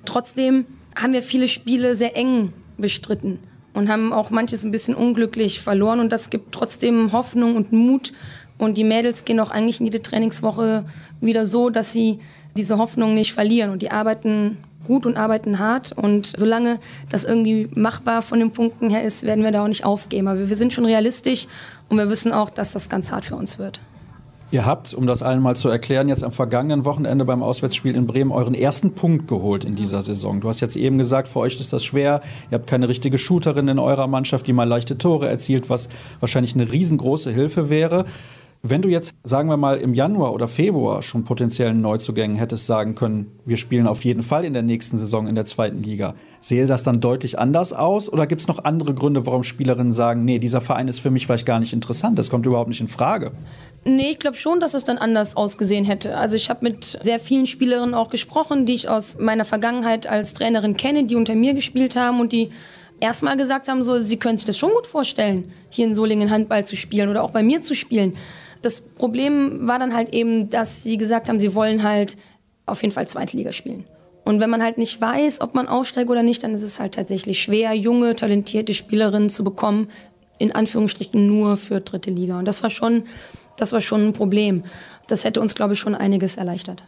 [0.06, 0.66] Trotzdem
[0.96, 3.40] haben wir viele Spiele sehr eng bestritten.
[3.74, 8.12] und haben auch manches ein bisschen unglücklich verloren und das gibt trotzdem Hoffnung und Mut
[8.58, 10.84] und die Mädels gehen auch eigentlich in jede Trainingswoche
[11.22, 12.20] wieder so, dass sie
[12.58, 16.80] diese Hoffnung nicht verlieren und die arbeiten gut und arbeiten hart und solange
[17.10, 20.28] das irgendwie machbar von den Punkten her ist, werden wir da auch nicht aufgeben.
[20.28, 21.48] Aber wir sind schon realistisch
[21.90, 23.80] und wir wissen auch, dass das ganz hart für uns wird.
[24.52, 28.06] Ihr habt, um das allen mal zu erklären, jetzt am vergangenen Wochenende beim Auswärtsspiel in
[28.06, 30.42] Bremen euren ersten Punkt geholt in dieser Saison.
[30.42, 32.22] Du hast jetzt eben gesagt, für euch ist das schwer.
[32.50, 35.88] Ihr habt keine richtige Shooterin in eurer Mannschaft, die mal leichte Tore erzielt, was
[36.20, 38.04] wahrscheinlich eine riesengroße Hilfe wäre.
[38.64, 42.94] Wenn du jetzt, sagen wir mal, im Januar oder Februar schon potenziellen Neuzugängen hättest sagen
[42.94, 46.68] können, wir spielen auf jeden Fall in der nächsten Saison in der zweiten Liga, sehe
[46.68, 48.08] das dann deutlich anders aus?
[48.08, 51.26] Oder gibt es noch andere Gründe, warum Spielerinnen sagen, nee, dieser Verein ist für mich
[51.26, 53.32] vielleicht gar nicht interessant, das kommt überhaupt nicht in Frage?
[53.84, 56.16] Nee, ich glaube schon, dass es dann anders ausgesehen hätte.
[56.16, 60.36] Also ich habe mit sehr vielen Spielerinnen auch gesprochen, die ich aus meiner Vergangenheit als
[60.36, 62.52] Trainerin kenne, die unter mir gespielt haben und die
[63.00, 66.64] erstmal gesagt haben, so, sie können sich das schon gut vorstellen, hier in Solingen Handball
[66.64, 68.14] zu spielen oder auch bei mir zu spielen.
[68.62, 72.18] Das Problem war dann halt eben, dass sie gesagt haben, sie wollen halt
[72.66, 73.86] auf jeden Fall zweite Liga spielen.
[74.24, 76.94] Und wenn man halt nicht weiß, ob man aufsteigt oder nicht, dann ist es halt
[76.94, 79.90] tatsächlich schwer, junge, talentierte Spielerinnen zu bekommen,
[80.38, 82.38] in Anführungsstrichen nur für dritte Liga.
[82.38, 83.04] Und das war schon
[83.62, 84.64] das war schon ein Problem.
[85.08, 86.84] Das hätte uns, glaube ich, schon einiges erleichtert.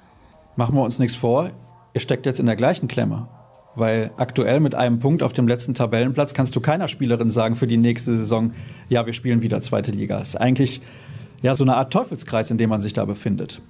[0.55, 1.51] Machen wir uns nichts vor.
[1.93, 3.27] Ihr steckt jetzt in der gleichen Klemme.
[3.75, 7.67] Weil aktuell mit einem Punkt auf dem letzten Tabellenplatz kannst du keiner Spielerin sagen für
[7.67, 8.53] die nächste Saison,
[8.89, 10.19] ja, wir spielen wieder zweite Liga.
[10.19, 10.81] Ist eigentlich
[11.43, 13.61] ja so eine Art Teufelskreis, in dem man sich da befindet.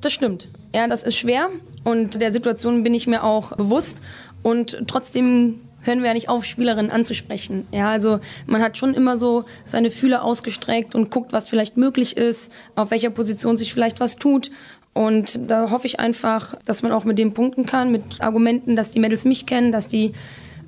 [0.00, 0.48] Das stimmt.
[0.72, 1.48] Ja, das ist schwer
[1.82, 3.98] und der Situation bin ich mir auch bewusst.
[4.44, 7.66] Und trotzdem hören wir ja nicht auf, Spielerinnen anzusprechen.
[7.72, 12.16] Ja, also man hat schon immer so seine Fühler ausgestreckt und guckt, was vielleicht möglich
[12.16, 14.50] ist, auf welcher Position sich vielleicht was tut.
[14.92, 18.90] Und da hoffe ich einfach, dass man auch mit dem punkten kann, mit Argumenten, dass
[18.90, 20.12] die Mädels mich kennen, dass die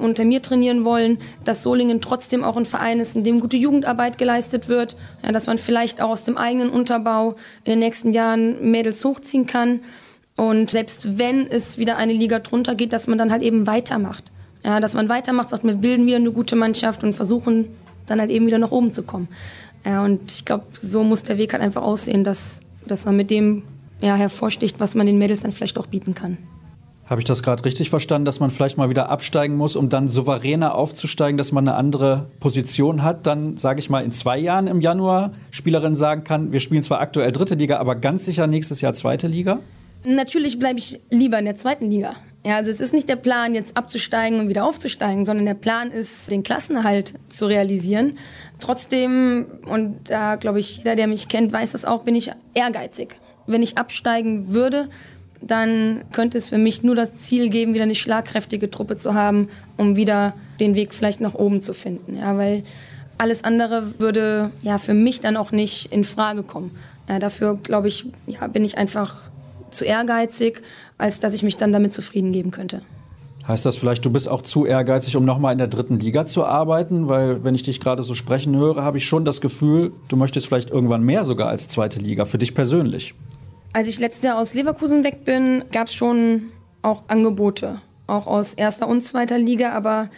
[0.01, 4.19] unter mir trainieren wollen, dass Solingen trotzdem auch ein Verein ist, in dem gute Jugendarbeit
[4.19, 8.71] geleistet wird, ja, dass man vielleicht auch aus dem eigenen Unterbau in den nächsten Jahren
[8.71, 9.81] Mädels hochziehen kann.
[10.37, 14.25] Und selbst wenn es wieder eine Liga drunter geht, dass man dann halt eben weitermacht.
[14.65, 17.69] Ja, dass man weitermacht, sagt, wir bilden wieder eine gute Mannschaft und versuchen
[18.07, 19.29] dann halt eben wieder nach oben zu kommen.
[19.85, 23.31] Ja, und ich glaube, so muss der Weg halt einfach aussehen, dass, dass man mit
[23.31, 23.63] dem
[24.01, 26.39] ja, hervorsticht, was man den Mädels dann vielleicht auch bieten kann.
[27.11, 30.07] Habe ich das gerade richtig verstanden, dass man vielleicht mal wieder absteigen muss, um dann
[30.07, 33.27] souveräner aufzusteigen, dass man eine andere Position hat?
[33.27, 37.01] Dann, sage ich mal, in zwei Jahren im Januar Spielerin sagen kann, wir spielen zwar
[37.01, 39.59] aktuell dritte Liga, aber ganz sicher nächstes Jahr zweite Liga?
[40.05, 42.15] Natürlich bleibe ich lieber in der zweiten Liga.
[42.47, 45.91] Ja, also es ist nicht der Plan, jetzt abzusteigen und wieder aufzusteigen, sondern der Plan
[45.91, 48.19] ist, den Klassenerhalt zu realisieren.
[48.61, 53.17] Trotzdem, und da glaube ich, jeder, der mich kennt, weiß das auch, bin ich ehrgeizig.
[53.49, 54.89] Wenn ich absteigen würde,
[55.43, 59.49] dann könnte es für mich nur das Ziel geben, wieder eine schlagkräftige Truppe zu haben,
[59.77, 62.17] um wieder den Weg vielleicht nach oben zu finden.
[62.17, 62.63] Ja, weil
[63.19, 66.71] alles andere würde ja für mich dann auch nicht in Frage kommen.
[67.09, 69.31] Ja, dafür glaube ich, ja, bin ich einfach
[69.71, 70.63] zu ehrgeizig,
[70.99, 72.83] als dass ich mich dann damit zufrieden geben könnte.
[73.49, 76.45] Heißt das vielleicht, du bist auch zu ehrgeizig, um nochmal in der dritten Liga zu
[76.45, 77.09] arbeiten?
[77.09, 80.47] Weil, wenn ich dich gerade so sprechen höre, habe ich schon das Gefühl, du möchtest
[80.47, 83.15] vielleicht irgendwann mehr sogar als zweite Liga, für dich persönlich.
[83.73, 86.51] Als ich letztes Jahr aus Leverkusen weg bin, gab es schon
[86.83, 89.71] auch Angebote, auch aus erster und zweiter Liga.
[89.71, 90.11] Aber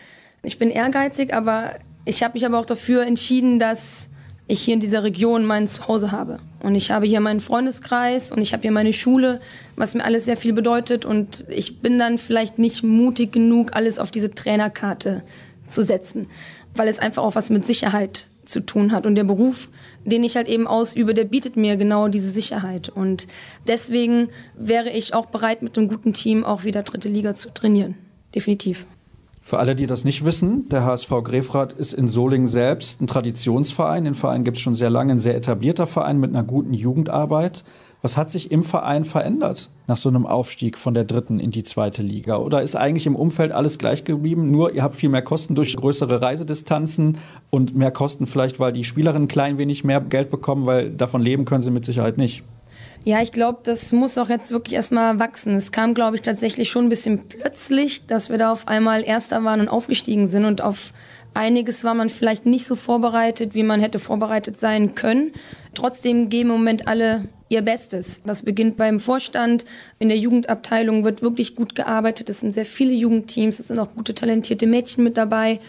[0.42, 1.72] ich bin ehrgeizig, aber
[2.06, 4.08] ich habe mich aber auch dafür entschieden, dass
[4.46, 6.38] ich hier in dieser Region mein Zuhause habe.
[6.62, 9.40] Und ich habe hier meinen Freundeskreis und ich habe hier meine Schule,
[9.76, 11.04] was mir alles sehr viel bedeutet.
[11.04, 15.22] Und ich bin dann vielleicht nicht mutig genug, alles auf diese Trainerkarte
[15.66, 16.28] zu setzen,
[16.74, 19.06] weil es einfach auch was mit Sicherheit zu tun hat.
[19.06, 19.68] Und der Beruf,
[20.04, 22.88] den ich halt eben ausübe, der bietet mir genau diese Sicherheit.
[22.88, 23.26] Und
[23.66, 27.96] deswegen wäre ich auch bereit, mit einem guten Team auch wieder dritte Liga zu trainieren.
[28.34, 28.86] Definitiv.
[29.44, 34.04] Für alle, die das nicht wissen, der HSV Grefrath ist in Solingen selbst ein Traditionsverein.
[34.04, 37.64] Den Verein gibt es schon sehr lange, ein sehr etablierter Verein mit einer guten Jugendarbeit.
[38.04, 41.62] Was hat sich im Verein verändert nach so einem Aufstieg von der dritten in die
[41.62, 42.38] zweite Liga?
[42.38, 44.50] Oder ist eigentlich im Umfeld alles gleich geblieben?
[44.50, 47.18] Nur ihr habt viel mehr Kosten durch größere Reisedistanzen
[47.50, 51.44] und mehr Kosten vielleicht, weil die Spielerinnen klein wenig mehr Geld bekommen, weil davon leben
[51.44, 52.42] können sie mit Sicherheit nicht.
[53.04, 55.54] Ja, ich glaube, das muss auch jetzt wirklich erstmal wachsen.
[55.54, 59.44] Es kam, glaube ich, tatsächlich schon ein bisschen plötzlich, dass wir da auf einmal Erster
[59.44, 60.92] waren und aufgestiegen sind und auf
[61.34, 65.32] einiges war man vielleicht nicht so vorbereitet, wie man hätte vorbereitet sein können.
[65.74, 68.22] Trotzdem geben im Moment alle ihr Bestes.
[68.24, 69.66] Das beginnt beim Vorstand.
[69.98, 72.30] In der Jugendabteilung wird wirklich gut gearbeitet.
[72.30, 73.60] Es sind sehr viele Jugendteams.
[73.60, 75.60] Es sind auch gute, talentierte Mädchen mit dabei.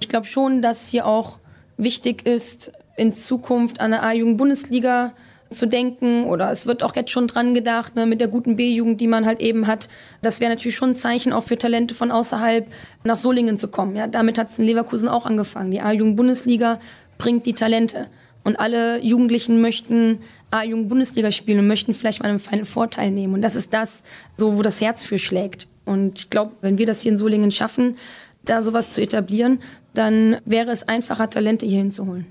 [0.00, 1.38] Ich glaube schon, dass hier auch
[1.76, 5.12] wichtig ist, in Zukunft an der A-Jugend-Bundesliga
[5.50, 9.00] zu denken oder es wird auch jetzt schon dran gedacht, ne, mit der guten B-Jugend,
[9.00, 9.88] die man halt eben hat.
[10.22, 12.66] Das wäre natürlich schon ein Zeichen auch für Talente von außerhalb
[13.04, 13.94] nach Solingen zu kommen.
[13.94, 15.70] Ja, damit hat es in Leverkusen auch angefangen.
[15.70, 16.80] Die A-Jugend-Bundesliga
[17.18, 18.08] bringt die Talente.
[18.44, 20.18] Und alle Jugendlichen möchten
[20.52, 23.34] A-Jugend-Bundesliga spielen und möchten vielleicht mal einen Vorteil nehmen.
[23.34, 24.02] Und das ist das,
[24.36, 25.68] so wo das Herz für schlägt.
[25.84, 27.96] Und ich glaube, wenn wir das hier in Solingen schaffen,
[28.44, 29.60] da sowas zu etablieren,
[29.94, 32.26] dann wäre es einfacher, Talente hier hinzuholen.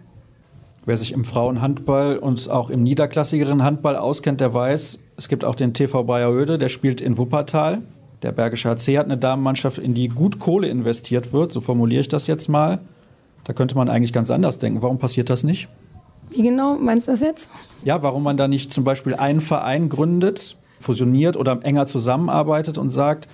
[0.85, 5.56] Wer sich im Frauenhandball und auch im niederklassigeren Handball auskennt, der weiß, es gibt auch
[5.56, 7.84] den TV Bayeröde, der spielt in Wuppertal.
[8.23, 12.07] Der Bergische HC hat eine Damenmannschaft, in die gut Kohle investiert wird, so formuliere ich
[12.07, 12.80] das jetzt mal.
[13.43, 14.81] Da könnte man eigentlich ganz anders denken.
[14.81, 15.68] Warum passiert das nicht?
[16.31, 17.51] Wie genau meinst du das jetzt?
[17.83, 22.89] Ja, warum man da nicht zum Beispiel einen Verein gründet, fusioniert oder enger zusammenarbeitet und
[22.89, 23.27] sagt,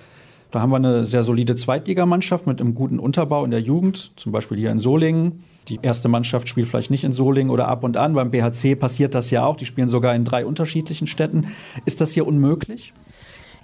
[0.50, 4.32] da haben wir eine sehr solide Zweitligamannschaft mit einem guten Unterbau in der Jugend, zum
[4.32, 5.44] Beispiel hier in Solingen.
[5.68, 8.14] Die erste Mannschaft spielt vielleicht nicht in Solingen oder ab und an.
[8.14, 9.56] Beim BHC passiert das ja auch.
[9.56, 11.48] Die spielen sogar in drei unterschiedlichen Städten.
[11.84, 12.94] Ist das hier unmöglich?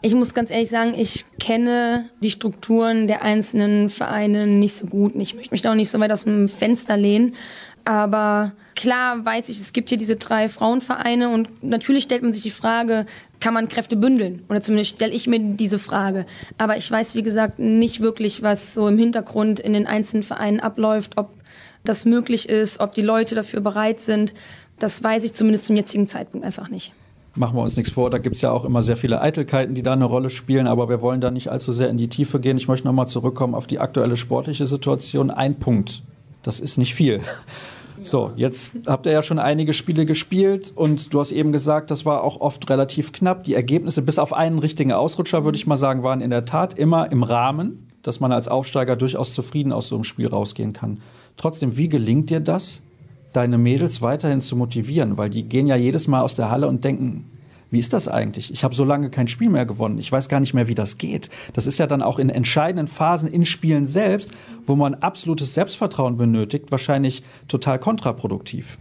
[0.02, 5.15] Ich muss ganz ehrlich sagen, ich kenne die Strukturen der einzelnen Vereine nicht so gut.
[5.16, 7.35] Ich möchte mich da auch nicht so weit aus dem Fenster lehnen.
[7.85, 12.43] Aber klar weiß ich, es gibt hier diese drei Frauenvereine und natürlich stellt man sich
[12.43, 13.06] die Frage,
[13.40, 14.43] kann man Kräfte bündeln?
[14.48, 16.24] Oder zumindest stelle ich mir diese Frage.
[16.56, 20.61] Aber ich weiß, wie gesagt, nicht wirklich, was so im Hintergrund in den einzelnen Vereinen
[20.61, 21.31] abläuft, ob
[21.85, 24.32] das möglich ist, ob die Leute dafür bereit sind.
[24.78, 26.93] Das weiß ich zumindest zum jetzigen Zeitpunkt einfach nicht.
[27.36, 29.82] Machen wir uns nichts vor, da gibt es ja auch immer sehr viele Eitelkeiten, die
[29.82, 32.56] da eine Rolle spielen, aber wir wollen da nicht allzu sehr in die Tiefe gehen.
[32.56, 35.32] Ich möchte nochmal zurückkommen auf die aktuelle sportliche Situation.
[35.32, 36.02] Ein Punkt,
[36.43, 37.20] das ist nicht viel.
[38.05, 42.05] So, jetzt habt ihr ja schon einige Spiele gespielt und du hast eben gesagt, das
[42.05, 43.44] war auch oft relativ knapp.
[43.44, 46.78] Die Ergebnisse, bis auf einen richtigen Ausrutscher, würde ich mal sagen, waren in der Tat
[46.78, 51.01] immer im Rahmen, dass man als Aufsteiger durchaus zufrieden aus so einem Spiel rausgehen kann.
[51.39, 52.82] Trotzdem, wie gelingt dir das,
[53.32, 55.16] deine Mädels weiterhin zu motivieren?
[55.16, 57.24] Weil die gehen ja jedes Mal aus der Halle und denken,
[57.75, 58.51] wie ist das eigentlich?
[58.53, 59.99] Ich habe so lange kein Spiel mehr gewonnen.
[59.99, 61.29] Ich weiß gar nicht mehr, wie das geht.
[61.53, 64.31] Das ist ja dann auch in entscheidenden Phasen in Spielen selbst,
[64.65, 68.79] wo man absolutes Selbstvertrauen benötigt, wahrscheinlich total kontraproduktiv.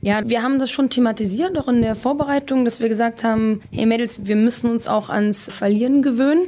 [0.00, 3.86] Ja, wir haben das schon thematisiert, auch in der Vorbereitung, dass wir gesagt haben, hey
[3.86, 6.42] Mädels, wir müssen uns auch ans Verlieren gewöhnen.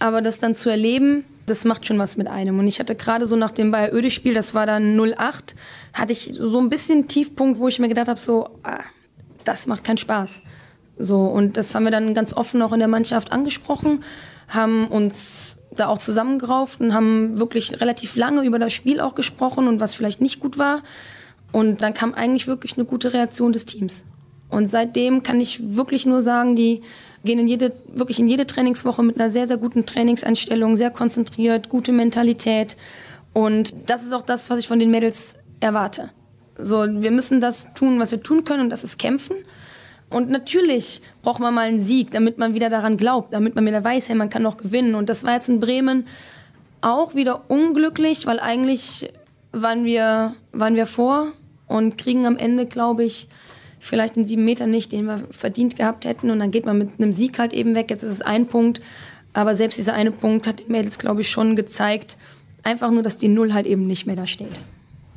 [0.00, 2.58] Aber das dann zu erleben, das macht schon was mit einem.
[2.58, 5.54] Und ich hatte gerade so nach dem Bayer-Öde-Spiel, das war dann 08,
[5.92, 8.80] hatte ich so ein bisschen Tiefpunkt, wo ich mir gedacht habe, so, ah,
[9.44, 10.42] das macht keinen Spaß.
[11.00, 14.04] So, und das haben wir dann ganz offen auch in der Mannschaft angesprochen,
[14.48, 19.66] haben uns da auch zusammengerauft und haben wirklich relativ lange über das Spiel auch gesprochen
[19.66, 20.82] und was vielleicht nicht gut war.
[21.52, 24.04] Und dann kam eigentlich wirklich eine gute Reaktion des Teams.
[24.50, 26.82] Und seitdem kann ich wirklich nur sagen, die
[27.24, 31.68] gehen in jede, wirklich in jede Trainingswoche mit einer sehr, sehr guten Trainingseinstellung, sehr konzentriert,
[31.68, 32.76] gute Mentalität.
[33.32, 36.10] Und das ist auch das, was ich von den Mädels erwarte.
[36.58, 39.36] So, wir müssen das tun, was wir tun können, und das ist kämpfen.
[40.10, 43.82] Und natürlich braucht man mal einen Sieg, damit man wieder daran glaubt, damit man wieder
[43.82, 44.96] weiß, hey, man kann noch gewinnen.
[44.96, 46.06] Und das war jetzt in Bremen
[46.80, 49.12] auch wieder unglücklich, weil eigentlich
[49.52, 51.32] waren wir, waren wir vor
[51.68, 53.28] und kriegen am Ende, glaube ich,
[53.78, 56.30] vielleicht einen sieben Meter nicht, den wir verdient gehabt hätten.
[56.30, 57.90] Und dann geht man mit einem Sieg halt eben weg.
[57.90, 58.82] Jetzt ist es ein Punkt.
[59.32, 62.16] Aber selbst dieser eine Punkt hat den Mädels, glaube ich, schon gezeigt,
[62.64, 64.60] einfach nur, dass die Null halt eben nicht mehr da steht.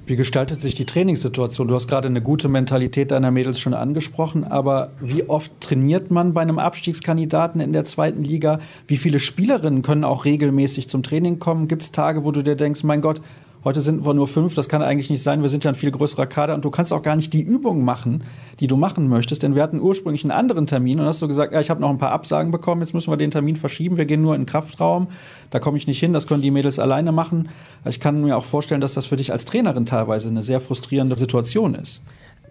[0.05, 1.69] Wie gestaltet sich die Trainingssituation?
[1.69, 6.33] Du hast gerade eine gute Mentalität deiner Mädels schon angesprochen, aber wie oft trainiert man
[6.33, 8.59] bei einem Abstiegskandidaten in der zweiten Liga?
[8.85, 11.69] Wie viele Spielerinnen können auch regelmäßig zum Training kommen?
[11.69, 13.21] Gibt es Tage, wo du dir denkst, mein Gott,
[13.63, 15.41] Heute sind wir nur fünf, das kann eigentlich nicht sein.
[15.41, 17.85] Wir sind ja ein viel größerer Kader und du kannst auch gar nicht die Übungen
[17.85, 18.25] machen,
[18.59, 19.41] die du machen möchtest.
[19.41, 21.89] Denn wir hatten ursprünglich einen anderen Termin und hast du gesagt, ja, ich habe noch
[21.89, 23.95] ein paar Absagen bekommen, jetzt müssen wir den Termin verschieben.
[23.95, 25.07] Wir gehen nur in den Kraftraum,
[25.49, 27.49] da komme ich nicht hin, das können die Mädels alleine machen.
[27.85, 31.15] Ich kann mir auch vorstellen, dass das für dich als Trainerin teilweise eine sehr frustrierende
[31.15, 32.01] Situation ist.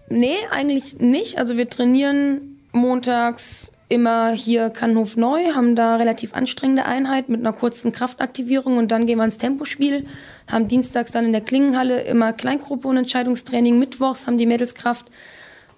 [0.09, 1.39] Nee, eigentlich nicht.
[1.39, 7.53] Also wir trainieren montags immer hier Kannhof neu, haben da relativ anstrengende Einheit mit einer
[7.53, 10.07] kurzen Kraftaktivierung und dann gehen wir ins Tempospiel,
[10.51, 15.11] haben dienstags dann in der Klingenhalle immer Kleingruppe und Entscheidungstraining, mittwochs haben die Mädels Kraft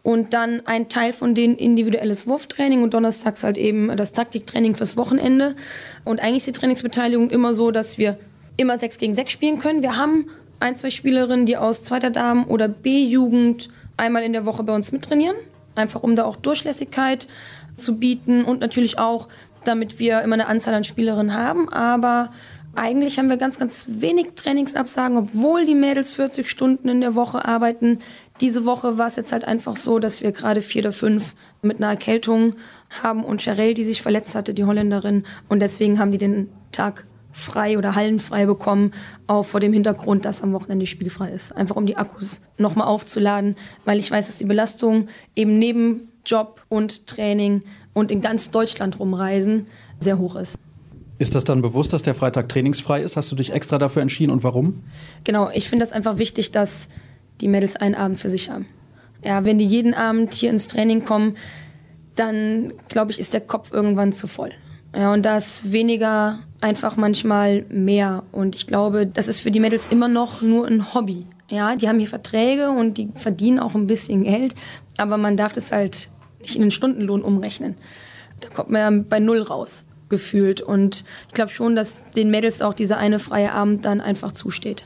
[0.04, 4.96] und dann ein Teil von denen individuelles Wurftraining und donnerstags halt eben das Taktiktraining fürs
[4.96, 5.56] Wochenende.
[6.04, 8.18] Und eigentlich ist die Trainingsbeteiligung immer so, dass wir
[8.56, 9.82] immer sechs gegen sechs spielen können.
[9.82, 10.28] Wir haben
[10.60, 14.92] ein, zwei Spielerinnen, die aus zweiter Damen oder B-Jugend einmal in der Woche bei uns
[14.92, 15.36] mittrainieren.
[15.74, 17.28] Einfach um da auch Durchlässigkeit
[17.76, 19.28] zu bieten und natürlich auch,
[19.64, 21.68] damit wir immer eine Anzahl an Spielerinnen haben.
[21.68, 22.30] Aber
[22.74, 27.44] eigentlich haben wir ganz, ganz wenig Trainingsabsagen, obwohl die Mädels 40 Stunden in der Woche
[27.44, 28.00] arbeiten.
[28.40, 31.78] Diese Woche war es jetzt halt einfach so, dass wir gerade vier oder fünf mit
[31.78, 32.56] einer Erkältung
[33.02, 35.24] haben und Charelle, die sich verletzt hatte, die Holländerin.
[35.48, 38.92] Und deswegen haben die den Tag frei oder hallenfrei bekommen,
[39.26, 41.54] auch vor dem Hintergrund, dass am Wochenende spielfrei ist.
[41.54, 46.62] Einfach um die Akkus nochmal aufzuladen, weil ich weiß, dass die Belastung eben neben Job
[46.68, 47.62] und Training
[47.92, 49.66] und in ganz Deutschland rumreisen
[49.98, 50.56] sehr hoch ist.
[51.18, 53.16] Ist das dann bewusst, dass der Freitag trainingsfrei ist?
[53.16, 54.82] Hast du dich extra dafür entschieden und warum?
[55.24, 56.88] Genau, ich finde das einfach wichtig, dass
[57.40, 58.66] die Mädels einen Abend für sich haben.
[59.22, 61.36] Ja, wenn die jeden Abend hier ins Training kommen,
[62.14, 64.52] dann glaube ich, ist der Kopf irgendwann zu voll.
[64.96, 68.22] Ja, und da ist weniger einfach manchmal mehr.
[68.30, 71.26] Und ich glaube, das ist für die Mädels immer noch nur ein Hobby.
[71.48, 74.54] Ja, die haben hier Verträge und die verdienen auch ein bisschen Geld,
[74.96, 76.08] aber man darf das halt
[76.40, 77.76] nicht in den Stundenlohn umrechnen.
[78.40, 80.60] Da kommt man ja bei Null raus, gefühlt.
[80.60, 84.84] Und ich glaube schon, dass den Mädels auch dieser eine freie Abend dann einfach zusteht.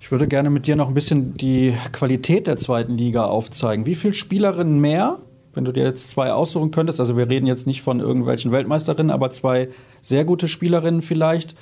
[0.00, 3.84] Ich würde gerne mit dir noch ein bisschen die Qualität der zweiten Liga aufzeigen.
[3.84, 5.18] Wie viele Spielerinnen mehr
[5.54, 9.10] wenn du dir jetzt zwei aussuchen könntest, also wir reden jetzt nicht von irgendwelchen Weltmeisterinnen,
[9.10, 9.68] aber zwei
[10.02, 11.56] sehr gute Spielerinnen vielleicht,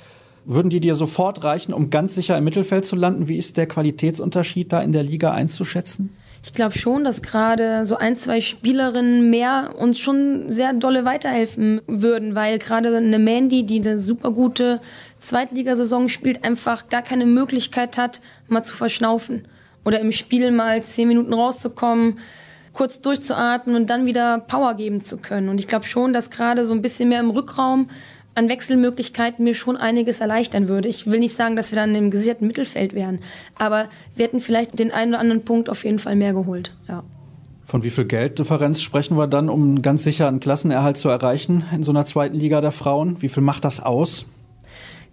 [0.45, 3.27] würden die dir sofort reichen, um ganz sicher im Mittelfeld zu landen?
[3.27, 6.15] Wie ist der Qualitätsunterschied da in der Liga einzuschätzen?
[6.43, 11.81] Ich glaube schon, dass gerade so ein, zwei Spielerinnen mehr uns schon sehr dolle weiterhelfen
[11.87, 14.79] würden, weil gerade eine Mandy, die eine super gute
[15.17, 19.47] Zweitligasaison spielt, einfach gar keine Möglichkeit hat, mal zu verschnaufen
[19.83, 22.19] oder im Spiel mal zehn Minuten rauszukommen,
[22.77, 25.49] kurz durchzuatmen und dann wieder Power geben zu können.
[25.49, 27.89] Und ich glaube schon, dass gerade so ein bisschen mehr im Rückraum
[28.35, 30.87] an Wechselmöglichkeiten mir schon einiges erleichtern würde.
[30.87, 33.19] Ich will nicht sagen, dass wir dann im gesicherten Mittelfeld wären,
[33.55, 36.71] aber wir hätten vielleicht den einen oder anderen Punkt auf jeden Fall mehr geholt.
[36.87, 37.03] Ja.
[37.65, 41.81] Von wie viel Gelddifferenz sprechen wir dann, um ganz sicher einen Klassenerhalt zu erreichen in
[41.81, 43.23] so einer zweiten Liga der Frauen?
[43.23, 44.25] Wie viel macht das aus?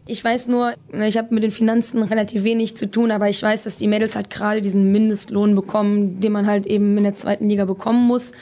[0.06, 3.62] Ich weiß nur, ich habe mit den Finanzen relativ wenig zu tun, aber ich weiß,
[3.62, 7.48] dass die Mädels halt gerade diesen Mindestlohn bekommen, den man halt eben in der zweiten
[7.48, 8.32] Liga bekommen muss.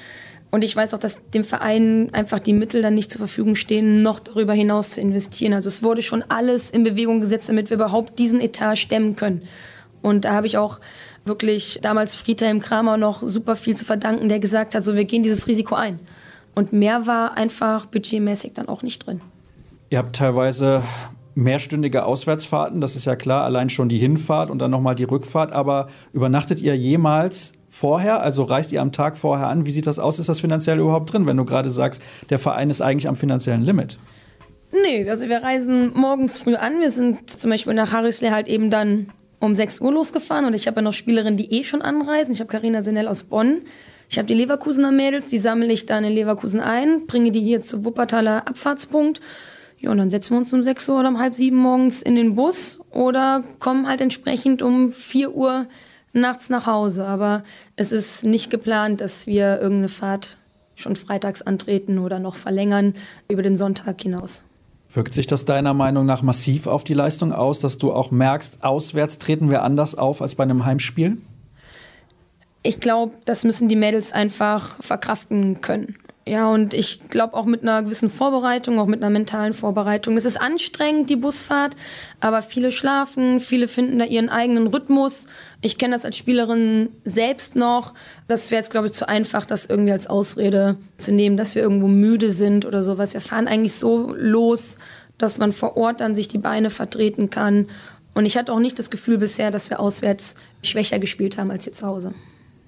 [0.51, 4.03] Und ich weiß auch, dass dem Verein einfach die Mittel dann nicht zur Verfügung stehen,
[4.03, 5.55] noch darüber hinaus zu investieren.
[5.55, 9.43] Also es wurde schon alles in Bewegung gesetzt, damit wir überhaupt diesen Etat stemmen können.
[10.03, 10.81] Und da habe ich auch
[11.25, 15.23] wirklich damals Friedhelm Kramer noch super viel zu verdanken, der gesagt hat, so wir gehen
[15.23, 16.01] dieses Risiko ein.
[16.57, 19.21] Und mehr war einfach budgetmäßig dann auch nicht drin.
[19.89, 20.83] Ihr habt teilweise
[21.35, 25.53] mehrstündige Auswärtsfahrten, das ist ja klar, allein schon die Hinfahrt und dann nochmal die Rückfahrt.
[25.53, 28.21] Aber übernachtet ihr jemals vorher?
[28.21, 29.67] Also reist ihr am Tag vorher an?
[29.67, 30.19] Wie sieht das aus?
[30.19, 33.63] Ist das finanziell überhaupt drin, wenn du gerade sagst, der Verein ist eigentlich am finanziellen
[33.63, 33.99] Limit?
[34.73, 36.81] Nee, also wir reisen morgens früh an.
[36.81, 40.67] Wir sind zum Beispiel nach Harrislee halt eben dann um 6 Uhr losgefahren und ich
[40.67, 42.33] habe ja noch Spielerinnen, die eh schon anreisen.
[42.33, 43.63] Ich habe Karina Senell aus Bonn.
[44.09, 47.61] Ich habe die Leverkusener Mädels, die sammle ich dann in Leverkusen ein, bringe die hier
[47.61, 49.21] zu Wuppertaler Abfahrtspunkt
[49.83, 52.15] ja, und dann setzen wir uns um 6 Uhr oder um halb sieben morgens in
[52.15, 55.67] den Bus oder kommen halt entsprechend um 4 Uhr
[56.13, 57.05] nachts nach Hause.
[57.05, 57.43] Aber
[57.75, 60.37] es ist nicht geplant, dass wir irgendeine Fahrt
[60.77, 62.95] schon freitags antreten oder noch verlängern
[63.29, 64.43] über den Sonntag hinaus.
[64.93, 68.63] Wirkt sich das deiner Meinung nach massiv auf die Leistung aus, dass du auch merkst,
[68.63, 71.17] auswärts treten wir anders auf als bei einem Heimspiel?
[72.63, 75.97] Ich glaube, das müssen die Mädels einfach verkraften können.
[76.25, 80.17] Ja, und ich glaube auch mit einer gewissen Vorbereitung, auch mit einer mentalen Vorbereitung.
[80.17, 81.75] Es ist anstrengend, die Busfahrt,
[82.21, 85.27] aber viele schlafen, viele finden da ihren eigenen Rhythmus.
[85.63, 87.95] Ich kenne das als Spielerin selbst noch.
[88.29, 91.63] Das wäre jetzt, glaube ich, zu einfach, das irgendwie als Ausrede zu nehmen, dass wir
[91.63, 93.15] irgendwo müde sind oder sowas.
[93.15, 94.79] Wir fahren eigentlich so los,
[95.19, 97.67] dass man vor Ort dann sich die Beine vertreten kann.
[98.15, 101.65] Und ich hatte auch nicht das Gefühl bisher, dass wir auswärts schwächer gespielt haben als
[101.65, 102.15] hier zu Hause.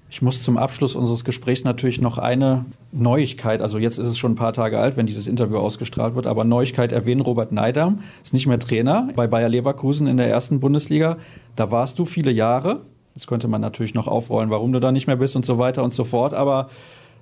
[0.09, 4.33] Ich muss zum Abschluss unseres Gesprächs natürlich noch eine Neuigkeit, also jetzt ist es schon
[4.33, 8.33] ein paar Tage alt, wenn dieses Interview ausgestrahlt wird, aber Neuigkeit erwähnen, Robert Neidam ist
[8.33, 11.17] nicht mehr Trainer bei Bayer Leverkusen in der ersten Bundesliga.
[11.55, 12.81] Da warst du viele Jahre.
[13.15, 15.83] Jetzt könnte man natürlich noch aufrollen, warum du da nicht mehr bist und so weiter
[15.83, 16.69] und so fort, aber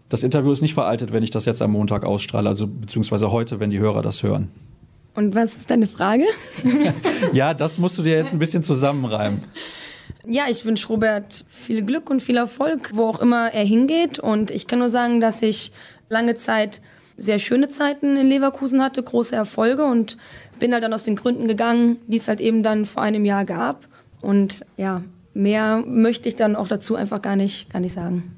[0.10, 3.60] das Interview ist nicht veraltet, wenn ich das jetzt am Montag ausstrahle, also beziehungsweise heute,
[3.60, 4.52] wenn die Hörer das hören.
[5.16, 6.26] Und was ist deine Frage?
[7.34, 9.42] ja, das musst du dir jetzt ein bisschen zusammenreimen.
[10.26, 14.20] Ja, ich wünsche Robert viel Glück und viel Erfolg, wo auch immer er hingeht.
[14.20, 15.72] Und ich kann nur sagen, dass ich
[16.10, 16.82] lange Zeit
[17.18, 20.18] sehr schöne Zeiten in Leverkusen hatte, große Erfolge und
[20.60, 23.46] bin halt dann aus den Gründen gegangen, die es halt eben dann vor einem Jahr
[23.46, 23.88] gab.
[24.22, 28.36] Und ja, mehr möchte ich dann auch dazu einfach gar nicht, gar nicht sagen.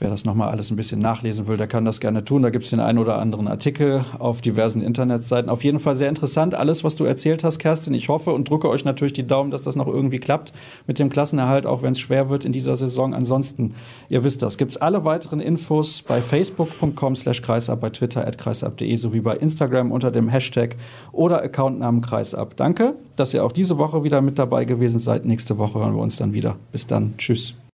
[0.00, 2.42] Wer das nochmal alles ein bisschen nachlesen will, der kann das gerne tun.
[2.42, 5.50] Da gibt es den einen oder anderen Artikel auf diversen Internetseiten.
[5.50, 7.94] Auf jeden Fall sehr interessant, alles, was du erzählt hast, Kerstin.
[7.94, 10.52] Ich hoffe und drücke euch natürlich die Daumen, dass das noch irgendwie klappt
[10.86, 13.12] mit dem Klassenerhalt, auch wenn es schwer wird in dieser Saison.
[13.12, 13.74] Ansonsten,
[14.08, 18.38] ihr wisst das, gibt es alle weiteren Infos bei facebook.com slash kreisab, bei twitter at
[18.38, 20.76] kreisab.de sowie bei Instagram unter dem Hashtag
[21.10, 22.56] oder Accountnamen kreisab.
[22.56, 25.24] Danke, dass ihr auch diese Woche wieder mit dabei gewesen seid.
[25.24, 26.54] Nächste Woche hören wir uns dann wieder.
[26.70, 27.14] Bis dann.
[27.18, 27.58] Tschüss.